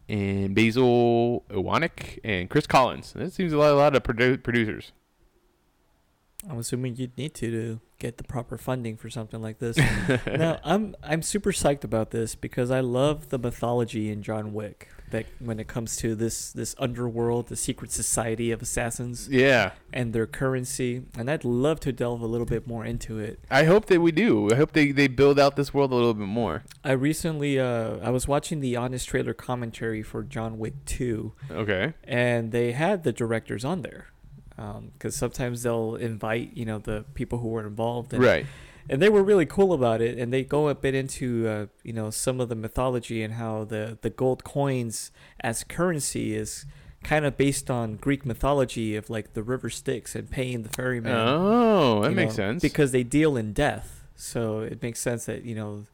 and 0.08 0.56
Basil 0.56 1.44
Iwanyk, 1.50 2.20
and 2.24 2.50
Chris 2.50 2.68
Collins. 2.68 3.14
That 3.14 3.34
seems 3.34 3.52
a 3.54 3.58
lot, 3.58 3.72
a 3.72 3.76
lot 3.76 3.96
of 3.96 4.04
produ- 4.04 4.42
producers. 4.42 4.94
I'm 6.50 6.58
assuming 6.58 6.96
you'd 6.96 7.18
need 7.18 7.34
to 7.36 7.52
to 7.52 7.80
get 8.00 8.18
the 8.18 8.24
proper 8.24 8.58
funding 8.58 8.98
for 8.98 9.10
something 9.12 9.42
like 9.42 9.60
this. 9.60 9.78
now, 10.28 10.60
I'm 10.64 10.96
I'm 11.04 11.22
super 11.22 11.52
psyched 11.52 11.84
about 11.84 12.12
this 12.12 12.34
because 12.36 12.72
I 12.72 12.80
love 12.80 13.30
the 13.30 13.38
mythology 13.38 14.10
in 14.10 14.24
John 14.24 14.54
Wick. 14.54 14.90
That 15.12 15.26
when 15.40 15.60
it 15.60 15.68
comes 15.68 15.98
to 15.98 16.16
this 16.16 16.52
this 16.54 16.74
underworld, 16.80 17.48
the 17.50 17.56
secret 17.58 17.92
society 17.92 18.50
of 18.52 18.62
assassins 18.62 19.28
Yeah, 19.30 19.72
and 19.92 20.14
their 20.14 20.26
currency, 20.26 21.04
and 21.18 21.30
I'd 21.30 21.44
love 21.44 21.80
to 21.82 21.92
delve 21.92 22.22
a 22.22 22.26
little 22.26 22.46
bit 22.48 22.66
more 22.66 22.86
into 22.86 23.20
it. 23.20 23.40
I 23.52 23.66
hope 23.66 23.88
that 23.88 24.00
we 24.00 24.12
do. 24.14 24.50
I 24.52 24.56
hope 24.56 24.72
they, 24.72 24.92
they 24.94 25.08
build 25.10 25.38
out 25.38 25.58
this 25.58 25.74
world 25.74 25.92
a 25.92 25.96
little 25.96 26.14
bit 26.14 26.28
more. 26.28 26.64
I 26.84 26.94
recently 26.94 27.60
uh 27.60 27.98
I 28.02 28.10
was 28.10 28.28
watching 28.28 28.62
the 28.62 28.78
honest 28.78 29.10
trailer 29.10 29.34
commentary 29.34 30.02
for 30.02 30.24
John 30.24 30.58
Wick 30.58 30.86
2 30.86 31.34
Okay. 31.52 31.94
and 32.06 32.52
they 32.54 32.72
had 32.72 33.04
the 33.04 33.12
directors 33.12 33.66
on 33.66 33.82
there. 33.82 34.08
Because 34.94 35.16
sometimes 35.16 35.64
they'll 35.64 35.96
invite, 35.96 36.56
you 36.56 36.66
know, 36.66 36.80
the 36.80 37.06
people 37.14 37.40
who 37.40 37.48
were 37.50 37.66
involved, 37.66 38.14
and 38.14 38.24
Right. 38.24 38.46
and 38.90 39.02
they 39.02 39.10
were 39.10 39.24
really 39.24 39.46
cool 39.46 39.74
about 39.74 40.02
it 40.02 40.18
and 40.18 40.34
they 40.34 40.44
go 40.44 40.68
a 40.68 40.76
bit 40.76 40.96
into 40.96 41.48
uh, 41.48 41.66
you 41.84 41.94
know 41.94 42.10
some 42.10 42.40
of 42.42 42.50
the 42.50 42.56
mythology 42.56 43.22
and 43.24 43.36
how 43.36 43.64
the 43.64 43.98
the 44.02 44.10
gold 44.10 44.44
coins 44.44 45.12
as 45.42 45.64
currency 45.64 46.36
is 46.36 46.66
kind 47.04 47.24
of 47.24 47.38
based 47.38 47.70
on 47.70 47.96
greek 47.96 48.26
mythology 48.26 48.96
of 48.96 49.08
like 49.10 49.34
the 49.34 49.44
river 49.44 49.70
styx 49.70 50.16
and 50.16 50.30
paying 50.32 50.64
the 50.64 50.70
ferryman 50.70 51.12
Oh, 51.16 52.02
that 52.02 52.14
makes 52.14 52.34
know, 52.38 52.44
sense. 52.52 52.62
because 52.62 52.92
they 52.92 53.04
deal 53.04 53.38
in 53.38 53.54
death 53.54 54.04
so 54.16 54.60
it 54.62 54.82
makes 54.82 55.00
sense 55.00 55.26
that 55.26 55.44
you 55.46 55.56
know 55.56 55.86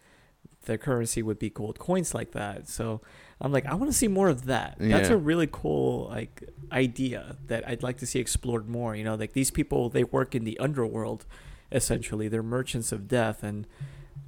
their 0.66 0.78
currency 0.78 1.22
would 1.22 1.40
be 1.40 1.50
gold 1.50 1.80
coins 1.80 2.14
like 2.16 2.32
that 2.32 2.68
so 2.70 3.02
i'm 3.42 3.52
like 3.52 3.66
i 3.66 3.74
want 3.76 3.92
to 3.92 3.98
see 3.98 4.08
more 4.08 4.30
of 4.30 4.46
that 4.46 4.76
that's 4.80 5.10
Yeah. 5.10 5.16
a 5.16 5.18
really 5.18 5.48
cool 5.52 6.08
like 6.10 6.44
idea 6.72 7.36
that 7.48 7.68
i'd 7.68 7.84
like 7.84 7.98
to 8.00 8.06
see 8.06 8.20
explored 8.20 8.68
more 8.68 8.96
you 8.96 9.04
know 9.04 9.16
like 9.16 9.34
these 9.34 9.52
people 9.52 9.90
they 9.90 10.04
work 10.04 10.34
in 10.36 10.44
the 10.44 10.58
underworld 10.60 11.26
essentially 11.72 12.28
they're 12.28 12.44
merchants 12.44 12.92
of 12.92 13.08
death 13.08 13.44
and 13.44 13.68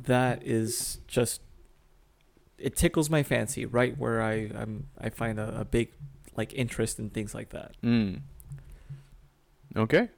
that 0.04 0.42
is 0.46 1.00
just 1.08 1.42
it 2.58 2.76
tickles 2.76 3.10
my 3.10 3.24
fancy 3.24 3.66
right 3.66 3.98
where 3.98 4.22
i 4.22 4.34
i'm 4.56 4.88
i 5.00 5.10
find 5.10 5.40
a, 5.40 5.62
a 5.62 5.66
big 5.66 5.92
like 6.36 6.54
interest 6.54 7.00
in 7.00 7.10
things 7.10 7.34
like 7.34 7.50
that 7.50 7.76
Mm. 7.84 8.22
Okay. 9.76 10.10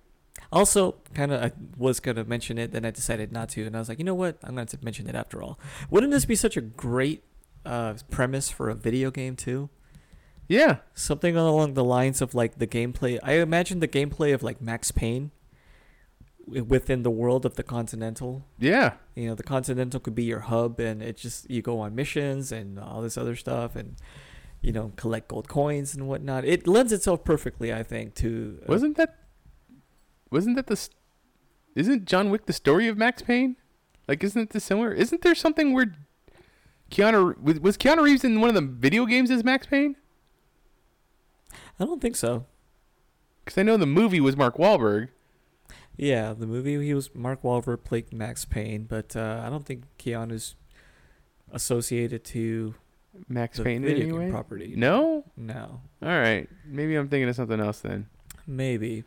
also, 0.52 0.96
kind 1.14 1.32
of, 1.32 1.42
I 1.44 1.52
was 1.78 2.00
gonna 2.00 2.24
mention 2.24 2.58
it, 2.58 2.72
then 2.72 2.86
I 2.86 2.92
decided 2.92 3.32
not 3.32 3.50
to, 3.50 3.66
and 3.66 3.76
I 3.76 3.80
was 3.80 3.89
like, 3.89 4.00
you 4.00 4.06
know 4.06 4.16
what? 4.16 4.38
I'm 4.44 4.56
going 4.56 4.68
to 4.68 4.78
mention 4.82 5.08
it 5.10 5.16
after 5.16 5.42
all. 5.44 5.60
Wouldn't 5.89 6.12
this 6.12 6.26
be 6.26 6.36
such 6.36 6.56
a 6.58 6.62
great 6.62 7.24
uh, 7.66 7.93
premise 8.09 8.49
for 8.49 8.70
a 8.70 8.76
video 8.76 9.12
game 9.12 9.36
too? 9.36 9.70
Yeah. 10.47 10.78
Something 10.93 11.36
along 11.38 11.74
the 11.76 11.84
lines 11.84 12.22
of 12.22 12.34
like 12.36 12.57
the 12.57 12.68
gameplay. 12.68 13.20
I 13.24 13.34
imagine 13.34 13.80
the 13.80 13.88
gameplay 13.88 14.34
of 14.34 14.43
like 14.43 14.62
Max 14.62 14.91
Payne 14.91 15.32
within 16.47 17.03
the 17.03 17.12
world 17.12 17.45
of 17.45 17.55
the 17.55 17.64
Continental. 17.64 18.43
Yeah. 18.59 18.93
You 19.16 19.28
know, 19.28 19.36
the 19.36 19.43
Continental 19.43 19.99
could 19.99 20.16
be 20.16 20.24
your 20.24 20.41
hub, 20.41 20.80
and 20.80 21.01
it 21.01 21.18
just 21.18 21.49
you 21.49 21.62
go 21.62 21.80
on 21.80 21.95
missions 21.95 22.51
and 22.51 22.80
all 22.80 23.01
this 23.01 23.18
other 23.18 23.36
stuff, 23.36 23.76
and 23.76 23.95
you 24.62 24.72
know, 24.72 24.91
collect 24.95 25.30
gold 25.30 25.47
coins 25.47 25.95
and 25.95 26.07
whatnot. 26.07 26.45
It 26.45 26.68
lends 26.68 26.91
itself 26.91 27.24
perfectly, 27.24 27.74
I 27.74 27.84
think, 27.84 28.16
to 28.16 28.59
uh, 28.64 28.66
Wasn't 28.68 28.97
that? 28.97 29.16
Wasn't 30.30 30.55
that 30.55 30.68
the? 30.68 30.74
s- 30.74 30.89
Isn't 31.76 32.05
John 32.05 32.30
Wick 32.30 32.45
the 32.45 32.53
story 32.53 32.88
of 32.88 32.97
Max 32.97 33.22
Payne? 33.22 33.55
Like, 34.07 34.24
isn't 34.24 34.41
it 34.41 34.49
the 34.49 34.59
similar? 34.59 34.91
Isn't 34.93 35.22
there 35.22 35.36
something 35.36 35.74
where 35.74 35.95
Keanu 36.92 37.62
was 37.62 37.78
Keanu 37.78 38.04
Reeves 38.04 38.24
in 38.24 38.39
one 38.42 38.50
of 38.50 38.56
the 38.56 38.62
video 38.62 39.06
games 39.06 39.32
as 39.32 39.44
Max 39.44 39.66
Payne? 39.66 39.96
I 41.80 41.86
don't 41.86 42.02
think 42.02 42.16
so. 42.16 42.46
Because 43.44 43.58
I 43.58 43.64
know 43.64 43.78
the 43.78 43.88
movie 43.88 44.20
was 44.20 44.38
Mark 44.38 44.58
Wahlberg. 44.58 45.10
Yeah, 45.98 46.34
the 46.34 46.46
movie 46.48 46.84
he 46.86 46.94
was 46.94 47.14
Mark 47.16 47.42
Wahlberg 47.44 47.84
played 47.84 48.14
Max 48.14 48.46
Payne, 48.46 48.84
but 48.84 49.16
uh, 49.16 49.42
I 49.46 49.50
don't 49.50 49.66
think 49.66 49.84
Keanu's 49.98 50.56
associated 51.52 52.24
to 52.26 52.76
Max 53.28 53.58
the 53.58 53.64
Payne 53.64 53.82
video 53.84 54.06
anyway. 54.06 54.24
game 54.26 54.32
property. 54.32 54.74
No. 54.76 55.26
No, 55.36 55.82
All 56.02 56.10
right. 56.10 56.48
Maybe 56.66 56.96
I'm 56.96 57.10
thinking 57.10 57.30
of 57.30 57.36
something 57.36 57.60
else 57.60 57.80
then. 57.82 58.08
maybe, 58.48 59.04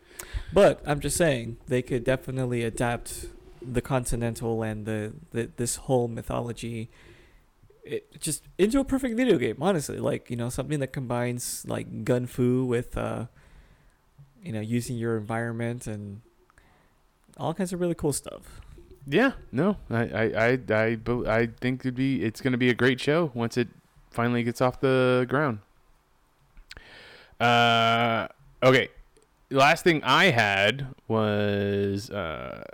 but 0.53 0.83
I'm 0.87 1.01
just 1.01 1.17
saying 1.17 1.59
they 1.67 1.83
could 1.83 2.05
definitely 2.05 2.63
adapt 2.63 3.27
the 3.63 3.81
Continental 3.81 4.63
and 4.63 4.85
the, 4.87 5.15
the 5.33 5.51
this 5.57 5.77
whole 5.77 6.09
mythology. 6.09 6.91
It 7.85 8.19
just 8.19 8.45
into 8.57 8.81
a 8.81 8.85
perfect 8.85 9.17
video 9.17 9.37
game, 9.37 9.57
honestly. 9.61 9.99
Like 9.99 10.31
you 10.31 10.37
know, 10.37 10.49
something 10.49 10.81
that 10.81 10.93
combines 10.93 11.65
like 11.69 12.05
gun 12.05 12.27
fu 12.27 12.65
with, 12.65 12.97
uh, 12.97 13.27
you 14.43 14.53
know, 14.53 14.61
using 14.61 14.97
your 14.97 15.17
environment 15.19 15.87
and 15.87 16.23
all 17.37 17.53
kinds 17.53 17.73
of 17.73 17.81
really 17.81 17.95
cool 17.95 18.13
stuff. 18.13 18.61
Yeah. 19.07 19.33
No. 19.53 19.77
I 19.91 20.03
I 20.03 20.23
I 20.23 20.59
I, 20.71 20.99
I 21.27 21.49
think 21.61 21.81
it'd 21.83 21.95
be 21.95 22.25
it's 22.25 22.41
gonna 22.41 22.57
be 22.57 22.71
a 22.71 22.75
great 22.75 23.01
show 23.01 23.31
once 23.35 23.57
it 23.59 23.69
finally 24.11 24.43
gets 24.43 24.61
off 24.61 24.81
the 24.81 25.27
ground. 25.29 25.59
Uh. 27.39 28.29
Okay. 28.63 28.89
Last 29.51 29.85
thing 29.85 30.03
I 30.03 30.31
had 30.31 30.87
was 31.07 32.09
uh, 32.11 32.65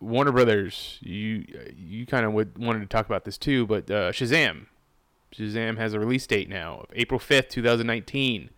Warner 0.00 0.32
Brothers. 0.32 0.98
You 1.00 1.44
you 1.76 2.06
kind 2.06 2.24
of 2.24 2.32
would 2.32 2.58
wanted 2.58 2.80
to 2.80 2.86
talk 2.86 3.06
about 3.06 3.24
this 3.24 3.38
too, 3.38 3.66
but 3.66 3.90
uh, 3.90 4.12
Shazam. 4.12 4.66
Shazam 5.34 5.78
has 5.78 5.92
a 5.92 6.00
release 6.00 6.26
date 6.26 6.48
now 6.48 6.80
of 6.80 6.86
April 6.94 7.20
fifth, 7.20 7.48
two 7.50 7.62
thousand 7.62 7.86
nineteen. 7.86 8.50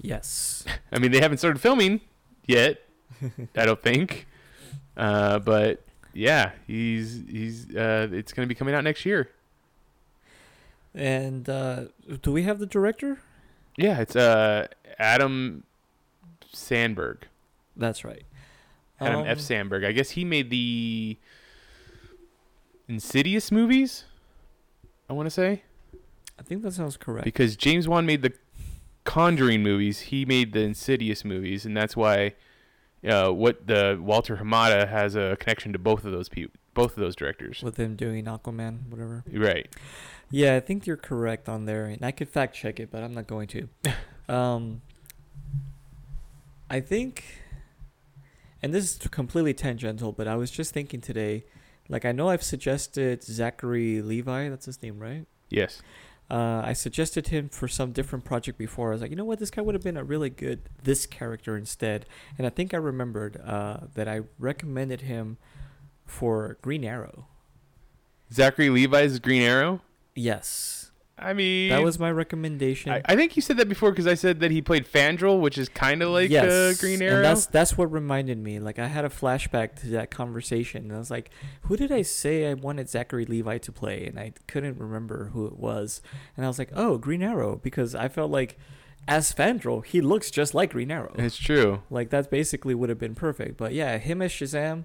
Yes. 0.00 0.64
I 0.92 0.98
mean, 0.98 1.12
they 1.12 1.20
haven't 1.20 1.38
started 1.38 1.60
filming 1.60 2.00
yet. 2.46 2.82
I 3.56 3.66
don't 3.66 3.82
think. 3.82 4.26
Uh, 4.96 5.38
but 5.40 5.82
yeah, 6.12 6.52
he's 6.66 7.22
he's 7.28 7.74
uh, 7.74 8.08
it's 8.12 8.32
gonna 8.32 8.46
be 8.46 8.54
coming 8.54 8.74
out 8.74 8.84
next 8.84 9.04
year. 9.04 9.30
And 10.94 11.48
uh, 11.48 11.86
do 12.22 12.32
we 12.32 12.44
have 12.44 12.60
the 12.60 12.66
director? 12.66 13.18
Yeah, 13.76 14.00
it's 14.00 14.14
uh 14.14 14.68
Adam 14.98 15.64
Sandberg. 16.52 17.26
That's 17.76 18.04
right. 18.04 18.22
Adam 19.00 19.20
Um, 19.20 19.26
F. 19.26 19.40
Sandberg. 19.40 19.84
I 19.84 19.92
guess 19.92 20.10
he 20.10 20.24
made 20.24 20.50
the 20.50 21.18
Insidious 22.88 23.50
movies. 23.50 24.04
I 25.08 25.12
want 25.14 25.26
to 25.26 25.30
say 25.30 25.62
I 26.38 26.42
think 26.42 26.62
that 26.62 26.72
sounds 26.72 26.96
correct. 26.96 27.24
because 27.24 27.56
James 27.56 27.86
Wan 27.88 28.04
made 28.06 28.22
the 28.22 28.32
Conjuring 29.04 29.62
movies, 29.62 30.00
he 30.00 30.24
made 30.24 30.52
the 30.54 30.60
Insidious 30.60 31.24
movies, 31.24 31.66
and 31.66 31.76
that's 31.76 31.94
why 31.96 32.34
uh, 33.06 33.30
what 33.30 33.66
the 33.66 33.98
Walter 34.00 34.36
Hamada 34.38 34.88
has 34.88 35.14
a 35.14 35.36
connection 35.38 35.72
to 35.74 35.78
both 35.78 36.04
of 36.06 36.12
those 36.12 36.28
people, 36.30 36.54
both 36.72 36.92
of 36.92 36.96
those 36.96 37.14
directors. 37.14 37.62
with 37.62 37.76
him 37.76 37.96
doing 37.96 38.24
Aquaman, 38.24 38.88
whatever. 38.88 39.22
Right. 39.30 39.68
Yeah, 40.30 40.56
I 40.56 40.60
think 40.60 40.86
you're 40.86 40.96
correct 40.96 41.48
on 41.50 41.66
there, 41.66 41.84
and 41.84 42.02
I 42.02 42.12
could 42.12 42.30
fact 42.30 42.54
check 42.56 42.80
it, 42.80 42.90
but 42.90 43.02
I'm 43.02 43.12
not 43.14 43.26
going 43.26 43.46
to. 43.48 43.68
um, 44.34 44.80
I 46.70 46.80
think, 46.80 47.24
and 48.64 48.72
this 48.72 48.96
is 48.96 49.08
completely 49.08 49.52
tangential, 49.52 50.10
but 50.10 50.26
I 50.26 50.36
was 50.36 50.50
just 50.50 50.72
thinking 50.72 51.02
today, 51.02 51.44
like 51.90 52.06
I 52.06 52.12
know 52.12 52.30
I've 52.30 52.42
suggested 52.42 53.22
Zachary 53.22 54.00
Levi, 54.00 54.48
that's 54.48 54.64
his 54.64 54.82
name, 54.82 54.98
right? 54.98 55.26
Yes. 55.50 55.82
Uh, 56.30 56.62
I 56.64 56.72
suggested 56.72 57.28
him 57.28 57.50
for 57.50 57.68
some 57.68 57.92
different 57.92 58.24
project 58.24 58.56
before. 58.56 58.88
I 58.88 58.92
was 58.92 59.02
like, 59.02 59.10
you 59.10 59.16
know 59.16 59.24
what, 59.26 59.38
this 59.38 59.50
guy 59.50 59.60
would 59.60 59.74
have 59.74 59.84
been 59.84 59.98
a 59.98 60.02
really 60.02 60.30
good 60.30 60.62
this 60.82 61.04
character 61.04 61.58
instead. 61.58 62.06
And 62.38 62.46
I 62.46 62.50
think 62.50 62.72
I 62.72 62.78
remembered 62.78 63.38
uh, 63.44 63.80
that 63.96 64.08
I 64.08 64.22
recommended 64.38 65.02
him 65.02 65.36
for 66.06 66.56
Green 66.62 66.84
Arrow. 66.84 67.26
Zachary 68.32 68.70
Levi's 68.70 69.18
Green 69.18 69.42
Arrow. 69.42 69.82
Yes, 70.14 70.90
I 71.16 71.32
mean, 71.32 71.68
that 71.70 71.82
was 71.82 71.98
my 71.98 72.10
recommendation. 72.10 72.90
I, 72.90 73.00
I 73.04 73.14
think 73.14 73.36
you 73.36 73.42
said 73.42 73.56
that 73.58 73.68
before 73.68 73.90
because 73.90 74.06
I 74.06 74.14
said 74.14 74.40
that 74.40 74.50
he 74.50 74.60
played 74.60 74.84
Fandral, 74.84 75.40
which 75.40 75.56
is 75.56 75.68
kind 75.68 76.02
of 76.02 76.10
like 76.10 76.32
uh, 76.32 76.72
Green 76.80 77.00
Arrow. 77.00 77.16
And 77.16 77.24
that's 77.24 77.46
that's 77.46 77.78
what 77.78 77.92
reminded 77.92 78.38
me. 78.38 78.58
Like 78.58 78.80
I 78.80 78.88
had 78.88 79.04
a 79.04 79.08
flashback 79.08 79.76
to 79.82 79.88
that 79.90 80.10
conversation, 80.10 80.84
and 80.84 80.92
I 80.92 80.98
was 80.98 81.12
like, 81.12 81.30
"Who 81.62 81.76
did 81.76 81.92
I 81.92 82.02
say 82.02 82.50
I 82.50 82.54
wanted 82.54 82.88
Zachary 82.88 83.24
Levi 83.26 83.58
to 83.58 83.70
play?" 83.72 84.06
And 84.06 84.18
I 84.18 84.32
couldn't 84.48 84.76
remember 84.78 85.30
who 85.32 85.46
it 85.46 85.56
was. 85.56 86.02
And 86.36 86.44
I 86.44 86.48
was 86.48 86.58
like, 86.58 86.70
"Oh, 86.74 86.98
Green 86.98 87.22
Arrow," 87.22 87.60
because 87.62 87.94
I 87.94 88.08
felt 88.08 88.32
like, 88.32 88.58
as 89.06 89.32
Fandral, 89.32 89.84
he 89.84 90.00
looks 90.00 90.32
just 90.32 90.52
like 90.52 90.72
Green 90.72 90.90
Arrow. 90.90 91.14
it's 91.16 91.36
true. 91.36 91.82
Like 91.90 92.10
that 92.10 92.28
basically 92.28 92.74
would 92.74 92.88
have 92.88 92.98
been 92.98 93.14
perfect. 93.14 93.56
But 93.56 93.72
yeah, 93.72 93.98
him 93.98 94.20
as 94.20 94.32
Shazam. 94.32 94.84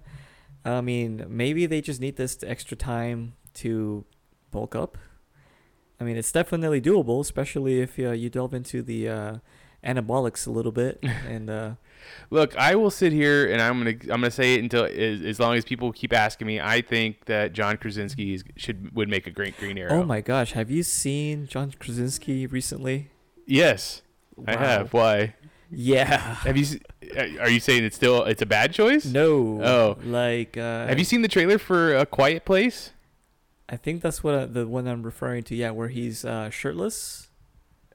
I 0.63 0.82
mean, 0.82 1.25
maybe 1.27 1.65
they 1.65 1.82
just 1.82 2.01
need 2.01 2.17
this 2.17 2.38
extra 2.43 2.77
time 2.77 3.34
to 3.55 4.05
bulk 4.51 4.75
up. 4.75 4.97
I 6.00 6.04
mean, 6.04 6.18
it's 6.18 6.32
definitely 6.32 6.82
doable, 6.82 7.20
especially 7.20 7.82
if 7.82 8.00
uh, 8.00 8.12
you 8.12 8.30
delve 8.30 8.54
into 8.54 8.82
the 8.82 9.10
uh, 9.10 9.36
anabolics 9.84 10.47
a 10.47 10.52
little 10.52 10.72
bit 10.72 11.00
and. 11.28 11.50
Uh, 11.50 11.72
Look, 12.32 12.56
I 12.56 12.76
will 12.76 12.89
sit 12.89 13.12
here 13.12 13.52
and 13.52 13.62
I'm 13.62 13.78
gonna 13.78 13.91
I'm 13.91 14.22
gonna 14.22 14.32
say 14.32 14.56
it 14.56 14.64
until 14.64 14.86
as, 14.86 15.22
as 15.22 15.39
long 15.39 15.56
as 15.56 15.66
people 15.66 15.91
keep 15.91 16.14
asking 16.14 16.47
me. 16.47 16.60
I 16.60 16.82
think 16.82 17.26
that 17.26 17.54
John 17.54 17.78
Krasinski 17.78 18.34
is, 18.34 18.43
should 18.56 18.95
would 18.95 19.10
make 19.10 19.28
a 19.28 19.32
great 19.32 19.58
Green 19.58 19.78
Arrow. 19.78 20.02
Oh 20.02 20.04
my 20.04 20.22
gosh, 20.22 20.54
have 20.54 20.72
you 20.72 20.82
seen 20.82 21.45
John 21.45 21.74
Krasinski 21.78 22.47
recently? 22.47 23.12
Yes, 23.45 24.02
I 24.47 24.56
have. 24.56 24.93
Why? 24.93 25.36
Yeah. 25.72 26.18
Have 26.36 26.58
you? 26.58 26.80
Are 27.39 27.50
you 27.50 27.60
saying 27.60 27.84
it's 27.84 27.95
still 27.95 28.24
it's 28.24 28.41
a 28.41 28.45
bad 28.45 28.74
choice? 28.74 29.06
No. 29.06 29.62
Oh. 29.64 29.97
Like 30.04 30.58
uh 30.58 30.88
Have 30.88 31.00
you 31.00 31.06
seen 31.06 31.22
the 31.22 31.28
trailer 31.28 31.58
for 31.58 31.95
A 31.95 32.06
Quiet 32.06 32.45
Place? 32.45 32.91
I 33.70 33.78
think 33.78 34.01
that's 34.01 34.24
what 34.24 34.34
uh, 34.34 34.45
the 34.47 34.67
one 34.67 34.88
I'm 34.88 35.03
referring 35.03 35.43
to. 35.43 35.55
Yeah, 35.55 35.72
where 35.72 35.89
he's 35.89 36.26
uh 36.26 36.49
shirtless. 36.49 37.28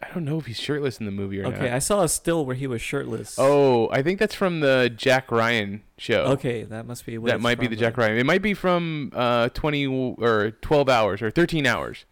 I 0.03 0.13
don't 0.13 0.25
know 0.25 0.39
if 0.39 0.47
he's 0.47 0.61
shirtless 0.61 0.99
in 0.99 1.07
the 1.07 1.13
movie 1.13 1.41
or 1.41 1.47
Okay, 1.47 1.51
not. 1.57 1.65
Okay, 1.65 1.71
I 1.73 1.79
saw 1.79 2.03
a 2.03 2.09
still 2.09 2.45
where 2.45 2.57
he 2.57 2.67
was 2.67 2.83
shirtless. 2.83 3.37
Oh, 3.39 3.89
I 3.91 4.03
think 4.03 4.19
that's 4.19 4.35
from 4.35 4.61
the 4.61 4.93
Jack 4.95 5.31
Ryan 5.31 5.83
show. 5.97 6.25
Okay, 6.33 6.65
that 6.65 6.87
must 6.87 7.07
be 7.07 7.17
what 7.17 7.31
that 7.31 7.41
might 7.41 7.59
be 7.59 7.67
the 7.67 7.77
Jack. 7.77 7.97
Ryan. 7.97 8.19
It 8.19 8.27
might 8.27 8.43
be 8.43 8.55
from 8.55 9.13
uh 9.15 9.49
20 9.51 9.87
or 10.19 10.53
12 10.61 10.89
hours 10.89 11.23
or 11.23 11.31
13 11.31 11.67
hours. 11.67 12.05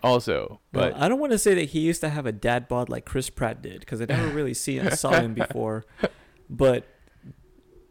Also, 0.00 0.60
Well, 0.72 0.90
but 0.90 0.96
I 0.96 1.08
don't 1.08 1.18
want 1.18 1.32
to 1.32 1.38
say 1.38 1.54
that 1.54 1.70
he 1.70 1.80
used 1.80 2.00
to 2.02 2.08
have 2.08 2.24
a 2.24 2.30
dad 2.30 2.68
bod 2.68 2.88
like 2.88 3.04
Chris 3.04 3.30
Pratt 3.30 3.62
did 3.62 3.80
because 3.80 4.00
I 4.00 4.04
never 4.04 4.28
really 4.34 4.54
see 4.54 4.78
saw 4.90 5.12
him 5.12 5.34
before. 5.34 5.84
But 6.50 6.86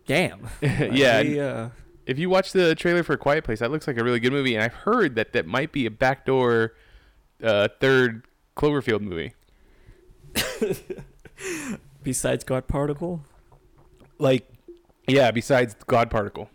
damn, 0.07 0.47
yeah, 0.61 1.21
he, 1.21 1.39
uh, 1.39 1.69
if 2.07 2.17
you 2.17 2.29
watch 2.29 2.53
the 2.53 2.73
trailer 2.73 3.03
for 3.03 3.17
Quiet 3.17 3.43
Place, 3.43 3.59
that 3.59 3.69
looks 3.69 3.85
like 3.85 3.97
a 3.97 4.03
really 4.03 4.19
good 4.19 4.31
movie, 4.31 4.55
and 4.55 4.63
I've 4.63 4.73
heard 4.73 5.15
that 5.15 5.33
that 5.33 5.45
might 5.45 5.71
be 5.71 5.85
a 5.85 5.91
backdoor 5.91 6.73
uh, 7.43 7.67
third 7.79 8.25
Cloverfield 8.55 9.01
movie. 9.01 9.33
besides 12.03 12.45
God 12.45 12.67
Particle. 12.67 13.23
Like, 14.17 14.49
yeah, 15.07 15.31
besides 15.31 15.75
God 15.85 16.09
Particle. 16.09 16.49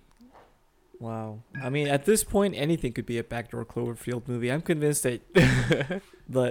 Wow. 0.98 1.40
I 1.60 1.68
mean, 1.68 1.88
at 1.88 2.06
this 2.06 2.24
point, 2.24 2.54
anything 2.56 2.92
could 2.92 3.06
be 3.06 3.18
a 3.18 3.24
backdoor 3.24 3.66
Cloverfield 3.66 4.26
movie. 4.28 4.50
I'm 4.50 4.62
convinced 4.62 5.02
that 5.02 5.20
the, 5.34 6.02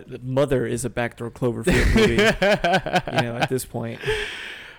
the 0.05 0.19
Mother 0.21 0.67
is 0.67 0.85
a 0.85 0.89
backdoor 0.89 1.31
Cloverfield 1.31 1.95
movie. 1.95 2.11
you 3.17 3.23
know, 3.23 3.37
at 3.37 3.49
this 3.49 3.65
point. 3.65 3.99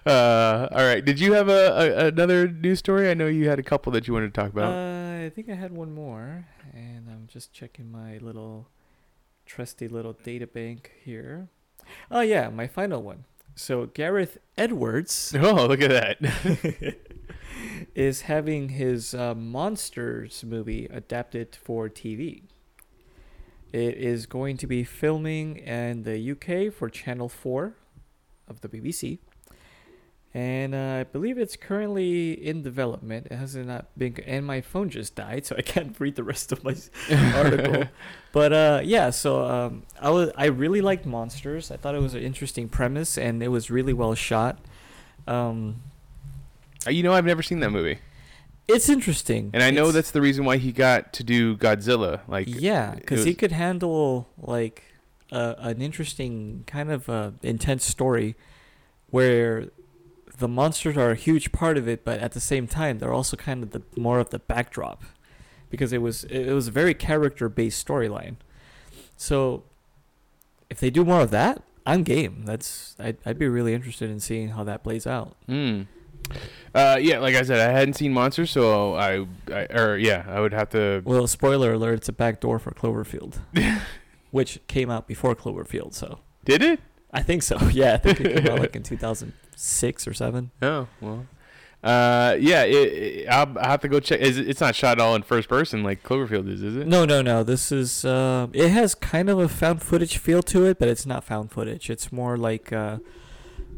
Uh, 0.04 0.68
all 0.72 0.84
right. 0.84 1.04
Did 1.04 1.20
you 1.20 1.32
have 1.34 1.48
a, 1.48 1.52
a 1.52 2.06
another 2.08 2.48
news 2.48 2.80
story? 2.80 3.10
I 3.10 3.14
know 3.14 3.26
you 3.26 3.48
had 3.48 3.58
a 3.58 3.62
couple 3.62 3.92
that 3.92 4.08
you 4.08 4.14
wanted 4.14 4.34
to 4.34 4.40
talk 4.40 4.50
about. 4.50 4.72
Uh, 4.72 5.24
I 5.26 5.30
think 5.30 5.48
I 5.48 5.54
had 5.54 5.72
one 5.72 5.94
more, 5.94 6.46
and 6.72 7.08
I'm 7.08 7.28
just 7.28 7.52
checking 7.52 7.90
my 7.90 8.18
little 8.18 8.68
trusty 9.46 9.88
little 9.88 10.12
data 10.12 10.46
bank 10.46 10.92
here. 11.04 11.48
Oh 12.10 12.20
yeah, 12.20 12.48
my 12.48 12.66
final 12.66 13.02
one. 13.02 13.24
So 13.54 13.86
Gareth 13.86 14.38
Edwards 14.56 15.34
oh, 15.38 15.66
look 15.66 15.80
at 15.80 15.90
that. 15.90 16.96
is 17.94 18.22
having 18.22 18.70
his 18.70 19.14
uh, 19.14 19.34
Monsters 19.34 20.44
movie 20.44 20.86
adapted 20.86 21.54
for 21.54 21.88
TV. 21.88 22.42
It 23.72 23.96
is 23.96 24.26
going 24.26 24.56
to 24.58 24.66
be 24.66 24.84
filming 24.84 25.56
in 25.56 26.02
the 26.02 26.30
UK 26.32 26.72
for 26.72 26.90
Channel 26.90 27.28
4 27.28 27.74
of 28.48 28.60
the 28.60 28.68
BBC. 28.68 29.18
And 30.34 30.74
uh, 30.74 31.00
I 31.00 31.04
believe 31.04 31.36
it's 31.36 31.56
currently 31.56 32.32
in 32.32 32.62
development. 32.62 33.26
It 33.30 33.36
has 33.36 33.54
not 33.54 33.86
been, 33.98 34.16
and 34.26 34.46
my 34.46 34.62
phone 34.62 34.88
just 34.88 35.14
died, 35.14 35.44
so 35.46 35.56
I 35.58 35.62
can't 35.62 35.98
read 36.00 36.16
the 36.16 36.24
rest 36.24 36.52
of 36.52 36.64
my 36.64 36.74
article. 37.36 37.84
But 38.32 38.52
uh, 38.54 38.80
yeah, 38.82 39.10
so 39.10 39.44
um, 39.44 39.82
I 40.00 40.08
was 40.08 40.30
I 40.38 40.46
really 40.46 40.80
liked 40.80 41.04
Monsters. 41.04 41.70
I 41.70 41.76
thought 41.76 41.94
it 41.94 42.00
was 42.00 42.14
an 42.14 42.22
interesting 42.22 42.66
premise, 42.66 43.18
and 43.18 43.42
it 43.42 43.48
was 43.48 43.70
really 43.70 43.92
well 43.92 44.14
shot. 44.14 44.58
Um, 45.26 45.82
Uh, 46.86 46.90
you 46.90 47.02
know, 47.02 47.12
I've 47.12 47.26
never 47.26 47.42
seen 47.42 47.60
that 47.60 47.70
movie, 47.70 47.98
it's 48.68 48.88
interesting, 48.88 49.50
and 49.52 49.62
I 49.62 49.70
know 49.70 49.82
It's- 49.82 49.94
that's 49.94 50.10
the 50.12 50.22
reason 50.22 50.46
why 50.46 50.56
he 50.56 50.72
got 50.72 51.12
to 51.12 51.22
do 51.22 51.56
Godzilla. 51.58 52.20
Like, 52.26 52.48
yeah, 52.48 52.94
because 52.94 53.24
he 53.24 53.34
could 53.34 53.52
handle 53.52 54.30
like 54.38 54.82
uh, 55.30 55.54
an 55.58 55.82
interesting 55.82 56.64
kind 56.66 56.90
of 56.90 57.08
uh, 57.10 57.32
intense 57.42 57.84
story, 57.84 58.34
where 59.10 59.68
the 60.42 60.48
monsters 60.48 60.96
are 60.96 61.12
a 61.12 61.14
huge 61.14 61.52
part 61.52 61.78
of 61.78 61.88
it, 61.88 62.04
but 62.04 62.18
at 62.18 62.32
the 62.32 62.40
same 62.40 62.66
time 62.66 62.98
they're 62.98 63.12
also 63.12 63.36
kind 63.36 63.62
of 63.62 63.70
the 63.70 63.80
more 63.96 64.18
of 64.18 64.30
the 64.30 64.40
backdrop, 64.40 65.04
because 65.70 65.92
it 65.92 66.02
was 66.02 66.24
it 66.24 66.52
was 66.52 66.66
a 66.66 66.72
very 66.72 66.94
character 66.94 67.48
based 67.48 67.86
storyline. 67.86 68.34
So, 69.16 69.62
if 70.68 70.80
they 70.80 70.90
do 70.90 71.04
more 71.04 71.20
of 71.20 71.30
that, 71.30 71.62
I'm 71.86 72.02
game. 72.02 72.42
That's 72.44 72.96
I'd 72.98 73.18
I'd 73.24 73.38
be 73.38 73.46
really 73.46 73.72
interested 73.72 74.10
in 74.10 74.18
seeing 74.18 74.48
how 74.48 74.64
that 74.64 74.82
plays 74.82 75.06
out. 75.06 75.36
Mm. 75.48 75.86
Uh, 76.74 76.98
yeah, 77.00 77.18
like 77.18 77.36
I 77.36 77.42
said, 77.42 77.60
I 77.60 77.70
hadn't 77.72 77.94
seen 77.94 78.12
Monsters, 78.12 78.50
so 78.50 78.94
I, 78.94 79.26
I, 79.52 79.66
or 79.66 79.96
yeah, 79.96 80.24
I 80.28 80.40
would 80.40 80.52
have 80.52 80.70
to. 80.70 81.02
Well, 81.04 81.28
spoiler 81.28 81.74
alert: 81.74 81.94
it's 81.94 82.08
a 82.08 82.12
backdoor 82.12 82.58
for 82.58 82.72
Cloverfield, 82.72 83.38
which 84.32 84.60
came 84.66 84.90
out 84.90 85.06
before 85.06 85.36
Cloverfield, 85.36 85.94
so. 85.94 86.18
Did 86.44 86.62
it? 86.62 86.80
I 87.12 87.22
think 87.22 87.42
so. 87.42 87.58
Yeah, 87.72 87.94
I 87.94 87.96
think 87.98 88.20
it 88.20 88.36
came 88.36 88.52
out 88.52 88.60
like 88.60 88.76
in 88.76 88.82
2006 88.84 90.06
or 90.08 90.14
seven. 90.14 90.50
Oh 90.60 90.88
well. 91.00 91.26
Uh, 91.82 92.36
yeah, 92.38 92.62
it, 92.62 92.74
it, 92.74 93.28
I'll, 93.28 93.58
I'll 93.58 93.70
have 93.70 93.80
to 93.80 93.88
go 93.88 93.98
check. 93.98 94.20
Is 94.20 94.38
it, 94.38 94.48
it's 94.48 94.60
not 94.60 94.76
shot 94.76 95.00
all 95.00 95.16
in 95.16 95.22
first 95.22 95.48
person 95.48 95.82
like 95.82 96.04
Cloverfield 96.04 96.48
is, 96.48 96.62
is 96.62 96.76
it? 96.76 96.86
No, 96.86 97.04
no, 97.04 97.22
no. 97.22 97.42
This 97.42 97.72
is. 97.72 98.04
Uh, 98.04 98.46
it 98.52 98.68
has 98.68 98.94
kind 98.94 99.28
of 99.28 99.40
a 99.40 99.48
found 99.48 99.82
footage 99.82 100.16
feel 100.16 100.44
to 100.44 100.64
it, 100.64 100.78
but 100.78 100.88
it's 100.88 101.04
not 101.06 101.24
found 101.24 101.50
footage. 101.50 101.90
It's 101.90 102.12
more 102.12 102.36
like. 102.36 102.72
Uh, 102.72 102.98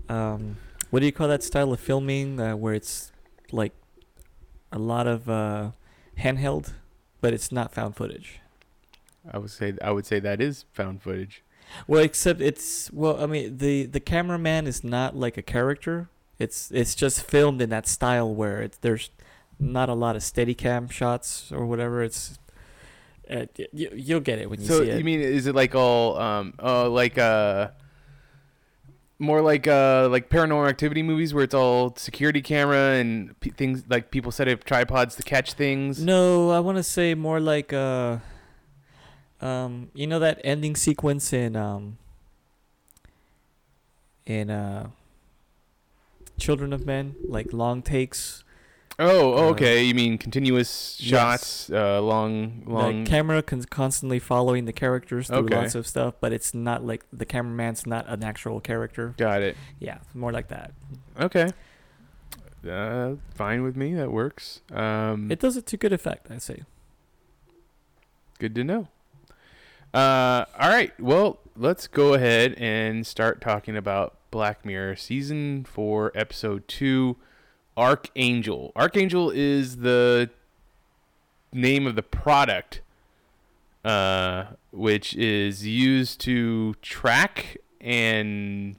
um, 0.09 0.59
what 0.91 1.01
do 1.01 1.07
you 1.07 1.13
call 1.13 1.29
that 1.29 1.43
style 1.43 1.73
of 1.73 1.81
filming 1.81 2.39
uh, 2.39 2.55
where 2.57 2.75
it's 2.75 3.11
like 3.51 3.73
a 4.71 4.79
lot 4.79 5.07
of 5.07 5.29
uh, 5.29 5.71
handheld, 6.19 6.73
but 7.21 7.33
it's 7.33 7.51
not 7.51 7.73
found 7.73 7.97
footage. 7.97 8.41
I 9.33 9.39
would 9.39 9.51
say 9.51 9.75
I 9.81 9.91
would 9.91 10.05
say 10.05 10.21
that 10.21 10.41
is 10.43 10.67
found 10.73 11.03
footage. 11.03 11.43
Well, 11.87 12.03
except 12.03 12.41
it's 12.41 12.91
well, 12.93 13.23
I 13.23 13.27
mean 13.27 13.59
the 13.59 13.87
the 13.87 14.01
cameraman 14.01 14.67
is 14.67 14.83
not 14.85 15.17
like 15.17 15.37
a 15.37 15.43
character. 15.43 16.09
It's 16.39 16.71
it's 16.71 16.95
just 16.95 17.23
filmed 17.23 17.61
in 17.63 17.71
that 17.71 17.87
style 17.87 18.35
where 18.35 18.63
it, 18.63 18.79
there's 18.81 19.11
not 19.61 19.89
a 19.89 19.95
lot 19.95 20.17
of 20.17 20.23
steady 20.23 20.55
cam 20.55 20.89
shots 20.89 21.53
or 21.53 21.65
whatever. 21.67 22.03
It's 22.03 22.39
uh, 23.31 23.47
y- 23.59 23.67
y- 23.73 23.89
you'll 23.95 24.21
get 24.21 24.39
it 24.39 24.51
when 24.51 24.61
you 24.61 24.67
so 24.67 24.81
see 24.83 24.89
it. 24.89 24.93
So 24.93 24.99
you 24.99 25.05
mean 25.05 25.21
is 25.21 25.47
it 25.47 25.55
like 25.55 25.75
all 25.75 26.19
um 26.19 26.55
uh 26.63 26.89
like 26.89 27.19
uh 27.19 27.69
more 29.19 29.41
like 29.41 29.67
uh 29.69 30.09
like 30.11 30.29
paranormal 30.29 30.69
activity 30.69 31.03
movies 31.03 31.33
where 31.33 31.45
it's 31.45 31.55
all 31.55 31.95
security 31.97 32.43
camera 32.43 32.95
and 32.95 33.39
p- 33.41 33.51
things 33.51 33.85
like 33.89 34.11
people 34.11 34.33
set 34.33 34.49
up 34.49 34.65
tripods 34.65 35.15
to 35.17 35.23
catch 35.23 35.53
things. 35.53 36.03
No, 36.03 36.51
I 36.51 36.59
want 36.61 36.77
to 36.79 36.83
say 36.83 37.15
more 37.15 37.39
like 37.41 37.73
uh, 37.73 38.19
um, 39.41 39.91
you 39.95 40.07
know 40.07 40.19
that 40.19 40.41
ending 40.45 40.77
sequence 40.77 41.33
in 41.33 41.57
um, 41.57 41.99
in 44.27 44.51
uh, 44.51 44.89
Children 46.39 46.73
of 46.73 46.85
Men, 46.87 47.15
like 47.29 47.53
long 47.53 47.83
takes. 47.83 48.43
Oh, 48.99 49.33
Uh, 49.35 49.51
okay. 49.51 49.83
You 49.83 49.93
mean 49.95 50.19
continuous 50.19 50.99
yes. 51.01 51.11
shots, 51.11 51.71
uh, 51.71 52.01
long, 52.01 52.63
long. 52.65 53.03
The 53.05 53.11
camera 53.11 53.43
con- 53.43 53.65
constantly 53.65 54.21
following 54.21 54.67
the 54.67 54.73
characters 54.73 55.27
through 55.27 55.39
Okay. 55.39 55.57
lots 55.57 55.75
of 55.75 55.85
stuff, 55.87 56.15
but 56.21 56.33
it's 56.33 56.55
not 56.55 56.85
like 56.87 57.05
the 57.13 57.25
cameraman's 57.27 57.87
not 57.87 58.09
an 58.09 58.23
actual 58.23 58.61
character. 58.61 59.15
Got 59.17 59.43
it. 59.43 59.57
Yeah, 59.81 59.99
more 60.15 60.31
like 60.33 60.47
that. 60.49 60.73
Okay. 61.21 61.51
Uh, 62.69 63.15
fine 63.35 63.63
with 63.65 63.77
me. 63.77 63.95
That 63.95 64.13
works. 64.13 64.61
Um, 64.73 65.29
It 65.31 65.41
does 65.41 65.57
it 65.57 65.67
to 65.67 65.77
good 65.77 65.93
effect, 65.93 66.31
I 66.31 66.39
say. 66.39 66.63
good 68.39 68.55
to 68.55 68.63
know. 68.65 68.89
Uh, 69.95 70.45
all 70.59 70.69
right. 70.71 70.93
Well, 71.01 71.39
let's 71.57 71.87
go 71.87 72.15
ahead 72.15 72.55
and 72.59 73.07
start 73.07 73.41
talking 73.41 73.77
about 73.77 74.17
Black 74.33 74.65
Mirror 74.65 74.97
season 74.97 75.65
four, 75.65 76.11
episode 76.17 76.67
two, 76.67 77.17
Archangel. 77.77 78.73
Archangel 78.75 79.31
is 79.31 79.77
the 79.79 80.31
name 81.53 81.87
of 81.87 81.95
the 81.95 82.03
product, 82.03 82.81
uh, 83.85 84.47
which 84.73 85.15
is 85.15 85.65
used 85.65 86.21
to 86.23 86.75
track 86.83 87.59
and 87.81 88.75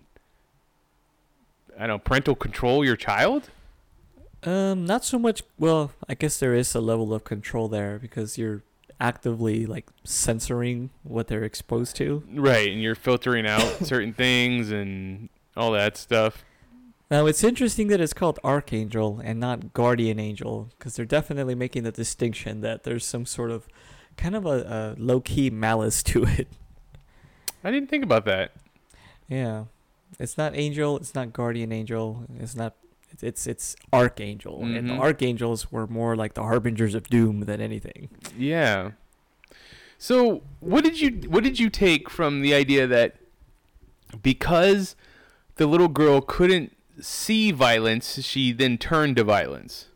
I 1.78 1.88
don't 1.88 1.88
know 1.88 1.99
parental 1.99 2.36
control 2.36 2.84
your 2.84 2.97
child. 2.97 3.49
Um, 4.43 4.86
not 4.86 5.05
so 5.05 5.18
much. 5.18 5.43
Well, 5.57 5.91
I 6.09 6.13
guess 6.13 6.39
there 6.39 6.53
is 6.53 6.76
a 6.76 6.82
level 6.82 7.13
of 7.13 7.24
control 7.24 7.70
there 7.70 7.99
because 7.99 8.38
you're 8.38 8.63
actively 9.00 9.66
like 9.66 9.88
censoring 10.04 10.89
what 11.04 11.28
they're 11.28 11.43
exposed 11.43 11.96
to. 11.98 12.24
Right, 12.34 12.72
and 12.72 12.82
you're 12.82 12.96
filtering 12.96 13.46
out 13.46 13.62
certain 13.86 14.14
things 14.14 14.72
and 14.72 15.30
all 15.56 15.72
that 15.72 15.98
stuff. 15.98 16.43
Now 17.12 17.28
it's 17.28 17.43
interesting 17.43 17.88
that 17.89 18.02
it's 18.02 18.14
called 18.14 18.39
Archangel 18.43 19.22
and 19.24 19.39
not 19.39 19.74
Guardian 19.74 20.20
Angel 20.20 20.70
because 20.78 20.96
they're 20.96 21.06
definitely 21.06 21.54
making 21.56 21.84
the 21.84 21.91
distinction 21.91 22.62
that 22.62 22.84
there's 22.84 23.06
some 23.06 23.26
sort 23.26 23.52
of 23.52 23.68
kind 24.18 24.36
of 24.36 24.46
a, 24.46 24.96
a 24.98 25.02
low 25.02 25.20
key 25.20 25.50
malice 25.50 26.02
to 26.04 26.24
it. 26.28 26.48
I 27.64 27.72
didn't 27.72 27.89
think 27.89 28.04
about 28.04 28.26
that. 28.26 28.54
Yeah, 29.28 29.66
it's 30.20 30.38
not 30.38 30.56
Angel. 30.56 30.98
It's 30.98 31.16
not 31.16 31.34
Guardian 31.34 31.72
Angel. 31.72 32.26
It's 32.39 32.56
not. 32.56 32.76
It's 33.16 33.24
it's, 33.24 33.47
it's 33.47 33.76
Archangel, 33.93 34.61
and 34.63 34.89
the 34.89 34.93
Mhm. 34.93 34.99
Archangels 34.99 35.72
were 35.72 35.88
more 35.88 36.16
like 36.16 36.34
the 36.34 36.43
harbingers 36.43 36.93
of 36.95 37.09
doom 37.09 37.41
than 37.41 37.59
anything. 37.61 38.09
Yeah. 38.38 38.91
So, 39.97 40.43
what 40.59 40.84
did 40.84 40.99
you 40.99 41.30
what 41.30 41.43
did 41.43 41.57
you 41.59 41.70
take 41.70 42.09
from 42.09 42.41
the 42.41 42.53
idea 42.53 42.86
that 42.88 43.16
because 44.22 44.95
the 45.55 45.66
little 45.66 45.88
girl 45.88 46.20
couldn't 46.22 46.76
see 46.99 47.51
violence, 47.51 48.22
she 48.24 48.51
then 48.51 48.78
turned 48.78 49.16
to 49.16 49.24
violence? 49.24 49.88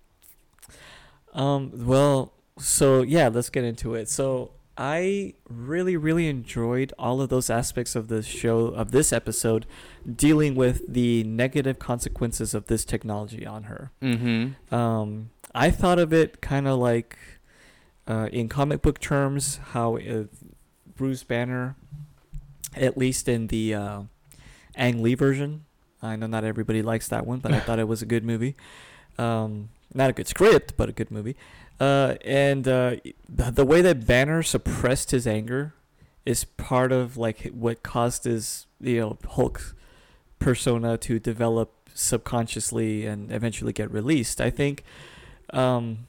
Um. 1.34 1.72
Well. 1.86 2.34
So 2.57 3.03
yeah, 3.03 3.30
let's 3.30 3.49
get 3.49 3.63
into 3.63 3.93
it. 3.95 4.09
So 4.09 4.51
I 4.82 5.34
really, 5.50 5.98
really 5.98 6.28
enjoyed 6.28 6.94
all 6.98 7.20
of 7.20 7.28
those 7.28 7.50
aspects 7.50 7.98
of 7.98 8.08
the 8.08 8.24
show 8.24 8.68
of 8.68 8.92
this 8.92 9.12
episode, 9.12 9.66
dealing 10.10 10.56
with 10.56 10.82
the 10.88 11.26
negative 11.26 11.80
consequences 11.80 12.54
of 12.54 12.68
this 12.68 12.86
technology 12.86 13.46
on 13.46 13.64
her. 13.64 13.92
Mm-hmm. 14.02 14.74
Um. 14.74 15.32
I 15.54 15.72
thought 15.72 16.00
of 16.00 16.14
it 16.14 16.42
kind 16.42 16.68
of 16.68 16.80
like, 16.80 17.18
uh, 18.08 18.30
in 18.32 18.50
comic 18.50 18.82
book 18.82 19.00
terms, 19.00 19.60
how 19.72 19.98
uh, 19.98 20.26
Bruce 20.96 21.24
Banner, 21.24 21.76
at 22.76 22.98
least 22.98 23.28
in 23.28 23.48
the 23.48 23.74
uh, 23.74 24.02
Ang 24.76 25.02
Lee 25.02 25.16
version. 25.16 25.66
I 26.02 26.16
know 26.16 26.28
not 26.28 26.44
everybody 26.44 26.82
likes 26.82 27.08
that 27.10 27.26
one, 27.26 27.40
but 27.40 27.52
I 27.52 27.60
thought 27.66 27.80
it 27.80 27.88
was 27.88 28.02
a 28.02 28.06
good 28.06 28.24
movie. 28.24 28.56
Um, 29.18 29.70
not 29.94 30.10
a 30.10 30.14
good 30.14 30.28
script, 30.28 30.78
but 30.78 30.88
a 30.88 30.92
good 30.92 31.12
movie. 31.12 31.36
Uh, 31.80 32.16
and 32.26 32.68
uh, 32.68 32.96
the, 33.28 33.66
way 33.66 33.82
that 33.82 34.06
Banner 34.06 34.44
suppressed 34.44 35.12
his 35.12 35.26
anger 35.26 35.74
is 36.26 36.44
part 36.44 36.92
of 36.92 37.16
like 37.16 37.48
what 37.54 37.84
caused 37.84 38.26
his 38.26 38.68
you 38.82 39.00
know 39.00 39.18
Hulk 39.30 39.76
persona 40.40 40.98
to 40.98 41.20
develop 41.20 41.90
subconsciously 41.94 43.06
and 43.06 43.32
eventually 43.32 43.72
get 43.72 43.92
released. 43.92 44.42
I 44.42 44.50
think 44.50 44.84
um, 45.54 46.08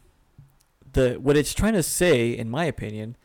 the 0.93 1.15
what 1.15 1.37
it's 1.37 1.55
trying 1.55 1.75
to 1.75 1.83
say, 1.83 2.31
in 2.31 2.51
my 2.51 2.65
opinion, 2.65 3.17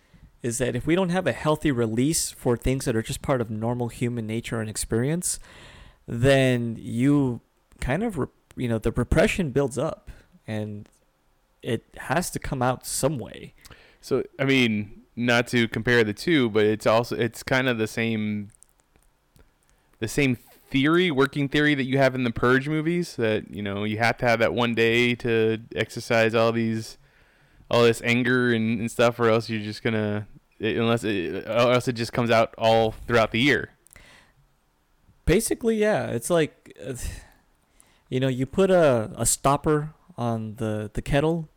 is 0.43 0.59
that 0.59 0.75
if 0.75 0.85
we 0.85 0.93
don't 0.93 1.09
have 1.09 1.25
a 1.25 1.31
healthy 1.31 1.71
release 1.71 2.29
for 2.29 2.55
things 2.55 2.85
that 2.85 2.95
are 2.95 3.01
just 3.01 3.23
part 3.23 3.41
of 3.41 3.49
normal 3.49 3.87
human 3.87 4.27
nature 4.27 4.61
and 4.61 4.69
experience, 4.69 5.39
then 6.07 6.77
you 6.79 7.41
kind 7.81 8.03
of 8.03 8.17
re- 8.19 8.27
you 8.55 8.67
know 8.67 8.77
the 8.77 8.91
repression 8.91 9.49
builds 9.49 9.77
up 9.77 10.11
and 10.47 10.87
it 11.65 11.83
has 11.97 12.29
to 12.31 12.39
come 12.39 12.61
out 12.61 12.85
some 12.85 13.17
way. 13.17 13.53
So, 13.99 14.23
I 14.39 14.45
mean, 14.45 15.01
not 15.15 15.47
to 15.47 15.67
compare 15.67 16.03
the 16.03 16.13
two, 16.13 16.49
but 16.49 16.63
it's 16.65 16.85
also 16.85 17.15
it's 17.15 17.41
kind 17.43 17.67
of 17.67 17.77
the 17.77 17.87
same 17.87 18.49
the 19.99 20.07
same 20.07 20.35
theory, 20.69 21.09
working 21.09 21.49
theory 21.49 21.73
that 21.73 21.85
you 21.85 21.97
have 21.97 22.15
in 22.15 22.23
the 22.23 22.31
Purge 22.31 22.67
movies 22.67 23.15
that, 23.15 23.49
you 23.49 23.63
know, 23.63 23.83
you 23.83 23.97
have 23.97 24.17
to 24.17 24.27
have 24.27 24.39
that 24.39 24.53
one 24.53 24.75
day 24.75 25.15
to 25.15 25.59
exercise 25.75 26.35
all 26.35 26.51
these 26.51 26.97
all 27.71 27.83
this 27.83 28.01
anger 28.03 28.53
and, 28.53 28.79
and 28.79 28.91
stuff 28.91 29.19
or 29.19 29.29
else 29.29 29.49
you're 29.49 29.63
just 29.63 29.81
going 29.81 29.93
to 29.93 30.27
unless 30.59 31.03
it, 31.03 31.47
or 31.47 31.73
else 31.73 31.87
it 31.87 31.93
just 31.93 32.13
comes 32.13 32.29
out 32.29 32.53
all 32.57 32.91
throughout 32.91 33.31
the 33.31 33.39
year. 33.39 33.71
Basically, 35.25 35.77
yeah, 35.77 36.07
it's 36.07 36.29
like 36.29 36.77
uh, 36.85 36.93
you 38.09 38.19
know, 38.19 38.27
you 38.27 38.45
put 38.45 38.69
a, 38.69 39.11
a 39.17 39.25
stopper 39.25 39.93
on 40.17 40.55
the 40.55 40.91
the 40.93 41.01
kettle 41.01 41.49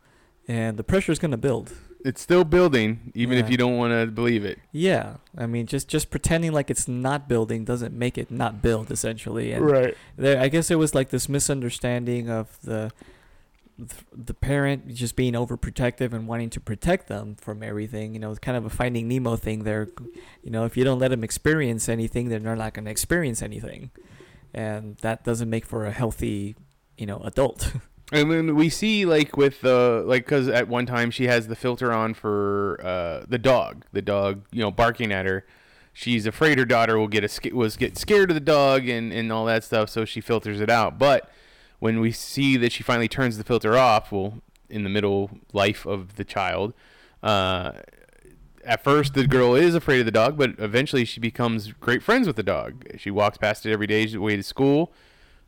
and 0.49 0.75
the 0.77 0.83
pressure 0.83 1.11
is 1.11 1.19
going 1.19 1.31
to 1.31 1.37
build. 1.37 1.71
It's 2.03 2.21
still 2.21 2.43
building 2.45 3.11
even 3.13 3.37
if 3.37 3.49
you 3.49 3.57
don't 3.57 3.77
want 3.77 3.91
to 3.93 4.07
believe 4.07 4.43
it. 4.45 4.57
Yeah, 4.71 5.17
I 5.37 5.45
mean, 5.45 5.65
just 5.67 5.87
just 5.89 6.09
pretending 6.09 6.51
like 6.53 6.69
it's 6.71 6.87
not 6.87 7.27
building 7.29 7.65
doesn't 7.65 7.93
make 7.93 8.17
it 8.17 8.31
not 8.31 8.61
build. 8.61 8.89
Essentially, 8.89 9.51
and 9.51 9.65
Right. 9.65 9.95
there, 10.17 10.41
I 10.41 10.47
guess 10.47 10.71
it 10.71 10.75
was 10.79 10.95
like 10.95 11.09
this 11.09 11.29
misunderstanding 11.29 12.29
of 12.29 12.57
the 12.63 12.91
the 14.13 14.33
parent 14.33 14.93
just 14.93 15.15
being 15.15 15.33
overprotective 15.33 16.11
and 16.13 16.27
wanting 16.27 16.49
to 16.49 16.59
protect 16.59 17.07
them 17.07 17.35
from 17.35 17.61
everything. 17.63 18.13
You 18.13 18.19
know, 18.19 18.29
it's 18.31 18.39
kind 18.39 18.57
of 18.57 18.65
a 18.65 18.69
Finding 18.69 19.07
Nemo 19.07 19.35
thing 19.35 19.63
there. 19.63 19.87
You 20.43 20.51
know, 20.51 20.65
if 20.65 20.75
you 20.75 20.83
don't 20.83 20.99
let 20.99 21.09
them 21.09 21.23
experience 21.23 21.87
anything, 21.89 22.29
then 22.29 22.43
they're 22.43 22.55
not 22.55 22.73
going 22.73 22.85
to 22.85 22.91
experience 22.91 23.41
anything, 23.41 23.91
and 24.53 24.97
that 24.97 25.23
doesn't 25.25 25.49
make 25.49 25.65
for 25.65 25.85
a 25.85 25.91
healthy, 25.91 26.55
you 26.97 27.05
know, 27.05 27.19
adult. 27.25 27.73
And 28.11 28.31
then 28.31 28.55
we 28.55 28.69
see 28.69 29.05
like 29.05 29.37
with 29.37 29.61
the 29.61 30.03
like 30.05 30.25
because 30.25 30.47
at 30.47 30.67
one 30.67 30.85
time 30.85 31.11
she 31.11 31.27
has 31.27 31.47
the 31.47 31.55
filter 31.55 31.93
on 31.93 32.13
for 32.15 32.79
uh, 32.83 33.25
the 33.27 33.37
dog, 33.37 33.85
the 33.91 34.01
dog 34.01 34.45
you 34.51 34.61
know 34.61 34.71
barking 34.71 35.11
at 35.11 35.25
her. 35.25 35.45
She's 35.93 36.25
afraid 36.25 36.57
her 36.57 36.65
daughter 36.65 36.97
will 36.97 37.07
get 37.07 37.23
a 37.23 37.53
was 37.53 37.77
get 37.77 37.97
scared 37.97 38.31
of 38.31 38.35
the 38.35 38.41
dog 38.41 38.87
and 38.87 39.13
and 39.13 39.31
all 39.31 39.45
that 39.45 39.63
stuff, 39.63 39.89
so 39.89 40.05
she 40.05 40.21
filters 40.21 40.59
it 40.59 40.69
out. 40.69 40.97
But 40.97 41.29
when 41.77 41.99
we 41.99 42.11
see 42.11 42.57
that 42.57 42.71
she 42.71 42.81
finally 42.81 43.07
turns 43.07 43.37
the 43.37 43.43
filter 43.43 43.77
off, 43.77 44.11
well, 44.11 44.41
in 44.69 44.83
the 44.83 44.89
middle 44.89 45.29
life 45.53 45.85
of 45.85 46.15
the 46.15 46.23
child, 46.23 46.73
uh, 47.21 47.73
at 48.65 48.83
first 48.83 49.13
the 49.13 49.27
girl 49.27 49.53
is 49.53 49.75
afraid 49.75 49.99
of 49.99 50.05
the 50.05 50.11
dog, 50.11 50.35
but 50.35 50.51
eventually 50.57 51.05
she 51.05 51.19
becomes 51.19 51.73
great 51.73 52.01
friends 52.01 52.25
with 52.25 52.37
the 52.37 52.43
dog. 52.43 52.85
She 52.97 53.11
walks 53.11 53.37
past 53.37 53.67
it 53.67 53.71
every 53.71 53.87
day 53.87 54.17
way 54.17 54.35
to 54.35 54.43
school 54.43 54.91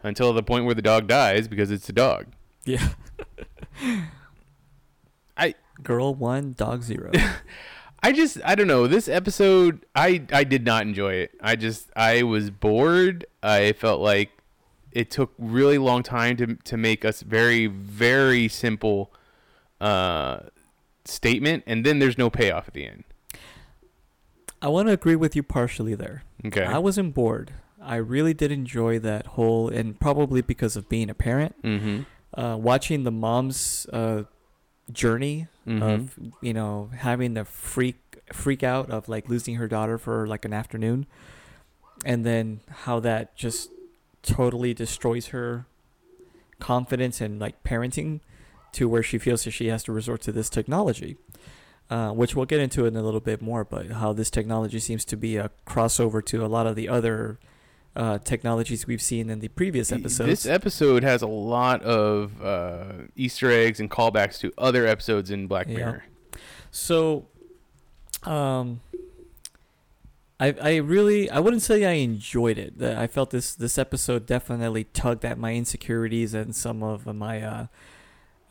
until 0.04 0.32
the 0.32 0.44
point 0.44 0.66
where 0.66 0.76
the 0.76 0.82
dog 0.82 1.08
dies 1.08 1.48
because 1.48 1.72
it's 1.72 1.90
a 1.90 1.94
dog. 1.94 2.28
Yeah. 2.66 2.90
I- 5.38 5.56
girl 5.84 6.14
one, 6.14 6.54
dog 6.58 6.84
zero. 6.84 7.12
I 8.04 8.12
just 8.12 8.40
I 8.44 8.56
don't 8.56 8.68
know. 8.68 8.88
This 8.88 9.08
episode 9.08 9.86
I 9.96 10.24
I 10.32 10.44
did 10.44 10.66
not 10.66 10.84
enjoy 10.84 11.14
it. 11.14 11.32
I 11.42 11.56
just 11.56 11.90
I 11.96 12.24
was 12.24 12.50
bored. 12.50 13.26
I 13.44 13.74
felt 13.74 14.02
like 14.02 14.32
it 14.92 15.12
took 15.12 15.34
really 15.38 15.78
long 15.78 16.02
time 16.04 16.36
to 16.38 16.56
to 16.56 16.78
make 16.78 17.06
us 17.06 17.22
very 17.22 17.68
very 17.68 18.48
simple 18.48 19.14
uh 19.80 20.40
statement 21.06 21.64
and 21.66 21.86
then 21.86 22.00
there's 22.00 22.18
no 22.18 22.30
payoff 22.30 22.68
at 22.68 22.74
the 22.74 22.86
end. 22.88 23.04
I 24.64 24.68
want 24.68 24.88
to 24.88 24.94
agree 24.94 25.16
with 25.16 25.36
you 25.36 25.42
partially 25.44 25.96
there. 25.96 26.24
Okay. 26.46 26.64
I 26.64 26.78
wasn't 26.80 27.14
bored. 27.16 27.54
I 27.82 27.96
really 27.96 28.34
did 28.36 28.52
enjoy 28.52 29.00
that 29.00 29.26
whole, 29.26 29.70
and 29.70 30.00
probably 30.00 30.42
because 30.44 30.76
of 30.76 30.88
being 30.88 31.10
a 31.10 31.16
parent, 31.16 31.56
mhm. 31.64 32.06
Uh, 32.34 32.58
watching 32.60 33.04
the 33.04 33.12
mom's 33.12 33.86
uh, 33.92 34.24
journey 34.92 35.48
Mhm. 35.68 35.82
of 35.82 36.20
you 36.42 36.54
know 36.54 36.90
having 36.96 37.34
the 37.36 37.46
freak 37.46 37.98
freak 38.34 38.64
out 38.64 38.90
of 38.90 39.08
like 39.10 39.30
losing 39.30 39.56
her 39.56 39.68
daughter 39.68 39.98
for 39.98 40.26
like 40.28 40.44
an 40.46 40.54
afternoon, 40.54 41.06
and 42.06 42.26
then 42.26 42.62
how 42.86 43.00
that 43.00 43.36
just 43.36 43.70
totally 44.24 44.74
destroys 44.74 45.28
her 45.28 45.66
confidence 46.60 47.22
and 47.22 47.40
like 47.40 47.64
parenting 47.64 48.20
to 48.74 48.88
where 48.88 49.04
she 49.04 49.18
feels 49.18 49.44
that 49.44 49.52
she 49.52 49.68
has 49.68 49.84
to 49.84 49.92
resort 49.92 50.22
to 50.22 50.32
this 50.32 50.50
technology. 50.50 51.18
Uh, 51.90 52.12
which 52.14 52.38
we'll 52.38 52.46
get 52.46 52.62
into 52.62 52.86
in 52.86 52.96
a 52.96 53.02
little 53.04 53.20
bit 53.20 53.42
more, 53.42 53.66
but 53.66 53.92
how 53.92 54.14
this 54.14 54.30
technology 54.32 54.80
seems 54.80 55.04
to 55.04 55.18
be 55.18 55.36
a 55.36 55.52
crossover 55.68 56.24
to 56.24 56.46
a 56.46 56.48
lot 56.48 56.66
of 56.66 56.78
the 56.78 56.88
other 56.88 57.38
uh, 57.96 58.18
technologies 58.20 58.88
we've 58.88 59.02
seen 59.02 59.30
in 59.30 59.40
the 59.40 59.48
previous 59.50 59.92
episodes. 59.92 60.30
This 60.30 60.46
episode 60.46 61.04
has 61.04 61.22
a 61.22 61.28
lot 61.28 61.82
of 61.84 62.42
uh, 62.42 62.84
Easter 63.16 63.52
eggs 63.52 63.80
and 63.80 63.90
callbacks 63.92 64.40
to 64.40 64.52
other 64.58 64.88
episodes 64.88 65.30
in 65.32 65.48
Black 65.48 65.68
Yeah. 65.68 65.76
Mirror. 65.76 66.04
So, 66.72 67.28
um, 68.24 68.80
I 70.40 70.56
I 70.62 70.76
really 70.78 71.30
I 71.30 71.40
wouldn't 71.40 71.62
say 71.62 71.86
I 71.86 71.92
enjoyed 71.94 72.58
it. 72.58 72.82
I 72.82 73.08
felt 73.08 73.30
this 73.32 73.54
this 73.54 73.78
episode 73.78 74.26
definitely 74.26 74.86
tugged 74.86 75.26
at 75.26 75.38
my 75.38 75.54
insecurities 75.54 76.34
and 76.34 76.56
some 76.56 76.82
of 76.82 77.06
my 77.06 77.42
uh, 77.42 77.66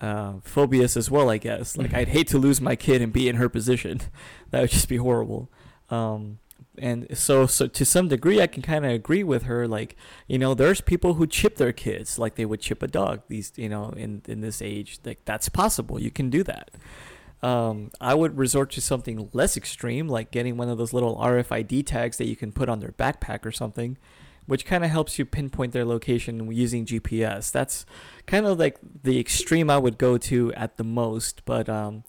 uh, 0.01 0.35
phobias 0.45 0.97
as 0.97 1.11
well. 1.11 1.31
I 1.31 1.39
guess 1.39 1.77
like 1.77 1.95
I'd 2.01 2.09
hate 2.09 2.29
to 2.29 2.39
lose 2.39 2.61
my 2.61 2.77
kid 2.77 3.01
and 3.03 3.13
be 3.13 3.29
in 3.29 3.37
her 3.37 3.49
position. 3.49 4.01
that 4.51 4.61
would 4.61 4.71
just 4.71 4.89
be 4.89 4.99
horrible. 4.99 5.49
Um, 5.89 6.39
and 6.81 7.07
so 7.17 7.47
so 7.47 7.67
to 7.67 7.85
some 7.85 8.09
degree 8.09 8.41
I 8.41 8.47
can 8.47 8.63
kind 8.63 8.85
of 8.85 8.91
agree 8.93 9.23
with 9.23 9.45
her. 9.45 9.69
Like 9.69 9.97
you 10.27 10.39
know, 10.39 10.55
there's 10.55 10.81
people 10.81 11.15
who 11.15 11.27
chip 11.27 11.57
their 11.57 11.73
kids 11.73 12.19
like 12.19 12.35
they 12.35 12.47
would 12.47 12.61
chip 12.61 12.83
a 12.83 12.89
dog. 12.89 13.23
These 13.29 13.53
you 13.57 13.69
know 13.69 13.91
in 13.91 14.23
in 14.27 14.41
this 14.41 14.61
age 14.61 14.99
like 15.05 15.25
that's 15.25 15.49
possible. 15.49 16.01
You 16.01 16.11
can 16.11 16.31
do 16.31 16.43
that. 16.45 16.71
Um, 17.43 17.91
I 18.01 18.15
would 18.15 18.37
resort 18.37 18.71
to 18.73 18.81
something 18.81 19.31
less 19.33 19.57
extreme, 19.57 20.09
like 20.09 20.31
getting 20.31 20.57
one 20.57 20.69
of 20.69 20.79
those 20.79 20.93
little 20.93 21.17
RFID 21.17 21.87
tags 21.87 22.19
that 22.19 22.27
you 22.27 22.37
can 22.37 22.53
put 22.53 22.69
on 22.69 22.81
their 22.81 22.93
backpack 22.93 23.47
or 23.47 23.53
something, 23.53 23.97
which 24.47 24.67
kind 24.67 24.85
of 24.85 24.91
helps 24.91 25.19
you 25.19 25.25
pinpoint 25.25 25.73
their 25.73 25.87
location 25.87 26.53
using 26.53 26.85
GPS. 26.85 27.51
That's 27.51 27.87
kind 28.27 28.47
of 28.47 28.59
like 28.59 28.79
the 29.03 29.19
extreme 29.19 29.71
I 29.71 29.79
would 29.79 29.97
go 29.97 30.19
to 30.19 30.53
at 30.53 30.77
the 30.77 30.85
most, 30.85 31.43
but 31.47 31.69
um, 31.69 32.05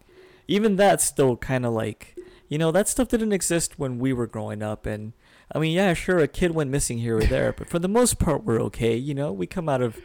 even 0.48 0.76
that's 0.76 1.06
still 1.06 1.38
kind 1.38 1.66
of 1.66 1.74
like, 1.74 2.18
you 2.52 2.58
know, 2.58 2.70
that 2.74 2.90
stuff 2.90 3.08
didn't 3.08 3.32
exist 3.32 3.80
when 3.80 3.98
we 3.98 4.12
were 4.12 4.28
growing 4.28 4.62
up. 4.62 4.86
And 4.86 5.14
I 5.56 5.58
mean, 5.60 5.72
yeah, 5.72 5.94
sure, 5.94 6.20
a 6.20 6.28
kid 6.28 6.52
went 6.52 6.70
missing 6.70 6.98
here 6.98 7.18
or 7.18 7.24
there, 7.24 7.54
but 7.54 7.70
for 7.70 7.80
the 7.80 7.88
most 7.88 8.20
part, 8.20 8.44
we're 8.44 8.62
okay. 8.64 8.94
You 8.94 9.14
know, 9.14 9.32
we 9.32 9.48
come 9.48 9.70
out 9.70 9.82
of 9.82 9.98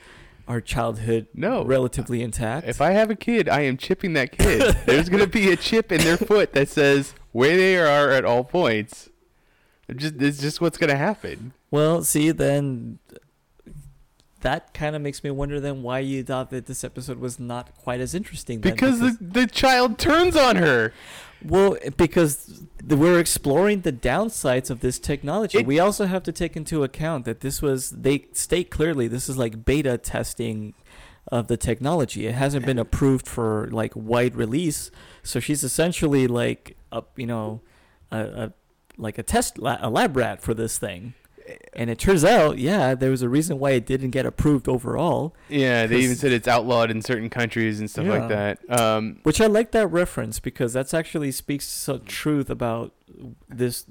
our 0.46 0.60
childhood 0.60 1.26
No. 1.34 1.64
relatively 1.64 2.22
intact. 2.22 2.68
If 2.68 2.80
I 2.80 2.92
have 2.92 3.10
a 3.10 3.16
kid, 3.16 3.48
I 3.48 3.62
am 3.62 3.76
chipping 3.76 4.12
that 4.12 4.30
kid. 4.30 4.76
There's 4.86 5.08
gonna 5.08 5.26
be 5.26 5.50
a 5.50 5.56
chip 5.56 5.90
in 5.90 6.00
their 6.02 6.16
foot 6.16 6.52
that 6.52 6.68
says 6.68 7.14
where 7.32 7.56
they 7.56 7.76
are 7.76 8.10
at 8.12 8.24
all 8.24 8.44
points. 8.44 9.08
It 9.88 9.96
just 9.96 10.14
it's 10.22 10.38
just 10.38 10.60
what's 10.60 10.78
gonna 10.78 10.94
happen. 10.96 11.52
Well, 11.72 12.04
see, 12.04 12.30
then 12.30 13.00
that 14.42 14.72
kind 14.72 14.94
of 14.94 15.02
makes 15.02 15.24
me 15.24 15.30
wonder 15.32 15.58
then 15.58 15.82
why 15.82 15.98
you 15.98 16.22
thought 16.22 16.50
that 16.50 16.66
this 16.66 16.84
episode 16.84 17.18
was 17.18 17.40
not 17.40 17.74
quite 17.76 18.00
as 18.00 18.14
interesting. 18.14 18.60
Then, 18.60 18.72
Because 18.74 19.00
the, 19.00 19.16
the 19.20 19.46
child 19.48 19.98
turns 19.98 20.36
on 20.36 20.54
her. 20.56 20.92
Well, 21.44 21.76
because 21.96 22.62
we're 22.86 23.18
exploring 23.18 23.82
the 23.82 23.92
downsides 23.92 24.70
of 24.70 24.80
this 24.80 24.98
technology. 24.98 25.58
It- 25.58 25.66
we 25.66 25.78
also 25.78 26.06
have 26.06 26.22
to 26.24 26.32
take 26.32 26.56
into 26.56 26.82
account 26.82 27.24
that 27.24 27.40
this 27.40 27.60
was 27.62 27.90
they 27.90 28.26
state 28.32 28.70
clearly 28.70 29.08
this 29.08 29.28
is 29.28 29.36
like 29.36 29.64
beta 29.64 29.98
testing 29.98 30.74
of 31.32 31.48
the 31.48 31.56
technology. 31.56 32.26
It 32.26 32.34
hasn't 32.34 32.64
been 32.64 32.78
approved 32.78 33.26
for 33.26 33.68
like 33.72 33.92
wide 33.96 34.36
release. 34.36 34.90
So 35.22 35.40
she's 35.40 35.64
essentially 35.64 36.26
like 36.28 36.76
a 36.92 37.02
you 37.16 37.26
know 37.26 37.60
a, 38.12 38.18
a 38.20 38.52
like 38.96 39.18
a 39.18 39.22
test 39.22 39.58
la- 39.58 39.78
a 39.80 39.90
lab 39.90 40.16
rat 40.16 40.40
for 40.40 40.54
this 40.54 40.78
thing. 40.78 41.14
And 41.74 41.90
it 41.90 41.98
turns 41.98 42.24
out, 42.24 42.58
yeah, 42.58 42.94
there 42.94 43.10
was 43.10 43.22
a 43.22 43.28
reason 43.28 43.58
why 43.58 43.72
it 43.72 43.86
didn't 43.86 44.10
get 44.10 44.26
approved 44.26 44.68
overall. 44.68 45.34
Yeah, 45.48 45.86
they 45.86 45.98
even 45.98 46.16
said 46.16 46.32
it's 46.32 46.48
outlawed 46.48 46.90
in 46.90 47.02
certain 47.02 47.30
countries 47.30 47.78
and 47.78 47.90
stuff 47.90 48.06
like 48.06 48.28
that. 48.28 48.58
Um, 48.70 49.20
Which 49.22 49.40
I 49.40 49.46
like 49.46 49.70
that 49.72 49.86
reference 49.88 50.40
because 50.40 50.72
that's 50.72 50.94
actually 50.94 51.32
speaks 51.32 51.66
some 51.66 52.04
truth 52.04 52.50
about 52.50 52.92
this. 53.48 53.86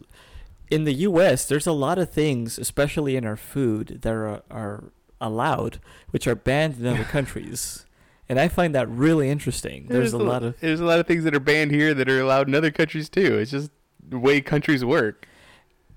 In 0.71 0.83
the 0.83 0.93
U.S., 0.93 1.45
there's 1.45 1.67
a 1.67 1.71
lot 1.71 1.99
of 1.99 2.09
things, 2.09 2.57
especially 2.57 3.15
in 3.15 3.25
our 3.25 3.37
food, 3.37 3.99
that 4.01 4.11
are, 4.11 4.41
are 4.49 4.85
allowed, 5.21 5.79
which 6.09 6.27
are 6.27 6.35
banned 6.35 6.79
in 6.79 6.87
other 6.87 7.03
countries, 7.15 7.85
and 8.27 8.39
I 8.39 8.47
find 8.47 8.73
that 8.73 8.89
really 8.89 9.29
interesting. 9.29 9.85
There's, 9.87 10.13
a 10.13 10.17
lot 10.17 10.43
of 10.43 10.59
there's 10.59 10.79
a 10.79 10.85
lot 10.85 10.99
of 10.99 11.05
things 11.07 11.23
that 11.25 11.35
are 11.35 11.39
banned 11.39 11.71
here 11.71 11.93
that 11.93 12.09
are 12.09 12.19
allowed 12.19 12.47
in 12.47 12.55
other 12.55 12.71
countries 12.71 13.09
too. 13.09 13.37
It's 13.37 13.51
just 13.51 13.69
the 14.07 14.17
way 14.17 14.41
countries 14.41 14.83
work. 14.83 15.27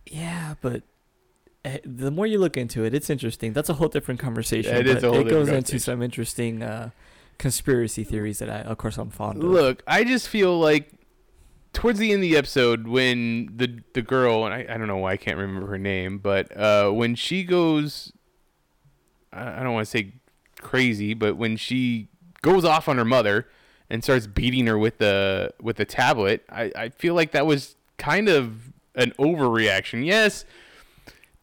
yeah, 0.07 0.55
but 0.61 0.83
the 1.85 2.11
more 2.11 2.27
you 2.27 2.39
look 2.39 2.57
into 2.57 2.85
it, 2.85 2.95
it's 2.95 3.11
interesting. 3.11 3.53
That's 3.53 3.69
a 3.69 3.75
whole 3.75 3.89
different 3.89 4.21
conversation. 4.21 4.73
Yeah, 4.73 4.81
it 4.81 4.87
is 4.87 5.03
a 5.03 5.09
whole 5.09 5.27
it 5.27 5.31
goes 5.31 5.49
into 5.49 5.79
some 5.79 6.03
interesting 6.03 6.63
uh, 6.63 6.91
conspiracy 7.39 8.05
theories 8.05 8.39
that 8.41 8.51
I, 8.51 8.61
of 8.61 8.79
course, 8.79 8.99
I'm 8.99 9.11
fond 9.11 9.43
of. 9.43 9.49
Look, 9.49 9.83
I 9.87 10.05
just 10.05 10.29
feel 10.29 10.59
like 10.59 10.91
towards 11.73 11.99
the 11.99 12.13
end 12.13 12.25
of 12.25 12.31
the 12.31 12.37
episode 12.37 12.89
when 12.89 13.57
the 13.57 13.81
the 13.95 14.03
girl 14.03 14.45
and 14.45 14.55
I, 14.55 14.67
I 14.69 14.79
don't 14.79 14.89
know 14.89 14.97
why 14.97 15.13
I 15.13 15.17
can't 15.17 15.37
remember 15.37 15.67
her 15.69 15.79
name, 15.79 16.19
but 16.19 16.55
uh, 16.57 16.91
when 16.91 17.15
she 17.15 17.45
goes, 17.45 18.13
I, 19.33 19.61
I 19.61 19.63
don't 19.63 19.75
want 19.75 19.87
to 19.87 19.91
say 19.91 20.15
crazy, 20.61 21.15
but 21.15 21.37
when 21.37 21.57
she 21.57 22.09
goes 22.43 22.65
off 22.65 22.89
on 22.89 22.99
her 22.99 23.05
mother 23.05 23.47
and 23.91 24.03
starts 24.03 24.27
beating 24.27 24.67
her 24.67 24.79
with 24.79 24.99
the 24.99 25.53
with 25.61 25.77
the 25.77 25.85
tablet, 25.85 26.45
I, 26.51 26.73
I 26.75 26.89
feel 26.91 27.15
like 27.15 27.33
that 27.33 27.47
was 27.47 27.77
kind 27.97 28.29
of 28.29 28.73
an 28.95 29.13
overreaction. 29.19 30.05
Yes, 30.05 30.45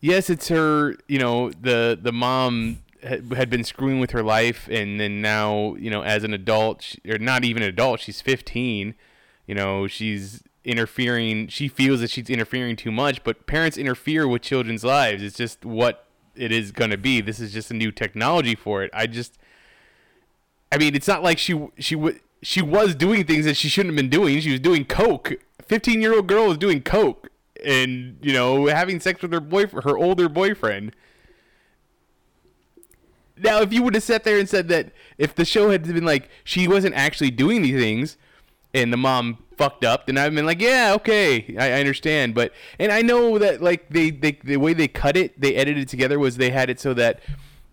yes, 0.05 0.29
it's 0.29 0.47
her. 0.49 0.95
You 1.07 1.19
know, 1.19 1.49
the 1.49 1.97
the 1.99 2.11
mom 2.11 2.79
had, 3.01 3.49
been 3.49 3.63
screwing 3.63 3.99
with 3.99 4.11
her 4.11 4.23
life, 4.23 4.67
and 4.69 4.99
then 4.99 5.21
now, 5.21 5.75
you 5.75 5.89
know, 5.89 6.01
as 6.01 6.23
an 6.23 6.33
adult, 6.33 6.81
she, 6.81 6.99
or 7.07 7.17
not 7.17 7.43
even 7.43 7.63
an 7.63 7.69
adult, 7.69 7.99
she's 7.99 8.21
15. 8.21 8.95
You 9.47 9.55
know, 9.55 9.87
she's 9.87 10.43
interfering. 10.63 11.47
She 11.47 11.67
feels 11.67 11.99
that 12.01 12.09
she's 12.09 12.29
interfering 12.29 12.75
too 12.75 12.91
much, 12.91 13.23
but 13.23 13.45
parents 13.47 13.77
interfere 13.77 14.27
with 14.27 14.41
children's 14.41 14.83
lives. 14.83 15.21
It's 15.21 15.37
just 15.37 15.65
what 15.65 16.05
it 16.35 16.51
is 16.51 16.71
going 16.71 16.91
to 16.91 16.97
be. 16.97 17.21
This 17.21 17.39
is 17.39 17.53
just 17.53 17.71
a 17.71 17.75
new 17.75 17.91
technology 17.91 18.55
for 18.55 18.83
it. 18.83 18.91
I 18.93 19.07
just, 19.07 19.37
I 20.71 20.77
mean, 20.77 20.95
it's 20.95 21.07
not 21.07 21.23
like 21.23 21.37
she 21.37 21.67
she 21.77 21.95
would 21.95 22.19
she 22.41 22.61
was 22.61 22.95
doing 22.95 23.25
things 23.25 23.45
that 23.45 23.57
she 23.57 23.69
shouldn't 23.69 23.93
have 23.93 23.97
been 23.97 24.09
doing. 24.09 24.39
She 24.39 24.51
was 24.51 24.59
doing 24.59 24.85
coke. 24.85 25.33
15 25.67 26.01
year 26.01 26.13
old 26.13 26.27
girl 26.27 26.47
was 26.47 26.59
doing 26.59 26.81
coke 26.81 27.29
and 27.65 28.17
you 28.21 28.33
know 28.33 28.67
having 28.67 28.99
sex 28.99 29.21
with 29.21 29.33
her 29.33 29.39
boyfriend, 29.39 29.83
her 29.85 29.97
older 29.97 30.29
boyfriend. 30.29 30.95
Now, 33.37 33.61
if 33.61 33.73
you 33.73 33.83
would 33.83 33.95
have 33.95 34.03
sat 34.03 34.23
there 34.23 34.39
and 34.39 34.47
said 34.47 34.69
that 34.69 34.93
if 35.17 35.35
the 35.35 35.43
show 35.43 35.69
had 35.71 35.83
been 35.83 36.05
like 36.05 36.29
she 36.43 36.67
wasn't 36.67 36.95
actually 36.95 37.31
doing 37.31 37.61
these 37.63 37.79
things, 37.79 38.17
and 38.73 38.91
the 38.91 38.97
mom 38.97 39.39
fucked 39.57 39.85
up, 39.85 40.05
then 40.05 40.17
I've 40.17 40.35
been 40.35 40.45
like, 40.45 40.61
yeah, 40.61 40.93
okay, 40.95 41.55
I, 41.57 41.71
I 41.71 41.79
understand. 41.79 42.35
But 42.35 42.51
and 42.77 42.91
I 42.91 43.01
know 43.01 43.39
that 43.39 43.61
like 43.61 43.89
they, 43.89 44.11
they 44.11 44.39
the 44.43 44.57
way 44.57 44.73
they 44.73 44.87
cut 44.87 45.17
it, 45.17 45.39
they 45.39 45.55
edited 45.55 45.83
it 45.83 45.89
together 45.89 46.19
was 46.19 46.37
they 46.37 46.49
had 46.49 46.69
it 46.69 46.79
so 46.79 46.93
that 46.93 47.21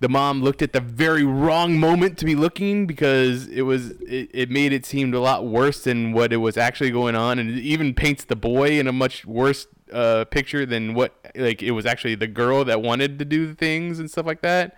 the 0.03 0.09
mom 0.09 0.43
looked 0.43 0.63
at 0.63 0.73
the 0.73 0.81
very 0.81 1.23
wrong 1.23 1.79
moment 1.79 2.19
to 2.19 2.25
be 2.25 2.35
looking 2.35 2.87
because 2.87 3.47
it 3.47 3.63
was 3.63 3.93
it, 4.03 4.29
it 4.35 4.51
made 4.51 4.73
it 4.73 4.85
seem 4.85 5.15
a 5.15 5.19
lot 5.21 5.47
worse 5.47 5.85
than 5.85 6.13
what 6.13 6.33
it 6.33 6.39
was 6.39 6.57
actually 6.57 6.91
going 6.91 7.15
on, 7.15 7.39
and 7.39 7.49
it 7.49 7.59
even 7.61 7.95
paints 7.95 8.25
the 8.25 8.35
boy 8.35 8.81
in 8.81 8.89
a 8.89 8.93
much 8.93 9.25
worse 9.25 9.69
uh, 9.93 10.25
picture 10.25 10.67
than 10.67 10.95
what 10.95 11.15
like 11.37 11.63
it 11.63 11.71
was 11.71 11.87
actually 11.87 12.17
the 12.17 12.27
girl 12.27 12.65
that 12.65 12.83
wanted 12.83 13.17
to 13.21 13.25
do 13.25 13.47
the 13.47 13.55
things 13.55 14.01
and 14.01 14.11
stuff 14.11 14.27
like 14.27 14.43
that. 14.43 14.77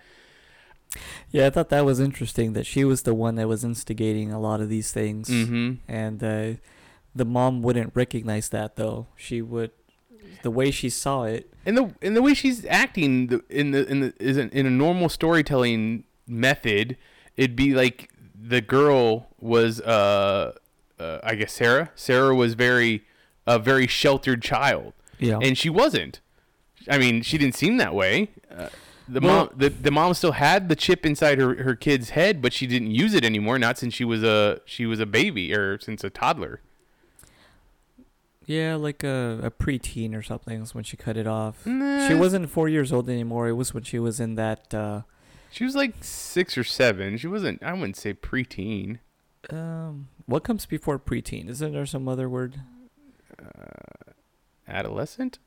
Yeah, 1.31 1.47
I 1.47 1.49
thought 1.49 1.69
that 1.69 1.85
was 1.85 1.99
interesting 1.99 2.53
that 2.53 2.67
she 2.67 2.85
was 2.85 3.01
the 3.01 3.15
one 3.15 3.35
that 3.35 3.47
was 3.47 3.63
instigating 3.63 4.31
a 4.31 4.39
lot 4.39 4.61
of 4.61 4.69
these 4.69 4.91
things. 4.91 5.27
Mm-hmm. 5.27 5.73
and 5.87 6.23
uh, 6.23 6.59
the 7.15 7.25
mom 7.25 7.63
wouldn't 7.63 7.93
recognize 7.95 8.49
that 8.49 8.75
though. 8.75 9.07
She 9.15 9.41
would, 9.41 9.71
the 10.43 10.51
way 10.51 10.71
she 10.71 10.89
saw 10.89 11.23
it. 11.23 11.51
and 11.65 11.77
the 11.77 11.93
and 12.01 12.15
the 12.15 12.21
way 12.21 12.33
she's 12.33 12.65
acting 12.65 13.27
the- 13.27 13.43
in 13.49 13.71
the 13.71 13.87
in 13.89 13.99
the 14.01 14.13
is 14.19 14.37
in, 14.37 14.49
in 14.49 14.65
a 14.65 14.69
normal 14.69 15.09
storytelling 15.09 16.03
method, 16.27 16.97
it'd 17.37 17.55
be 17.55 17.73
like 17.73 18.09
the 18.39 18.61
girl 18.61 19.27
was 19.39 19.81
uh, 19.81 20.53
uh 20.99 21.19
I 21.23 21.35
guess 21.35 21.53
Sarah. 21.53 21.91
Sarah 21.95 22.35
was 22.35 22.53
very 22.53 23.03
a 23.47 23.59
very 23.59 23.87
sheltered 23.87 24.41
child, 24.41 24.93
Yeah, 25.19 25.39
and 25.41 25.57
she 25.57 25.69
wasn't. 25.69 26.19
I 26.89 26.97
mean, 26.97 27.21
she 27.23 27.37
didn't 27.37 27.55
seem 27.55 27.77
that 27.77 27.93
way. 27.95 28.29
Uh, 28.55 28.69
the 29.07 29.19
Well- 29.21 29.35
mom 29.45 29.49
the, 29.55 29.69
the 29.69 29.91
mom 29.91 30.13
still 30.15 30.31
had 30.33 30.67
the 30.69 30.75
chip 30.75 31.05
inside 31.05 31.37
her, 31.39 31.63
her 31.63 31.75
kid's 31.75 32.11
head, 32.11 32.41
but 32.41 32.53
she 32.53 32.65
didn't 32.67 32.91
use 32.91 33.13
it 33.13 33.23
anymore. 33.23 33.57
Not 33.59 33.77
since 33.77 33.93
she 33.93 34.03
was 34.05 34.23
a 34.23 34.61
she 34.65 34.85
was 34.85 34.99
a 34.99 35.05
baby 35.05 35.53
or 35.53 35.79
since 35.79 36.03
a 36.03 36.09
toddler. 36.09 36.61
Yeah, 38.45 38.75
like 38.75 39.03
a, 39.03 39.39
a 39.43 39.51
preteen 39.51 40.15
or 40.15 40.21
something 40.21 40.61
is 40.61 40.73
when 40.75 40.83
she 40.83 40.97
cut 40.97 41.17
it 41.17 41.27
off. 41.27 41.65
Nah. 41.65 42.07
She 42.07 42.13
wasn't 42.13 42.49
four 42.49 42.69
years 42.69 42.91
old 42.93 43.09
anymore. 43.09 43.47
It 43.47 43.53
was 43.53 43.73
when 43.73 43.83
she 43.83 43.99
was 43.99 44.19
in 44.19 44.35
that. 44.35 44.73
Uh, 44.73 45.01
She 45.51 45.63
was 45.63 45.75
like 45.75 45.95
six 46.01 46.57
or 46.57 46.63
seven. 46.63 47.17
She 47.17 47.27
wasn't. 47.27 47.63
I 47.63 47.73
wouldn't 47.73 47.97
say 47.97 48.13
preteen. 48.13 48.99
um, 49.49 50.09
what 50.25 50.43
comes 50.43 50.65
before 50.65 50.97
preteen? 50.99 51.49
Isn't 51.49 51.71
there 51.73 51.85
some 51.85 52.07
other 52.07 52.27
word? 52.27 52.55
Uh, 53.39 54.11
adolescent. 54.67 55.39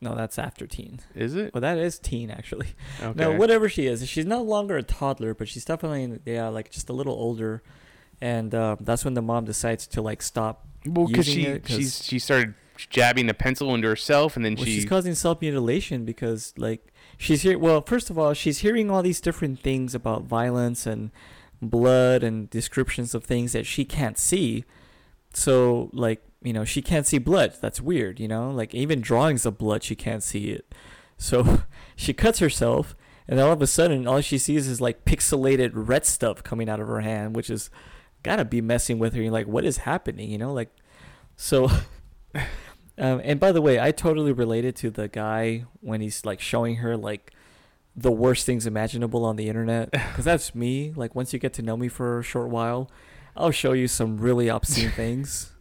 No, 0.00 0.14
that's 0.16 0.36
after 0.38 0.66
teen. 0.66 0.98
Is 1.14 1.36
it? 1.36 1.54
Well, 1.54 1.60
that 1.60 1.78
is 1.78 1.98
teen 1.98 2.30
actually. 2.30 2.68
Okay. 3.00 3.12
No, 3.20 3.32
whatever 3.36 3.68
she 3.68 3.86
is, 3.86 4.06
she's 4.08 4.26
no 4.26 4.42
longer 4.42 4.76
a 4.76 4.82
toddler, 4.82 5.32
but 5.34 5.48
she's 5.48 5.64
definitely 5.64 6.18
yeah, 6.26 6.48
like 6.48 6.70
just 6.70 6.88
a 6.88 6.92
little 6.92 7.14
older, 7.14 7.62
and 8.20 8.52
uh, 8.54 8.76
that's 8.80 9.04
when 9.04 9.14
the 9.14 9.22
mom 9.22 9.44
decides 9.44 9.86
to 9.88 10.02
like 10.02 10.20
stop. 10.22 10.66
Well, 10.86 11.06
because 11.06 11.26
she 11.26 11.60
she's 11.66 12.04
she 12.04 12.18
started 12.18 12.54
jabbing 12.76 13.26
the 13.26 13.34
pencil 13.34 13.74
into 13.74 13.88
herself, 13.88 14.36
and 14.36 14.44
then 14.44 14.54
Well, 14.56 14.64
she 14.64 14.74
she's 14.74 14.84
causing 14.88 15.14
self 15.14 15.40
mutilation 15.40 16.04
because 16.04 16.52
like 16.56 16.92
she's 17.18 17.42
here. 17.42 17.58
Well, 17.58 17.82
first 17.82 18.10
of 18.10 18.18
all, 18.18 18.34
she's 18.34 18.58
hearing 18.58 18.90
all 18.90 19.02
these 19.02 19.20
different 19.20 19.60
things 19.60 19.94
about 19.94 20.24
violence 20.24 20.86
and 20.86 21.10
blood 21.60 22.22
and 22.24 22.50
descriptions 22.50 23.14
of 23.14 23.24
things 23.24 23.52
that 23.52 23.66
she 23.66 23.84
can't 23.84 24.18
see. 24.18 24.64
So 25.32 25.90
like 25.92 26.22
you 26.42 26.52
know 26.52 26.64
she 26.64 26.82
can't 26.82 27.06
see 27.06 27.18
blood. 27.18 27.54
That's 27.60 27.80
weird. 27.80 28.18
You 28.18 28.28
know 28.28 28.50
like 28.50 28.74
even 28.74 29.00
drawings 29.00 29.46
of 29.46 29.58
blood 29.58 29.82
she 29.82 29.94
can't 29.94 30.22
see 30.22 30.50
it. 30.50 30.74
So 31.16 31.62
she 31.96 32.12
cuts 32.12 32.40
herself. 32.40 32.96
And 33.28 33.38
all 33.38 33.52
of 33.52 33.62
a 33.62 33.68
sudden, 33.68 34.06
all 34.08 34.20
she 34.20 34.36
sees 34.36 34.66
is 34.66 34.80
like 34.80 35.04
pixelated 35.04 35.70
red 35.74 36.04
stuff 36.04 36.42
coming 36.42 36.68
out 36.68 36.80
of 36.80 36.88
her 36.88 37.00
hand, 37.00 37.36
which 37.36 37.48
is 37.48 37.70
gotta 38.22 38.44
be 38.44 38.60
messing 38.60 38.98
with 38.98 39.14
her. 39.14 39.22
You're 39.22 39.32
like, 39.32 39.46
what 39.46 39.64
is 39.64 39.78
happening? 39.78 40.30
You 40.30 40.38
know, 40.38 40.52
like, 40.52 40.70
so. 41.36 41.70
um, 42.98 43.20
and 43.24 43.38
by 43.38 43.52
the 43.52 43.62
way, 43.62 43.80
I 43.80 43.92
totally 43.92 44.32
related 44.32 44.76
to 44.76 44.90
the 44.90 45.08
guy 45.08 45.64
when 45.80 46.00
he's 46.00 46.24
like 46.24 46.40
showing 46.40 46.76
her 46.76 46.96
like 46.96 47.32
the 47.94 48.10
worst 48.10 48.46
things 48.46 48.66
imaginable 48.66 49.24
on 49.24 49.36
the 49.36 49.48
internet, 49.48 49.90
because 49.90 50.24
that's 50.24 50.54
me. 50.54 50.92
Like, 50.96 51.14
once 51.14 51.32
you 51.32 51.38
get 51.38 51.52
to 51.54 51.62
know 51.62 51.76
me 51.76 51.88
for 51.88 52.18
a 52.18 52.22
short 52.22 52.48
while, 52.48 52.90
I'll 53.36 53.50
show 53.50 53.72
you 53.72 53.88
some 53.88 54.18
really 54.18 54.48
obscene 54.48 54.90
things. 54.96 55.51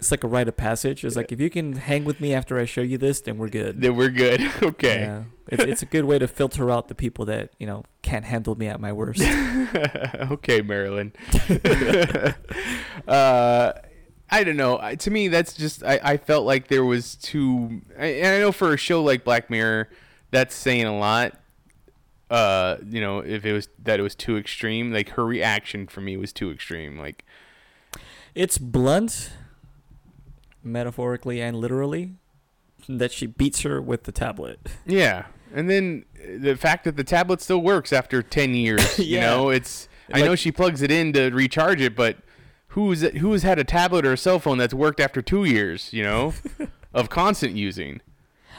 It's 0.00 0.10
like 0.10 0.24
a 0.24 0.28
rite 0.28 0.48
of 0.48 0.56
passage. 0.56 1.04
It's 1.04 1.14
like 1.14 1.30
if 1.30 1.40
you 1.40 1.50
can 1.50 1.74
hang 1.74 2.04
with 2.04 2.20
me 2.20 2.32
after 2.34 2.58
I 2.58 2.64
show 2.64 2.80
you 2.80 2.96
this, 2.98 3.20
then 3.20 3.36
we're 3.38 3.48
good. 3.50 3.80
then 3.80 3.94
we're 3.96 4.08
good. 4.08 4.40
okay. 4.62 5.00
Yeah. 5.02 5.22
It's, 5.48 5.62
it's 5.62 5.82
a 5.82 5.86
good 5.86 6.04
way 6.06 6.18
to 6.18 6.26
filter 6.26 6.70
out 6.70 6.88
the 6.88 6.94
people 6.94 7.24
that, 7.26 7.50
you 7.58 7.66
know, 7.66 7.84
can't 8.02 8.24
handle 8.24 8.54
me 8.56 8.66
at 8.66 8.80
my 8.80 8.92
worst. 8.92 9.20
okay, 10.32 10.62
Marilyn. 10.62 11.12
uh, 13.08 13.72
I 14.30 14.44
don't 14.44 14.56
know. 14.56 14.78
I- 14.80 14.94
To 14.96 15.10
me, 15.10 15.28
that's 15.28 15.52
just 15.54 15.82
I, 15.84 16.00
I 16.02 16.16
felt 16.16 16.46
like 16.46 16.68
there 16.68 16.84
was 16.84 17.16
too. 17.16 17.82
I, 17.98 18.06
and 18.06 18.26
I 18.28 18.38
know 18.40 18.52
for 18.52 18.72
a 18.72 18.76
show 18.76 19.02
like 19.02 19.24
Black 19.24 19.50
Mirror, 19.50 19.88
that's 20.30 20.54
saying 20.54 20.86
a 20.86 20.96
lot. 20.98 21.36
Uh, 22.30 22.76
you 22.88 23.00
know, 23.00 23.18
if 23.18 23.44
it 23.44 23.52
was 23.52 23.68
that 23.82 23.98
it 23.98 24.02
was 24.02 24.14
too 24.14 24.36
extreme, 24.36 24.92
like 24.92 25.10
her 25.10 25.26
reaction 25.26 25.86
for 25.86 26.00
me 26.00 26.16
was 26.16 26.32
too 26.32 26.50
extreme. 26.52 26.96
Like, 26.96 27.24
It's 28.36 28.56
blunt, 28.56 29.32
metaphorically 30.62 31.40
and 31.40 31.56
literally, 31.56 32.12
that 32.88 33.12
she 33.12 33.26
beats 33.26 33.62
her 33.62 33.80
with 33.80 34.04
the 34.04 34.12
tablet. 34.12 34.58
yeah, 34.86 35.26
and 35.54 35.68
then 35.70 36.04
the 36.38 36.56
fact 36.56 36.84
that 36.84 36.96
the 36.96 37.04
tablet 37.04 37.40
still 37.40 37.60
works 37.62 37.92
after 37.92 38.22
ten 38.22 38.54
years. 38.54 38.98
You 38.98 39.20
know, 39.20 39.50
it's. 39.50 39.88
I 40.12 40.18
Like- 40.18 40.24
know 40.24 40.34
she 40.34 40.50
plugs 40.52 40.82
it 40.82 40.90
in 40.90 41.12
to 41.12 41.30
recharge 41.30 41.80
it, 41.80 41.94
but 41.94 42.16
who's 42.68 43.02
who's 43.02 43.42
had 43.42 43.58
a 43.58 43.64
tablet 43.64 44.04
or 44.06 44.12
a 44.12 44.16
cell 44.16 44.38
phone 44.38 44.58
that's 44.58 44.74
worked 44.74 45.00
after 45.00 45.22
two 45.22 45.44
years? 45.44 45.92
You 45.92 46.02
know, 46.02 46.34
of 46.94 47.08
constant 47.10 47.54
using. 47.56 48.00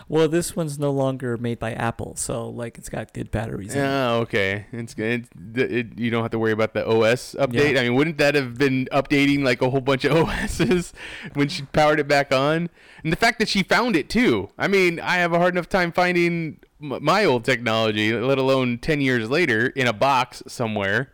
Well, 0.07 0.27
this 0.27 0.55
one's 0.55 0.77
no 0.79 0.91
longer 0.91 1.37
made 1.37 1.59
by 1.59 1.73
Apple, 1.73 2.15
so 2.15 2.47
like 2.49 2.77
it's 2.77 2.89
got 2.89 3.13
good 3.13 3.31
batteries. 3.31 3.73
in 3.75 3.81
it. 3.81 3.87
Oh, 3.87 4.19
okay. 4.21 4.65
It's 4.71 4.93
good. 4.93 5.27
It, 5.55 5.71
it, 5.71 5.99
you 5.99 6.09
don't 6.11 6.21
have 6.21 6.31
to 6.31 6.39
worry 6.39 6.51
about 6.51 6.73
the 6.73 6.85
OS 6.87 7.35
update. 7.39 7.73
Yeah. 7.75 7.79
I 7.81 7.83
mean, 7.83 7.95
wouldn't 7.95 8.17
that 8.17 8.35
have 8.35 8.57
been 8.57 8.87
updating 8.91 9.43
like 9.43 9.61
a 9.61 9.69
whole 9.69 9.81
bunch 9.81 10.03
of 10.05 10.11
OSs 10.29 10.93
when 11.33 11.47
she 11.49 11.63
powered 11.63 11.99
it 11.99 12.07
back 12.07 12.33
on? 12.33 12.69
And 13.03 13.11
the 13.11 13.17
fact 13.17 13.39
that 13.39 13.47
she 13.49 13.63
found 13.63 13.95
it 13.95 14.09
too. 14.09 14.49
I 14.57 14.67
mean, 14.67 14.99
I 14.99 15.15
have 15.17 15.33
a 15.33 15.37
hard 15.39 15.53
enough 15.53 15.69
time 15.69 15.91
finding 15.91 16.57
my 16.79 17.23
old 17.25 17.45
technology, 17.45 18.11
let 18.13 18.37
alone 18.37 18.79
10 18.79 19.01
years 19.01 19.29
later 19.29 19.67
in 19.67 19.87
a 19.87 19.93
box 19.93 20.41
somewhere. 20.47 21.11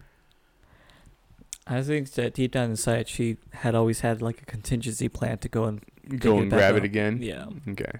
I 1.69 1.81
think 1.81 2.11
that 2.11 2.33
deep 2.33 2.53
down 2.53 2.69
inside, 2.69 3.09
she 3.09 3.37
had 3.51 3.75
always 3.75 3.99
had 3.99 4.21
like 4.21 4.41
a 4.41 4.45
contingency 4.45 5.09
plan 5.09 5.37
to 5.39 5.49
go 5.49 5.65
and 5.65 5.81
Go 6.19 6.37
and 6.37 6.49
grab 6.49 6.75
up. 6.75 6.77
it 6.77 6.85
again. 6.85 7.19
Yeah. 7.21 7.47
Okay. 7.67 7.91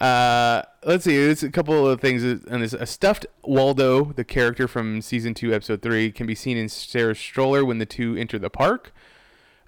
Uh, 0.00 0.62
let's 0.84 1.04
see. 1.04 1.16
There's 1.16 1.42
a 1.42 1.50
couple 1.50 1.88
of 1.88 2.00
things 2.00 2.22
this. 2.22 2.72
A 2.72 2.86
stuffed 2.86 3.26
Waldo, 3.42 4.12
the 4.12 4.24
character 4.24 4.68
from 4.68 5.02
season 5.02 5.34
two, 5.34 5.52
episode 5.52 5.82
three, 5.82 6.12
can 6.12 6.26
be 6.26 6.34
seen 6.34 6.56
in 6.56 6.68
Sarah's 6.68 7.18
stroller 7.18 7.64
when 7.64 7.78
the 7.78 7.86
two 7.86 8.16
enter 8.16 8.38
the 8.38 8.50
park. 8.50 8.92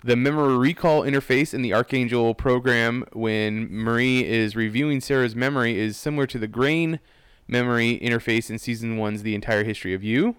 The 0.03 0.17
memory 0.17 0.57
recall 0.57 1.03
interface 1.03 1.53
in 1.53 1.63
the 1.63 1.73
Arkangel 1.73 2.37
program 2.37 3.05
when 3.13 3.69
Marie 3.71 4.25
is 4.25 4.57
reviewing 4.57 5.01
Sarah's 5.01 5.37
memory 5.37 5.79
is 5.79 5.97
similar 5.97 6.27
to 6.29 6.39
the 6.39 6.47
grain 6.47 7.01
memory 7.47 7.99
interface 8.03 8.49
in 8.49 8.59
season 8.59 8.97
one's 8.97 9.23
The 9.25 9.35
Entire 9.35 9.65
History 9.65 9.93
of 9.93 10.03
You. 10.03 10.37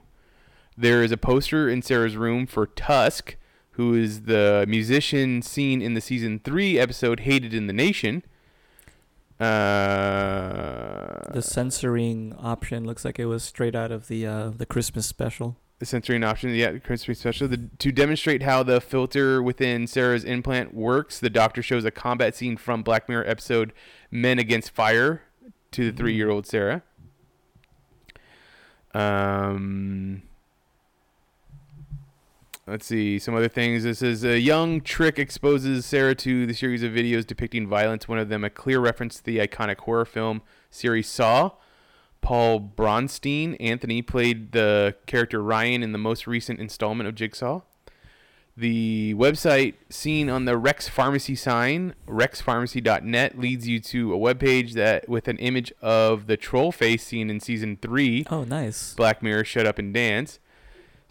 There 0.76 1.04
is 1.04 1.12
a 1.12 1.18
poster 1.18 1.70
in 1.70 1.82
Sarah's 1.82 2.18
room 2.18 2.48
for 2.48 2.66
Tusk, 2.66 3.36
who 3.72 3.94
is 3.94 4.24
the 4.24 4.66
musician 4.68 5.42
seen 5.42 5.82
in 5.82 5.94
the 5.94 6.02
season 6.02 6.39
three 6.39 6.80
episode 6.80 7.22
Hated 7.22 7.54
in 7.54 7.68
the 7.68 7.74
Nation. 7.74 8.24
Uh, 9.42 11.32
The 11.34 11.42
censoring 11.42 12.36
option 12.39 12.86
looks 12.86 13.04
like 13.06 13.18
it 13.20 13.26
was 13.26 13.44
straight 13.44 13.76
out 13.76 13.92
of 13.92 14.08
the 14.08 14.26
uh, 14.28 14.50
the 14.50 14.66
Christmas 14.66 15.06
special. 15.08 15.58
the 15.80 15.86
censoring 15.86 16.24
option, 16.24 16.54
yeah, 16.54 16.78
Christmas 16.78 17.18
special. 17.20 17.48
The, 17.48 17.58
to 17.80 17.92
demonstrate 17.92 18.44
how 18.44 18.62
the 18.64 18.80
filter 18.80 19.42
within 19.42 19.88
Sarah's 19.88 20.24
implant 20.24 20.74
works, 20.76 21.20
the 21.20 21.30
doctor 21.30 21.64
shows 21.64 21.86
a 21.86 21.92
combat 21.92 22.36
scene 22.36 22.56
from 22.58 22.84
Black 22.84 23.10
Mirror 23.10 23.28
episode 23.28 23.74
"Men 24.12 24.38
Against 24.38 24.70
Fire" 24.72 25.24
to 25.72 25.92
the 25.92 25.98
three-year-old 25.98 26.46
Sarah. 26.46 26.84
Um, 28.94 30.22
let's 32.68 32.86
see 32.86 33.20
some 33.20 33.36
other 33.36 33.47
things. 33.47 33.84
This 33.84 34.01
is 34.01 34.24
a 34.24 34.39
young 34.39 34.82
trick 34.82 35.20
exposes 35.20 35.86
Sarah 35.86 36.16
to 36.16 36.45
the 36.45 36.53
series 36.53 36.84
of 36.84 36.91
videos 36.91 37.26
depicting 37.26 37.68
violence. 37.68 38.07
One 38.07 38.18
of 38.20 38.30
them, 38.30 38.43
a 38.43 38.49
clear 38.49 38.80
reference 38.80 39.18
to 39.18 39.24
the 39.24 39.39
iconic 39.39 39.78
horror 39.80 40.05
film 40.05 40.41
series 40.70 41.07
Saw. 41.07 41.51
Paul 42.22 42.59
Braunstein, 42.78 43.57
Anthony, 43.59 44.01
played 44.03 44.51
the 44.51 44.95
character 45.07 45.41
Ryan 45.41 45.82
in 45.82 45.91
the 45.91 45.97
most 45.97 46.28
recent 46.28 46.59
installment 46.59 47.07
of 47.07 47.16
Jigsaw. 47.16 47.62
The 48.55 49.16
website 49.18 49.76
seen 49.89 50.30
on 50.30 50.45
the 50.45 50.55
Rex 50.55 50.88
Pharmacy 50.88 51.36
sign, 51.36 51.95
rexpharmacy.net, 52.07 53.39
leads 53.39 53.68
you 53.68 53.80
to 53.80 54.14
a 54.14 54.18
webpage 54.18 54.74
that 54.74 55.09
with 55.09 55.28
an 55.28 55.38
image 55.38 55.74
of 55.82 56.28
the 56.28 56.38
troll 56.38 56.72
face 56.72 57.03
seen 57.03 57.30
in 57.32 57.39
season 57.39 57.78
three, 57.82 58.26
Oh, 58.30 58.43
nice. 58.43 58.93
Black 58.93 59.24
Mirror, 59.24 59.45
Shut 59.45 59.66
Up 59.66 59.80
and 59.80 59.93
Dance. 59.93 60.39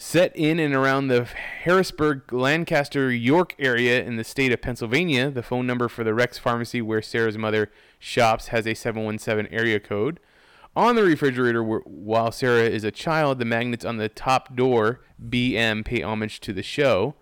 Set 0.02 0.34
in 0.34 0.58
and 0.58 0.74
around 0.74 1.08
the 1.08 1.24
Harrisburg, 1.24 2.32
Lancaster, 2.32 3.12
York 3.12 3.54
area 3.58 4.02
in 4.02 4.16
the 4.16 4.24
state 4.24 4.50
of 4.50 4.62
Pennsylvania, 4.62 5.30
the 5.30 5.42
phone 5.42 5.66
number 5.66 5.88
for 5.88 6.04
the 6.04 6.14
Rex 6.14 6.38
Pharmacy 6.38 6.80
where 6.80 7.02
Sarah's 7.02 7.36
mother 7.36 7.70
shops 7.98 8.48
has 8.48 8.66
a 8.66 8.72
717 8.72 9.52
area 9.52 9.78
code. 9.78 10.18
On 10.74 10.96
the 10.96 11.02
refrigerator, 11.02 11.62
while 11.62 12.32
Sarah 12.32 12.64
is 12.64 12.82
a 12.82 12.90
child, 12.90 13.38
the 13.38 13.44
magnets 13.44 13.84
on 13.84 13.98
the 13.98 14.08
top 14.08 14.56
door, 14.56 15.02
BM, 15.22 15.84
pay 15.84 16.00
homage 16.00 16.40
to 16.40 16.54
the 16.54 16.62
show. 16.62 17.14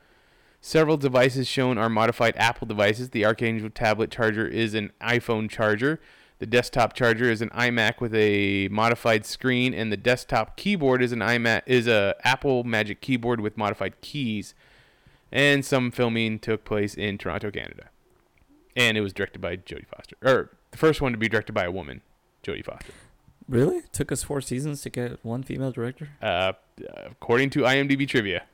Several 0.60 0.96
devices 0.96 1.48
shown 1.48 1.78
are 1.78 1.88
modified 1.88 2.36
Apple 2.36 2.68
devices. 2.68 3.10
The 3.10 3.22
Arkangel 3.22 3.74
tablet 3.74 4.12
charger 4.12 4.46
is 4.46 4.74
an 4.74 4.92
iPhone 5.00 5.50
charger. 5.50 5.98
The 6.38 6.46
desktop 6.46 6.92
charger 6.92 7.30
is 7.30 7.42
an 7.42 7.50
iMac 7.50 8.00
with 8.00 8.14
a 8.14 8.68
modified 8.68 9.26
screen, 9.26 9.74
and 9.74 9.90
the 9.90 9.96
desktop 9.96 10.56
keyboard 10.56 11.02
is 11.02 11.10
an 11.10 11.18
iMac 11.18 11.62
is 11.66 11.88
a 11.88 12.14
Apple 12.22 12.62
Magic 12.62 13.00
keyboard 13.00 13.40
with 13.40 13.56
modified 13.56 14.00
keys. 14.00 14.54
And 15.32 15.64
some 15.64 15.90
filming 15.90 16.38
took 16.38 16.64
place 16.64 16.94
in 16.94 17.18
Toronto, 17.18 17.50
Canada, 17.50 17.90
and 18.76 18.96
it 18.96 19.02
was 19.02 19.12
directed 19.12 19.40
by 19.40 19.56
Jodie 19.56 19.86
Foster, 19.86 20.16
or 20.22 20.50
the 20.70 20.78
first 20.78 21.02
one 21.02 21.12
to 21.12 21.18
be 21.18 21.28
directed 21.28 21.52
by 21.52 21.64
a 21.64 21.70
woman, 21.70 22.00
Jodie 22.42 22.64
Foster. 22.64 22.92
Really? 23.48 23.82
Took 23.92 24.12
us 24.12 24.22
four 24.22 24.40
seasons 24.40 24.80
to 24.82 24.90
get 24.90 25.24
one 25.24 25.42
female 25.42 25.72
director. 25.72 26.08
Uh, 26.22 26.52
according 27.10 27.50
to 27.50 27.60
IMDb 27.60 28.06
trivia. 28.06 28.44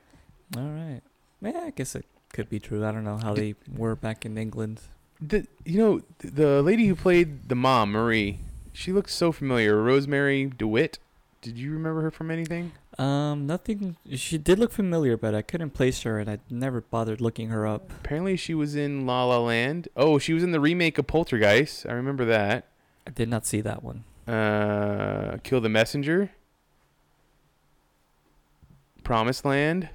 All 0.57 0.63
right. 0.63 1.01
Yeah, 1.41 1.59
I 1.59 1.69
guess 1.69 1.95
it 1.95 2.05
could 2.33 2.49
be 2.49 2.59
true. 2.59 2.85
I 2.85 2.91
don't 2.91 3.03
know 3.03 3.17
how 3.17 3.33
they 3.33 3.55
were 3.73 3.95
back 3.95 4.25
in 4.25 4.37
England. 4.37 4.81
The 5.21 5.47
you 5.63 5.77
know 5.77 6.01
the 6.19 6.61
lady 6.61 6.87
who 6.87 6.95
played 6.95 7.49
the 7.49 7.55
mom 7.55 7.91
Marie, 7.91 8.39
she 8.73 8.91
looks 8.91 9.13
so 9.13 9.31
familiar. 9.31 9.75
Rosemarie 9.75 10.57
DeWitt. 10.57 10.99
Did 11.41 11.57
you 11.57 11.71
remember 11.71 12.01
her 12.01 12.11
from 12.11 12.31
anything? 12.31 12.71
Um, 12.97 13.45
nothing. 13.45 13.97
She 14.11 14.37
did 14.37 14.57
look 14.57 14.71
familiar, 14.71 15.15
but 15.17 15.35
I 15.35 15.41
couldn't 15.41 15.71
place 15.71 16.01
her, 16.03 16.17
and 16.17 16.29
I 16.29 16.39
never 16.49 16.81
bothered 16.81 17.21
looking 17.21 17.49
her 17.49 17.67
up. 17.67 17.91
Apparently, 17.91 18.35
she 18.37 18.53
was 18.53 18.75
in 18.75 19.05
La 19.05 19.25
La 19.25 19.39
Land. 19.39 19.87
Oh, 19.95 20.17
she 20.17 20.33
was 20.33 20.43
in 20.43 20.51
the 20.51 20.59
remake 20.59 20.97
of 20.97 21.05
Poltergeist. 21.05 21.85
I 21.87 21.93
remember 21.93 22.25
that. 22.25 22.67
I 23.05 23.11
did 23.11 23.29
not 23.29 23.45
see 23.45 23.61
that 23.61 23.83
one. 23.83 24.05
Uh, 24.27 25.37
Kill 25.43 25.61
the 25.61 25.69
Messenger. 25.69 26.31
Promised 29.03 29.45
Land. 29.45 29.89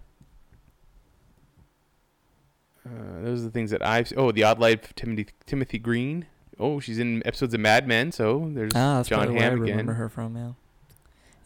Uh, 2.86 3.22
those 3.22 3.40
are 3.40 3.44
the 3.44 3.50
things 3.50 3.70
that 3.70 3.84
I've. 3.86 4.12
Oh, 4.16 4.32
The 4.32 4.42
Odd 4.44 4.58
Life 4.58 4.84
of 4.84 4.94
Timothy 4.94 5.26
Timothy 5.46 5.78
Green. 5.78 6.26
oh, 6.58 6.80
she's 6.80 6.98
in 6.98 7.22
episodes 7.26 7.52
of 7.54 7.60
Mad 7.60 7.86
Men, 7.86 8.10
so 8.12 8.50
there's 8.54 8.72
Ah, 8.74 8.96
that's 8.96 9.08
John 9.08 9.18
probably 9.20 9.34
where 9.36 9.42
I 9.44 9.50
Hamm 9.50 9.60
remember 9.60 9.82
again. 9.92 9.94
her 9.96 10.08
from. 10.08 10.36
Yeah. 10.36 10.52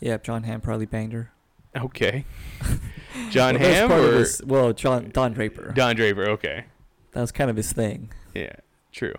Yeah, 0.01 0.16
Jon 0.18 0.43
Hamm 0.45 0.61
probably 0.61 0.87
banged 0.87 1.12
her. 1.12 1.30
Okay. 1.76 2.24
John 3.30 3.59
well, 3.59 3.89
Hamm 3.89 3.93
or 3.93 4.18
his- 4.18 4.43
well, 4.45 4.72
John 4.72 5.11
Don 5.12 5.32
Draper. 5.32 5.72
Don 5.74 5.97
Draper? 5.97 6.28
Okay. 6.30 6.64
that 7.12 7.20
was 7.20 7.32
kind 7.32 7.51
of 7.51 7.57
his 7.57 7.72
thing. 7.72 8.11
Yeah, 8.35 8.53
true. 8.93 9.14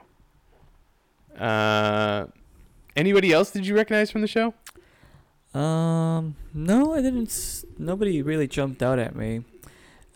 Uh, 1.37 2.27
anybody 2.95 3.31
else 3.33 3.51
did 3.51 3.67
you 3.67 3.75
recognize 3.75 4.09
from 4.11 4.21
the 4.21 4.27
show? 4.27 4.53
Um, 5.53 6.35
no, 6.53 6.93
I 6.93 7.01
didn't. 7.01 7.27
s- 7.29 7.65
Nobody 7.77 8.21
really 8.21 8.47
jumped 8.47 8.81
out 8.83 8.99
at 8.99 9.15
me. 9.15 9.43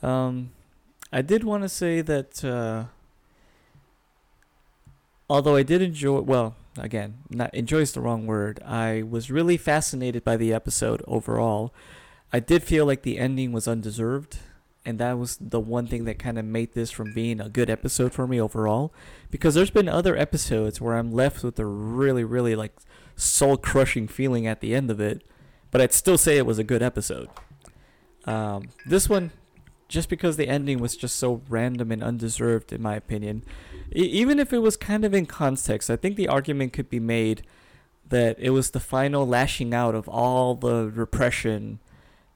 Um, 0.03 0.51
I 1.11 1.21
did 1.21 1.43
want 1.43 1.63
to 1.63 1.69
say 1.69 2.01
that. 2.01 2.43
Uh, 2.43 2.85
although 5.29 5.55
I 5.55 5.63
did 5.63 5.81
enjoy, 5.81 6.21
well, 6.21 6.55
again, 6.77 7.19
not 7.29 7.53
enjoy 7.53 7.79
is 7.79 7.93
the 7.93 8.01
wrong 8.01 8.25
word. 8.25 8.61
I 8.65 9.03
was 9.03 9.31
really 9.31 9.57
fascinated 9.57 10.23
by 10.23 10.37
the 10.37 10.53
episode 10.53 11.03
overall. 11.07 11.73
I 12.31 12.39
did 12.39 12.63
feel 12.63 12.85
like 12.85 13.01
the 13.01 13.17
ending 13.17 13.51
was 13.51 13.67
undeserved, 13.67 14.37
and 14.85 14.99
that 14.99 15.17
was 15.17 15.37
the 15.41 15.59
one 15.59 15.87
thing 15.87 16.05
that 16.05 16.19
kind 16.19 16.37
of 16.37 16.45
made 16.45 16.73
this 16.73 16.91
from 16.91 17.13
being 17.13 17.41
a 17.41 17.49
good 17.49 17.69
episode 17.69 18.13
for 18.13 18.27
me 18.27 18.39
overall. 18.39 18.93
Because 19.31 19.55
there's 19.55 19.71
been 19.71 19.89
other 19.89 20.15
episodes 20.15 20.79
where 20.79 20.95
I'm 20.95 21.11
left 21.11 21.43
with 21.43 21.59
a 21.59 21.65
really, 21.65 22.23
really 22.23 22.55
like 22.55 22.75
soul 23.15 23.57
crushing 23.57 24.07
feeling 24.07 24.47
at 24.47 24.61
the 24.61 24.75
end 24.75 24.89
of 24.89 24.99
it, 24.99 25.23
but 25.71 25.81
I'd 25.81 25.93
still 25.93 26.17
say 26.17 26.37
it 26.37 26.45
was 26.45 26.59
a 26.59 26.63
good 26.63 26.81
episode. 26.81 27.29
Um, 28.25 28.69
this 28.85 29.09
one, 29.09 29.31
just 29.89 30.07
because 30.07 30.37
the 30.37 30.47
ending 30.47 30.79
was 30.79 30.95
just 30.95 31.17
so 31.17 31.41
random 31.49 31.91
and 31.91 32.01
undeserved, 32.01 32.71
in 32.71 32.81
my 32.81 32.95
opinion, 32.95 33.43
e- 33.93 34.03
even 34.03 34.39
if 34.39 34.53
it 34.53 34.59
was 34.59 34.77
kind 34.77 35.03
of 35.03 35.13
in 35.13 35.25
context, 35.25 35.89
I 35.89 35.97
think 35.97 36.15
the 36.15 36.27
argument 36.29 36.71
could 36.73 36.89
be 36.89 36.99
made 37.01 37.41
that 38.07 38.37
it 38.39 38.51
was 38.51 38.69
the 38.71 38.79
final 38.79 39.27
lashing 39.27 39.73
out 39.73 39.95
of 39.95 40.07
all 40.07 40.55
the 40.55 40.89
repression 40.89 41.79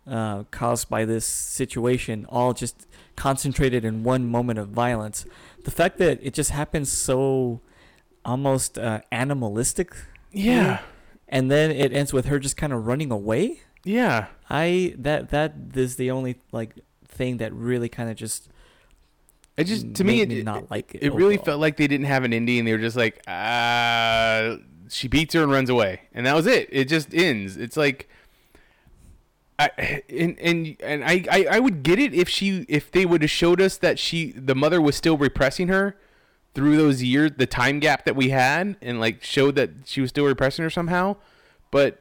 uh, 0.06 0.44
caused 0.52 0.90
by 0.90 1.06
this 1.06 1.26
situation, 1.26 2.26
all 2.30 2.54
just 2.54 2.86
concentrated 3.16 3.86
in 3.86 4.04
one 4.04 4.28
moment 4.30 4.60
of 4.60 4.68
violence. 4.70 5.26
The 5.64 5.72
fact 5.72 5.98
that 6.00 6.20
it 6.22 6.34
just 6.34 6.50
happens 6.52 6.92
so 6.92 7.62
almost 8.26 8.78
uh, 8.78 9.02
animalistic 9.12 9.96
Yeah, 10.32 10.80
and 11.30 11.50
then 11.50 11.72
it 11.72 11.94
ends 11.94 12.12
with 12.14 12.26
her 12.26 12.40
just 12.40 12.58
kind 12.58 12.74
of 12.74 12.86
running 12.86 13.12
away. 13.12 13.62
yeah. 13.86 14.28
I 14.50 14.94
that 15.00 15.30
that 15.30 15.54
is 15.74 15.96
the 15.96 16.12
only 16.12 16.36
like 16.52 16.76
thing 17.14 17.38
that 17.38 17.54
really 17.54 17.90
kind 17.90 18.10
of 18.10 18.16
just 18.16 18.50
It 19.56 19.66
just 19.66 19.94
to 19.96 20.04
me, 20.04 20.22
it, 20.22 20.30
me 20.30 20.42
not 20.44 20.70
like 20.72 20.96
it. 20.96 21.04
it 21.04 21.14
really 21.14 21.38
felt 21.38 21.60
like 21.62 21.78
they 21.78 21.88
didn't 21.88 22.08
have 22.08 22.24
an 22.24 22.32
indie, 22.32 22.58
and 22.60 22.68
They 22.68 22.72
were 22.72 22.80
just 22.80 22.98
like, 22.98 23.22
ah, 23.28 24.58
she 24.90 25.08
beats 25.08 25.34
her 25.34 25.44
and 25.44 25.52
runs 25.52 25.70
away, 25.70 26.02
and 26.14 26.26
that 26.26 26.36
was 26.36 26.48
it. 26.48 26.70
It 26.72 26.86
just 26.86 27.14
ends. 27.14 27.56
It's 27.58 27.78
like, 27.78 28.10
I 29.60 30.02
and 30.10 30.38
and 30.40 30.76
and 30.82 31.04
I 31.04 31.26
I, 31.32 31.46
I 31.52 31.60
would 31.60 31.84
get 31.84 32.00
it 32.00 32.14
if 32.14 32.28
she 32.28 32.66
if 32.68 32.92
they 32.92 33.06
would 33.06 33.22
have 33.22 33.32
showed 33.32 33.62
us 33.62 33.78
that 33.78 34.00
she 34.00 34.32
the 34.32 34.56
mother 34.56 34.82
was 34.82 34.96
still 34.96 35.18
repressing 35.18 35.68
her 35.68 35.96
through 36.56 36.78
those 36.78 37.02
years, 37.02 37.32
the 37.38 37.48
time 37.48 37.80
gap 37.80 38.06
that 38.06 38.16
we 38.16 38.30
had, 38.30 38.76
and 38.82 39.00
like 39.00 39.24
showed 39.24 39.56
that 39.56 39.70
she 39.86 40.02
was 40.02 40.10
still 40.10 40.26
repressing 40.26 40.64
her 40.64 40.70
somehow, 40.70 41.16
but. 41.72 42.00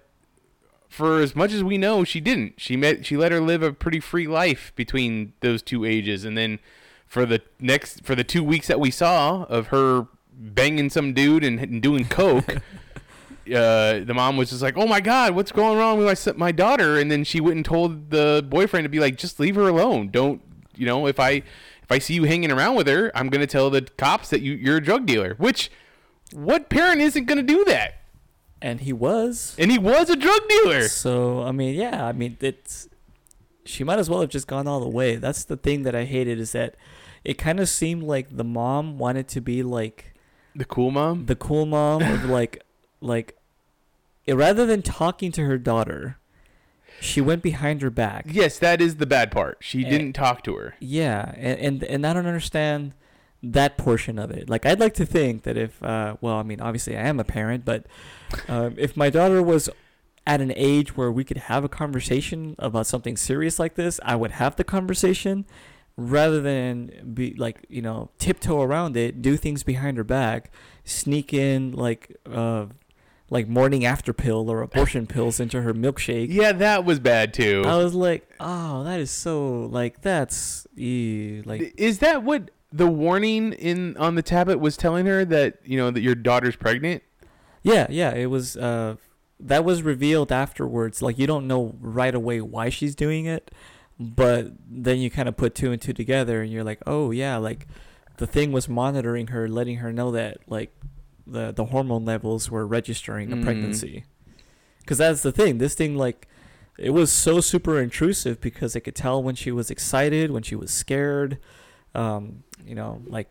For 0.93 1.21
as 1.21 1.35
much 1.35 1.55
as 1.55 1.65
we 1.65 1.79
know, 1.79 2.05
she 2.05 2.21
didn't. 2.21 2.61
She 2.61 2.77
met. 2.77 3.07
She 3.07 3.17
let 3.17 3.33
her 3.33 3.41
live 3.41 3.63
a 3.63 3.73
pretty 3.73 3.99
free 3.99 4.27
life 4.27 4.75
between 4.77 5.33
those 5.41 5.63
two 5.63 5.87
ages, 5.87 6.27
and 6.27 6.37
then 6.37 6.59
for 7.07 7.25
the 7.25 7.41
next 7.59 8.05
for 8.05 8.15
the 8.15 8.23
two 8.23 8.45
weeks 8.45 8.67
that 8.67 8.79
we 8.79 8.91
saw 8.91 9.45
of 9.45 9.69
her 9.69 10.07
banging 10.35 10.91
some 10.91 11.15
dude 11.15 11.45
and, 11.45 11.59
and 11.59 11.81
doing 11.81 12.05
coke, 12.05 12.47
uh, 13.47 14.01
the 14.01 14.13
mom 14.15 14.37
was 14.37 14.51
just 14.51 14.61
like, 14.61 14.77
"Oh 14.77 14.87
my 14.87 15.01
god, 15.01 15.35
what's 15.35 15.51
going 15.51 15.79
wrong 15.79 15.97
with 15.97 16.07
my 16.07 16.13
son- 16.13 16.37
my 16.37 16.53
daughter?" 16.53 16.99
And 16.99 17.11
then 17.11 17.25
she 17.25 17.41
went 17.41 17.57
and 17.57 17.65
told 17.65 18.11
the 18.11 18.45
boyfriend 18.47 18.85
to 18.85 18.91
be 18.91 19.01
like, 19.01 19.17
"Just 19.17 19.41
leave 19.41 19.55
her 19.55 19.69
alone. 19.69 20.11
Don't 20.11 20.43
you 20.77 20.85
know 20.85 21.07
if 21.07 21.19
I 21.19 21.31
if 21.83 21.91
I 21.91 22.01
see 22.01 22.13
you 22.13 22.25
hanging 22.25 22.53
around 22.53 22.75
with 22.75 22.87
her, 22.87 23.11
I'm 23.15 23.31
gonna 23.31 23.47
tell 23.47 23.71
the 23.71 23.81
cops 23.97 24.29
that 24.29 24.43
you 24.43 24.53
you're 24.53 24.77
a 24.77 24.83
drug 24.83 25.07
dealer." 25.07 25.37
Which 25.39 25.71
what 26.35 26.69
parent 26.69 27.01
isn't 27.01 27.25
gonna 27.25 27.43
do 27.43 27.65
that? 27.65 28.02
And 28.63 28.81
he 28.81 28.93
was. 28.93 29.55
And 29.59 29.71
he 29.71 29.79
was 29.79 30.09
a 30.11 30.17
drug 30.17 30.41
dealer. 30.49 30.89
So 30.89 31.43
I 31.43 31.53
mean, 31.53 31.75
yeah, 31.75 32.07
I 32.07 32.13
mean 32.13 32.37
it's. 32.41 32.89
She 33.65 33.85
might 33.85 33.99
as 34.01 34.11
well 34.11 34.21
have 34.21 34.31
just 34.31 34.47
gone 34.49 34.67
all 34.67 34.81
the 34.81 34.89
way. 34.89 35.17
That's 35.17 35.45
the 35.45 35.57
thing 35.57 35.83
that 35.85 35.95
I 35.95 36.05
hated 36.05 36.41
is 36.41 36.51
that 36.53 36.75
it 37.25 37.35
kind 37.35 37.61
of 37.61 37.69
seemed 37.69 38.03
like 38.03 38.37
the 38.37 38.43
mom 38.45 38.99
wanted 38.99 39.29
to 39.29 39.41
be 39.41 39.63
like 39.63 40.15
The 40.57 40.65
cool 40.65 40.91
mom. 40.91 41.27
the 41.27 41.37
cool 41.37 41.67
mom 41.67 42.03
of 42.03 42.25
like 42.39 42.63
like 43.01 43.37
eh, 44.27 44.33
rather 44.33 44.67
than 44.67 44.83
talking 44.83 45.31
to 45.33 45.45
her 45.45 45.59
daughter, 45.59 46.19
she 47.01 47.21
went 47.21 47.43
behind 47.43 47.83
her 47.83 47.91
back. 47.91 48.27
Yes, 48.29 48.59
that 48.59 48.81
is 48.81 48.97
the 48.97 49.07
bad 49.07 49.31
part. 49.31 49.59
She 49.61 49.85
Eh. 49.87 49.89
didn't 49.91 50.15
talk 50.15 50.43
to 50.45 50.57
her. 50.57 50.75
Yeah, 50.81 51.33
and, 51.37 51.61
and 51.61 51.85
and 51.85 52.07
I 52.07 52.13
don't 52.15 52.27
understand 52.27 52.95
that 53.43 53.77
portion 53.77 54.19
of 54.19 54.31
it. 54.31 54.49
Like 54.49 54.65
I'd 54.65 54.81
like 54.81 54.95
to 54.95 55.07
think 55.07 55.43
that 55.43 55.57
if 55.57 55.83
uh 55.83 56.17
well, 56.21 56.37
I 56.37 56.43
mean 56.43 56.61
obviously 56.61 56.97
I 56.97 57.03
am 57.03 57.19
a 57.19 57.25
parent, 57.25 57.65
but 57.65 57.87
um, 58.49 58.75
if 58.79 58.97
my 58.97 59.11
daughter 59.11 59.43
was 59.43 59.69
at 60.27 60.41
an 60.41 60.53
age 60.55 60.97
where 60.97 61.11
we 61.11 61.25
could 61.25 61.37
have 61.37 61.65
a 61.65 61.69
conversation 61.69 62.55
about 62.59 62.87
something 62.87 63.17
serious 63.17 63.59
like 63.59 63.75
this, 63.75 63.99
I 64.05 64.15
would 64.15 64.33
have 64.33 64.57
the 64.57 64.65
conversation 64.65 65.45
rather 65.97 66.41
than 66.41 67.13
be 67.15 67.35
like, 67.35 67.67
you 67.69 67.83
know, 67.83 68.11
tiptoe 68.19 68.63
around 68.63 68.97
it, 68.97 69.21
do 69.21 69.37
things 69.37 69.63
behind 69.63 69.97
her 69.97 70.05
back, 70.05 70.51
sneak 70.85 71.35
in 71.35 71.73
like 71.73 72.17
uh 72.31 72.67
like 73.29 73.49
morning 73.49 73.85
after 73.85 74.13
pill 74.13 74.51
or 74.51 74.61
abortion 74.61 75.07
pills 75.07 75.41
into 75.41 75.63
her 75.63 75.73
milkshake. 75.73 76.27
Yeah, 76.31 76.53
that 76.53 76.85
was 76.85 77.01
bad 77.01 77.33
too. 77.33 77.65
I 77.67 77.77
was 77.77 77.95
like, 77.95 78.29
"Oh, 78.39 78.85
that 78.85 79.01
is 79.01 79.11
so 79.11 79.63
like 79.73 80.03
that's 80.03 80.67
ew, 80.75 81.43
like 81.47 81.75
is 81.79 82.01
that 82.01 82.23
what 82.23 82.51
the 82.73 82.87
warning 82.87 83.53
in 83.53 83.97
on 83.99 84.15
the 84.15 84.23
tablet 84.23 84.59
was 84.59 84.77
telling 84.77 85.07
her 85.07 85.25
that 85.27 85.59
you 85.65 85.77
know 85.77 85.91
that 85.91 86.01
your 86.01 86.15
daughter's 86.15 86.57
pregnant? 86.57 87.03
Yeah, 87.63 87.87
yeah, 87.91 88.15
it 88.15 88.27
was 88.27 88.57
uh 88.57 88.97
that 89.39 89.65
was 89.65 89.83
revealed 89.83 90.33
afterwards. 90.33 91.03
Like 91.03 91.19
you 91.19 91.27
don't 91.27 91.47
know 91.47 91.75
right 91.81 92.15
away 92.15 92.41
why 92.41 92.69
she's 92.71 92.95
doing 92.95 93.27
it, 93.27 93.51
but 93.99 94.53
then 94.69 94.99
you 94.99 95.11
kind 95.11 95.29
of 95.29 95.37
put 95.37 95.55
two 95.55 95.73
and 95.73 95.81
two 95.83 95.93
together 95.93 96.43
and 96.43 96.51
you're 96.53 96.65
like, 96.65 96.81
"Oh, 96.87 97.11
yeah, 97.11 97.37
like 97.37 97.67
the 98.19 98.27
thing 98.27 98.53
was 98.53 98.69
monitoring 98.69 99.29
her, 99.29 99.49
letting 99.49 99.79
her 99.79 99.93
know 99.93 100.11
that 100.13 100.39
like 100.49 100.73
the 101.27 101.53
the 101.53 101.67
hormone 101.67 102.05
levels 102.05 102.51
were 102.51 102.67
registering 102.67 103.33
a 103.33 103.37
Mm. 103.37 103.45
pregnancy." 103.45 104.05
Cuz 104.87 104.99
that's 104.99 105.23
the 105.23 105.33
thing. 105.33 105.59
This 105.59 105.75
thing 105.75 105.97
like 105.97 106.27
it 106.79 106.91
was 106.91 107.13
so 107.13 107.41
super 107.41 107.79
intrusive 107.81 108.41
because 108.41 108.75
it 108.75 108.81
could 108.81 108.95
tell 108.97 109.23
when 109.23 109.35
she 109.35 109.53
was 109.53 109.71
excited, 109.71 110.31
when 110.31 110.43
she 110.43 110.57
was 110.57 110.71
scared. 110.73 111.39
Um, 111.95 112.45
you 112.67 112.75
know, 112.75 113.03
like 113.07 113.29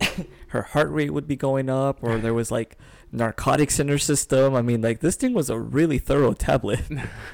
her 0.48 0.62
heart 0.62 0.90
rate 0.90 1.10
would 1.12 1.26
be 1.26 1.36
going 1.36 1.70
up 1.70 1.98
or 2.02 2.18
there 2.18 2.34
was 2.34 2.50
like 2.50 2.76
narcotics 3.12 3.78
in 3.78 3.88
her 3.88 3.98
system. 3.98 4.54
I 4.54 4.62
mean, 4.62 4.82
like 4.82 5.00
this 5.00 5.16
thing 5.16 5.34
was 5.34 5.48
a 5.48 5.58
really 5.58 5.98
thorough 5.98 6.32
tablet. 6.34 6.82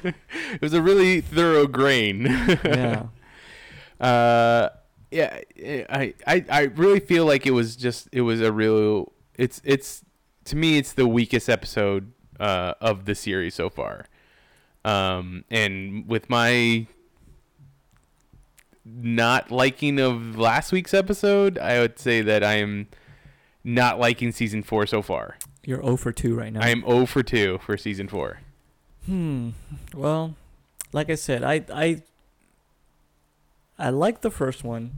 It 0.53 0.61
was 0.61 0.75
a 0.75 0.83
really 0.83 1.21
thorough 1.21 1.69
grain. 1.69 2.23
yeah. 2.25 3.05
uh, 4.01 4.71
yeah, 5.11 5.41
I, 5.89 6.15
I 6.27 6.45
I 6.51 6.61
really 6.75 7.01
feel 7.01 7.25
like 7.25 7.47
it 7.47 7.53
was 7.53 7.77
just 7.77 8.09
it 8.13 8.23
was 8.23 8.41
a 8.41 8.53
real. 8.53 9.13
It's 9.37 9.61
it's 9.65 10.05
to 10.47 10.57
me 10.57 10.79
it's 10.79 10.93
the 10.93 11.07
weakest 11.07 11.49
episode 11.49 12.13
uh, 12.41 12.75
of 12.81 13.05
the 13.05 13.15
series 13.15 13.55
so 13.55 13.71
far. 13.71 14.07
Um, 14.85 15.45
and 15.51 16.09
with 16.09 16.31
my 16.31 16.87
not 18.97 19.51
liking 19.51 19.99
of 19.99 20.39
last 20.39 20.73
week's 20.73 20.95
episode, 20.95 21.59
I 21.59 21.81
would 21.81 21.99
say 21.99 22.23
that 22.23 22.43
I 22.43 22.55
am 22.55 22.89
not 23.65 23.99
liking 23.99 24.33
season 24.33 24.63
four 24.63 24.87
so 24.87 25.03
far. 25.03 25.37
You're 25.65 25.83
0 25.83 25.97
for 25.97 26.13
2 26.13 26.35
right 26.35 26.53
now. 26.53 26.61
I 26.63 26.69
am 26.69 26.83
0 26.83 27.07
for 27.07 27.23
2 27.23 27.59
for 27.59 27.77
season 27.77 28.09
four. 28.09 28.41
Hmm. 29.07 29.51
Well, 29.95 30.37
like 30.93 31.11
I 31.11 31.15
said, 31.15 31.43
I 31.43 31.65
I 31.73 32.03
I 33.79 33.91
like 33.91 34.21
the 34.21 34.31
first 34.31 34.65
one, 34.65 34.93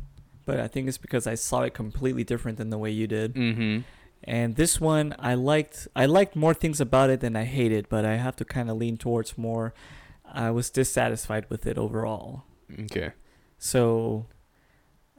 but 0.44 0.58
I 0.58 0.68
think 0.68 0.88
it's 0.88 0.98
because 0.98 1.26
I 1.26 1.34
saw 1.34 1.62
it 1.62 1.74
completely 1.74 2.24
different 2.24 2.58
than 2.58 2.70
the 2.70 2.78
way 2.78 2.90
you 2.90 3.06
did. 3.06 3.34
Mm-hmm. 3.34 3.80
And 4.24 4.56
this 4.56 4.80
one, 4.80 5.14
I 5.18 5.34
liked 5.34 5.88
I 5.94 6.06
liked 6.06 6.36
more 6.36 6.54
things 6.54 6.80
about 6.80 7.10
it 7.10 7.20
than 7.20 7.36
I 7.36 7.44
hated, 7.44 7.88
but 7.88 8.04
I 8.04 8.16
have 8.16 8.36
to 8.36 8.44
kind 8.44 8.70
of 8.70 8.76
lean 8.76 8.96
towards 8.96 9.36
more. 9.36 9.74
I 10.24 10.50
was 10.50 10.70
dissatisfied 10.70 11.46
with 11.48 11.66
it 11.66 11.76
overall. 11.76 12.44
Okay. 12.84 13.12
So 13.62 14.26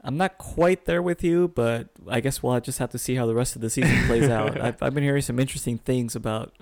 I'm 0.04 0.18
not 0.18 0.38
quite 0.38 0.84
there 0.84 1.02
with 1.02 1.24
you, 1.24 1.48
but 1.48 1.88
I 2.10 2.20
guess 2.20 2.44
we'll 2.44 2.60
just 2.60 2.78
have 2.80 2.90
to 2.90 2.98
see 2.98 3.16
how 3.16 3.26
the 3.26 3.34
rest 3.34 3.56
of 3.56 3.62
the 3.62 3.70
season 3.70 4.06
plays 4.06 4.30
out. 4.30 4.60
I've, 4.62 4.84
I've 4.84 4.94
been 4.94 5.04
hearing 5.04 5.22
some 5.22 5.40
interesting 5.40 5.78
things 5.78 6.14
about 6.14 6.54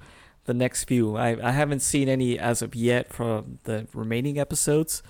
the 0.46 0.54
next 0.54 0.84
few. 0.84 1.18
I, 1.18 1.38
I 1.42 1.50
haven't 1.50 1.80
seen 1.80 2.08
any 2.08 2.38
as 2.38 2.62
of 2.62 2.76
yet 2.76 3.12
from 3.12 3.58
the 3.64 3.88
remaining 3.96 4.38
episodes. 4.38 5.02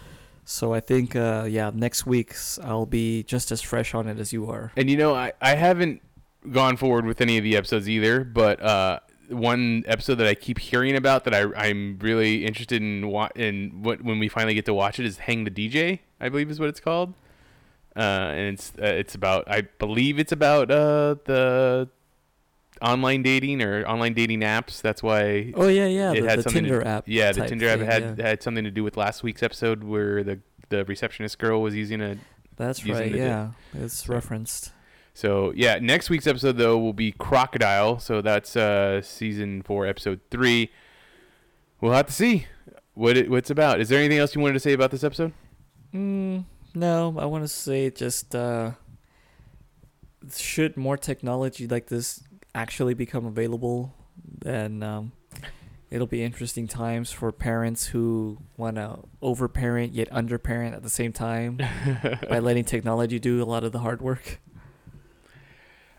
So 0.46 0.74
I 0.74 0.80
think, 0.80 1.14
uh, 1.14 1.46
yeah, 1.50 1.72
next 1.74 2.06
week's 2.06 2.58
I'll 2.60 2.86
be 2.86 3.24
just 3.24 3.52
as 3.52 3.62
fresh 3.62 3.94
on 3.94 4.08
it 4.08 4.18
as 4.18 4.32
you 4.32 4.50
are. 4.50 4.72
And 4.78 4.90
you 4.90 4.96
know, 4.96 5.14
I, 5.14 5.34
I 5.42 5.56
haven't 5.56 6.02
gone 6.50 6.78
forward 6.78 7.06
with 7.06 7.20
any 7.20 7.38
of 7.38 7.44
the 7.44 7.58
episodes 7.58 7.90
either, 7.90 8.24
but 8.24 8.62
uh, 8.62 9.02
one 9.28 9.84
episode 9.88 10.16
that 10.16 10.28
I 10.28 10.36
keep 10.36 10.58
hearing 10.58 10.96
about 10.96 11.26
that 11.26 11.34
I, 11.34 11.48
I'm 11.54 12.00
really 12.00 12.46
interested 12.46 12.82
in 12.82 13.10
wa- 13.10 13.30
in 13.36 13.82
what 13.84 14.02
when 14.02 14.20
we 14.20 14.30
finally 14.30 14.54
get 14.54 14.64
to 14.66 14.74
watch 14.74 15.00
it 15.02 15.06
is 15.06 15.18
Hang 15.18 15.44
the 15.44 15.52
DJ, 15.52 16.00
I 16.22 16.30
believe 16.30 16.50
is 16.52 16.60
what 16.60 16.70
it's 16.70 16.80
called. 16.80 17.14
Uh, 17.96 18.00
and 18.00 18.54
it's 18.54 18.72
uh, 18.82 18.86
it's 18.86 19.16
about 19.16 19.50
I 19.52 19.62
believe 19.80 20.18
it's 20.20 20.32
about 20.32 20.72
uh, 20.72 21.16
the 21.26 21.90
online 22.82 23.22
dating 23.22 23.62
or 23.62 23.86
online 23.86 24.14
dating 24.14 24.42
apps. 24.42 24.82
That's 24.82 25.04
why 25.04 25.52
Oh 25.56 25.68
yeah, 25.68 25.88
yeah. 25.88 26.14
it 26.14 26.22
the 26.22 26.30
had 26.30 26.40
the 26.40 26.44
something 26.44 26.64
to- 26.64 26.70
Tinder 26.70 26.88
app. 26.88 27.04
Yeah, 27.08 27.32
the 27.34 27.48
Tinder 27.48 27.68
app 27.68 27.80
had 27.80 28.18
yeah. 28.18 28.28
had 28.28 28.42
something 28.44 28.64
to 28.64 28.72
do 28.72 28.84
with 28.84 28.96
last 28.98 29.24
week's 29.24 29.44
episode 29.44 29.84
where 29.84 30.24
the 30.24 30.40
the 30.70 30.86
receptionist 30.86 31.38
girl 31.38 31.62
was 31.62 31.76
using 31.76 32.02
a 32.02 32.18
That's 32.56 32.86
using 32.86 33.12
right. 33.12 33.16
Yeah, 33.16 33.50
it's 33.74 34.06
So- 34.06 34.14
referenced. 34.14 34.72
So 35.14 35.52
yeah, 35.58 35.78
next 35.80 36.10
week's 36.10 36.26
episode 36.28 36.58
though 36.58 36.78
will 36.78 36.94
be 36.94 37.12
Crocodile. 37.12 38.00
So 38.00 38.22
that's 38.22 38.56
uh, 38.56 39.02
season 39.02 39.62
four, 39.64 39.86
episode 39.86 40.22
three. 40.32 40.72
We'll 41.82 41.92
have 41.92 42.06
to 42.08 42.14
see 42.14 42.48
what 42.94 43.18
it, 43.18 43.30
what's 43.30 43.50
about. 43.50 43.82
Is 43.82 43.90
there 43.90 44.00
anything 44.00 44.20
else 44.20 44.34
you 44.36 44.42
wanted 44.42 44.54
to 44.54 44.60
say 44.62 44.72
about 44.72 44.92
this 44.92 45.04
episode? 45.04 45.34
Mm, 45.94 46.46
no, 46.74 47.16
I 47.18 47.26
want 47.26 47.44
to 47.44 47.48
say 47.48 47.90
just 47.90 48.34
uh, 48.36 48.72
should 50.36 50.78
more 50.78 50.98
technology 50.98 51.68
like 51.68 51.88
this 51.88 52.24
actually 52.56 52.94
become 52.94 53.26
available, 53.26 53.94
then 54.40 54.84
um, 54.84 55.12
it'll 55.90 56.08
be 56.08 56.24
interesting 56.24 56.68
times 56.68 57.12
for 57.12 57.32
parents 57.32 57.88
who 57.88 58.38
want 58.58 58.78
to 58.78 59.00
overparent 59.22 59.94
yet 59.94 60.10
underparent 60.12 60.74
at 60.74 60.84
the 60.84 60.90
same 60.90 61.12
time 61.12 61.60
by 62.30 62.40
letting 62.40 62.64
technology 62.64 63.20
do 63.20 63.42
a 63.42 63.46
lot 63.46 63.64
of 63.64 63.72
the 63.72 63.80
hard 63.80 64.02
work. 64.02 64.40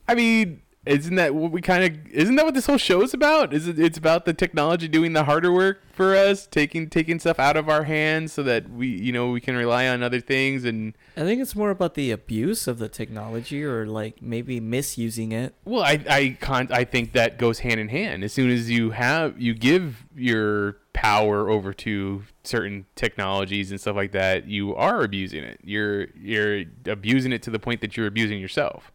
I 0.09 0.14
mean, 0.14 0.62
isn't 0.84 1.14
that 1.14 1.34
what 1.34 1.52
we 1.52 1.60
kind 1.60 1.84
of 1.84 2.06
isn't 2.09 2.34
that 2.34 2.44
what 2.44 2.54
this 2.54 2.66
whole 2.66 2.78
show 2.78 3.02
is 3.02 3.14
about? 3.14 3.54
Is 3.54 3.68
it? 3.68 3.78
It's 3.78 3.96
about 3.96 4.24
the 4.24 4.34
technology 4.34 4.88
doing 4.88 5.12
the 5.12 5.24
harder 5.24 5.52
work 5.52 5.80
for 5.92 6.16
us, 6.16 6.46
taking 6.46 6.90
taking 6.90 7.20
stuff 7.20 7.38
out 7.38 7.56
of 7.56 7.68
our 7.68 7.84
hands 7.84 8.32
so 8.32 8.42
that 8.42 8.68
we 8.68 8.88
you 8.88 9.12
know 9.12 9.30
we 9.30 9.40
can 9.40 9.54
rely 9.56 9.86
on 9.86 10.02
other 10.02 10.20
things 10.20 10.64
and 10.64 10.94
I 11.16 11.20
think 11.20 11.40
it's 11.40 11.54
more 11.54 11.70
about 11.70 11.94
the 11.94 12.10
abuse 12.10 12.66
of 12.66 12.78
the 12.78 12.88
technology 12.88 13.62
or 13.62 13.86
like 13.86 14.20
maybe 14.20 14.59
misusing 14.59 15.30
it. 15.30 15.54
Well, 15.64 15.82
I 15.82 16.04
I 16.09 16.36
con- 16.40 16.72
I 16.72 16.82
think 16.82 17.12
that 17.12 17.38
goes 17.38 17.60
hand 17.60 17.78
in 17.78 17.88
hand. 17.88 18.24
As 18.24 18.32
soon 18.32 18.50
as 18.50 18.68
you 18.68 18.90
have 18.90 19.40
you 19.40 19.54
give 19.54 20.04
your 20.16 20.78
power 20.94 21.48
over 21.48 21.72
to 21.72 22.24
certain 22.42 22.86
technologies 22.96 23.70
and 23.70 23.80
stuff 23.80 23.94
like 23.94 24.12
that, 24.12 24.48
you 24.48 24.74
are 24.74 25.04
abusing 25.04 25.44
it. 25.44 25.60
You're 25.62 26.09
you're 26.16 26.64
abusing 26.86 27.32
it 27.32 27.42
to 27.42 27.50
the 27.50 27.60
point 27.60 27.82
that 27.82 27.96
you're 27.96 28.09
abusing 28.09 28.40
yourself. 28.40 28.90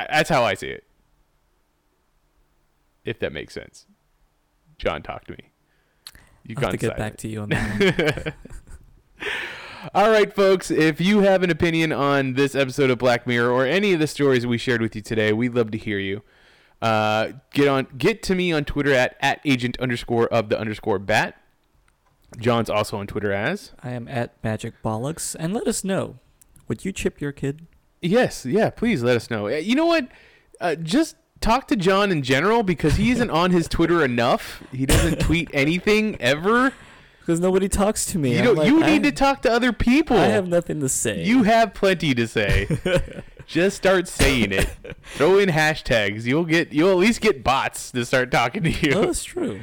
I, 0.00 0.06
that's 0.10 0.30
how 0.30 0.44
I 0.44 0.54
see 0.54 0.68
it. 0.68 0.84
If 3.04 3.18
that 3.20 3.32
makes 3.32 3.54
sense. 3.54 3.86
John, 4.78 5.02
talk 5.02 5.24
to 5.26 5.32
me. 5.32 5.50
You 6.44 6.56
have 6.60 6.70
to 6.70 6.76
get 6.76 6.96
back 6.96 7.16
to 7.18 7.28
you 7.28 7.42
on 7.42 7.50
that. 7.50 8.34
All 9.94 10.10
right, 10.10 10.34
folks. 10.34 10.70
If 10.70 11.00
you 11.00 11.20
have 11.20 11.42
an 11.42 11.50
opinion 11.50 11.92
on 11.92 12.34
this 12.34 12.54
episode 12.54 12.90
of 12.90 12.98
Black 12.98 13.26
Mirror 13.26 13.50
or 13.50 13.64
any 13.64 13.92
of 13.92 14.00
the 14.00 14.06
stories 14.06 14.46
we 14.46 14.58
shared 14.58 14.82
with 14.82 14.94
you 14.94 15.02
today, 15.02 15.32
we'd 15.32 15.54
love 15.54 15.70
to 15.70 15.78
hear 15.78 15.98
you. 15.98 16.22
Uh, 16.82 17.32
get 17.52 17.68
on, 17.68 17.86
get 17.96 18.22
to 18.24 18.34
me 18.34 18.52
on 18.52 18.64
Twitter 18.64 18.92
at 18.92 19.16
at 19.20 19.40
agent 19.44 19.78
underscore 19.80 20.26
of 20.28 20.48
the 20.48 20.58
underscore 20.58 20.98
bat. 20.98 21.36
John's 22.38 22.70
also 22.70 22.96
on 22.98 23.06
Twitter 23.06 23.32
as 23.32 23.72
I 23.82 23.90
am 23.90 24.08
at 24.08 24.42
Magic 24.42 24.74
Bollocks, 24.82 25.36
and 25.38 25.52
let 25.52 25.66
us 25.66 25.84
know. 25.84 26.18
Would 26.68 26.84
you 26.84 26.92
chip 26.92 27.20
your 27.20 27.32
kid? 27.32 27.66
Yes, 28.00 28.44
yeah. 28.46 28.70
Please 28.70 29.02
let 29.02 29.16
us 29.16 29.30
know. 29.30 29.46
Uh, 29.46 29.50
You 29.50 29.74
know 29.74 29.86
what? 29.86 30.08
Uh, 30.60 30.74
just 30.74 31.16
talk 31.40 31.68
to 31.68 31.76
John 31.76 32.10
in 32.12 32.22
general 32.22 32.62
because 32.62 32.96
he 32.96 33.10
isn't 33.10 33.30
on 33.30 33.50
his 33.50 33.66
Twitter 33.68 34.04
enough. 34.04 34.62
He 34.72 34.84
doesn't 34.86 35.20
tweet 35.20 35.48
anything 35.54 36.20
ever. 36.20 36.72
Because 37.20 37.40
nobody 37.40 37.68
talks 37.68 38.06
to 38.06 38.18
me. 38.18 38.36
You 38.36 38.42
don't. 38.42 38.56
like, 38.56 38.66
you 38.66 38.84
need 38.84 39.02
to 39.04 39.12
talk 39.12 39.42
to 39.42 39.50
other 39.52 39.72
people. 39.72 40.16
I 40.16 40.26
have 40.26 40.48
nothing 40.48 40.80
to 40.80 40.88
say. 40.88 41.22
You 41.22 41.44
have 41.44 41.74
plenty 41.74 42.14
to 42.14 42.26
say. 42.26 42.66
Just 43.46 43.76
start 43.76 44.08
saying 44.08 44.52
it. 44.52 44.68
Throw 45.16 45.38
in 45.38 45.48
hashtags. 45.48 46.24
You'll 46.24 46.44
get. 46.44 46.72
You'll 46.72 46.90
at 46.90 46.96
least 46.96 47.20
get 47.20 47.42
bots 47.44 47.90
to 47.92 48.04
start 48.04 48.30
talking 48.30 48.62
to 48.64 48.70
you. 48.70 48.92
that's 48.94 49.22
true. 49.24 49.60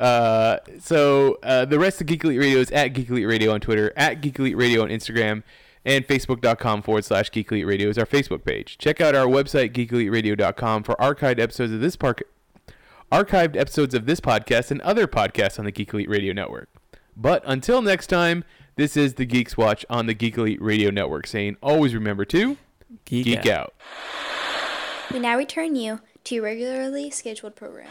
Uh, 0.00 0.58
so 0.80 1.38
uh, 1.42 1.64
the 1.64 1.78
rest 1.78 2.00
of 2.00 2.06
Geek 2.06 2.22
Elite 2.24 2.38
Radio 2.38 2.58
is 2.58 2.70
at 2.70 2.88
Geek 2.88 3.08
Elite 3.08 3.26
Radio 3.26 3.52
on 3.52 3.60
Twitter, 3.60 3.92
at 3.96 4.20
Geek 4.20 4.38
Elite 4.38 4.56
Radio 4.56 4.82
on 4.82 4.88
Instagram, 4.88 5.42
and 5.86 6.06
Facebook.com 6.06 6.82
forward 6.82 7.04
slash 7.04 7.30
Geek 7.30 7.50
Elite 7.50 7.64
Radio 7.64 7.88
is 7.88 7.96
our 7.96 8.04
Facebook 8.04 8.44
page. 8.44 8.76
Check 8.76 9.00
out 9.00 9.14
our 9.14 9.26
website 9.26 9.72
GeekEliteRadio.com 9.72 10.82
for 10.82 10.96
archived 10.96 11.38
episodes 11.38 11.72
of 11.72 11.80
this 11.80 11.96
park. 11.96 12.24
Archived 13.10 13.56
episodes 13.56 13.94
of 13.94 14.04
this 14.04 14.20
podcast 14.20 14.72
and 14.72 14.80
other 14.82 15.06
podcasts 15.06 15.60
on 15.60 15.64
the 15.64 15.70
Geek 15.70 15.94
Elite 15.94 16.10
Radio 16.10 16.32
Network. 16.32 16.68
But 17.16 17.42
until 17.46 17.80
next 17.80 18.08
time, 18.08 18.44
this 18.74 18.96
is 18.96 19.14
the 19.14 19.24
Geeks 19.24 19.56
Watch 19.56 19.86
on 19.88 20.06
the 20.06 20.12
Geek 20.12 20.36
Elite 20.36 20.60
Radio 20.60 20.90
Network 20.90 21.28
saying 21.28 21.56
always 21.62 21.94
remember 21.94 22.24
to 22.26 22.58
Geek, 23.04 23.24
geek 23.24 23.46
out. 23.46 23.46
out. 23.46 23.74
We 25.12 25.20
now 25.20 25.36
return 25.36 25.76
you 25.76 26.00
to 26.24 26.34
your 26.34 26.44
regularly 26.44 27.10
scheduled 27.10 27.54
program. 27.54 27.88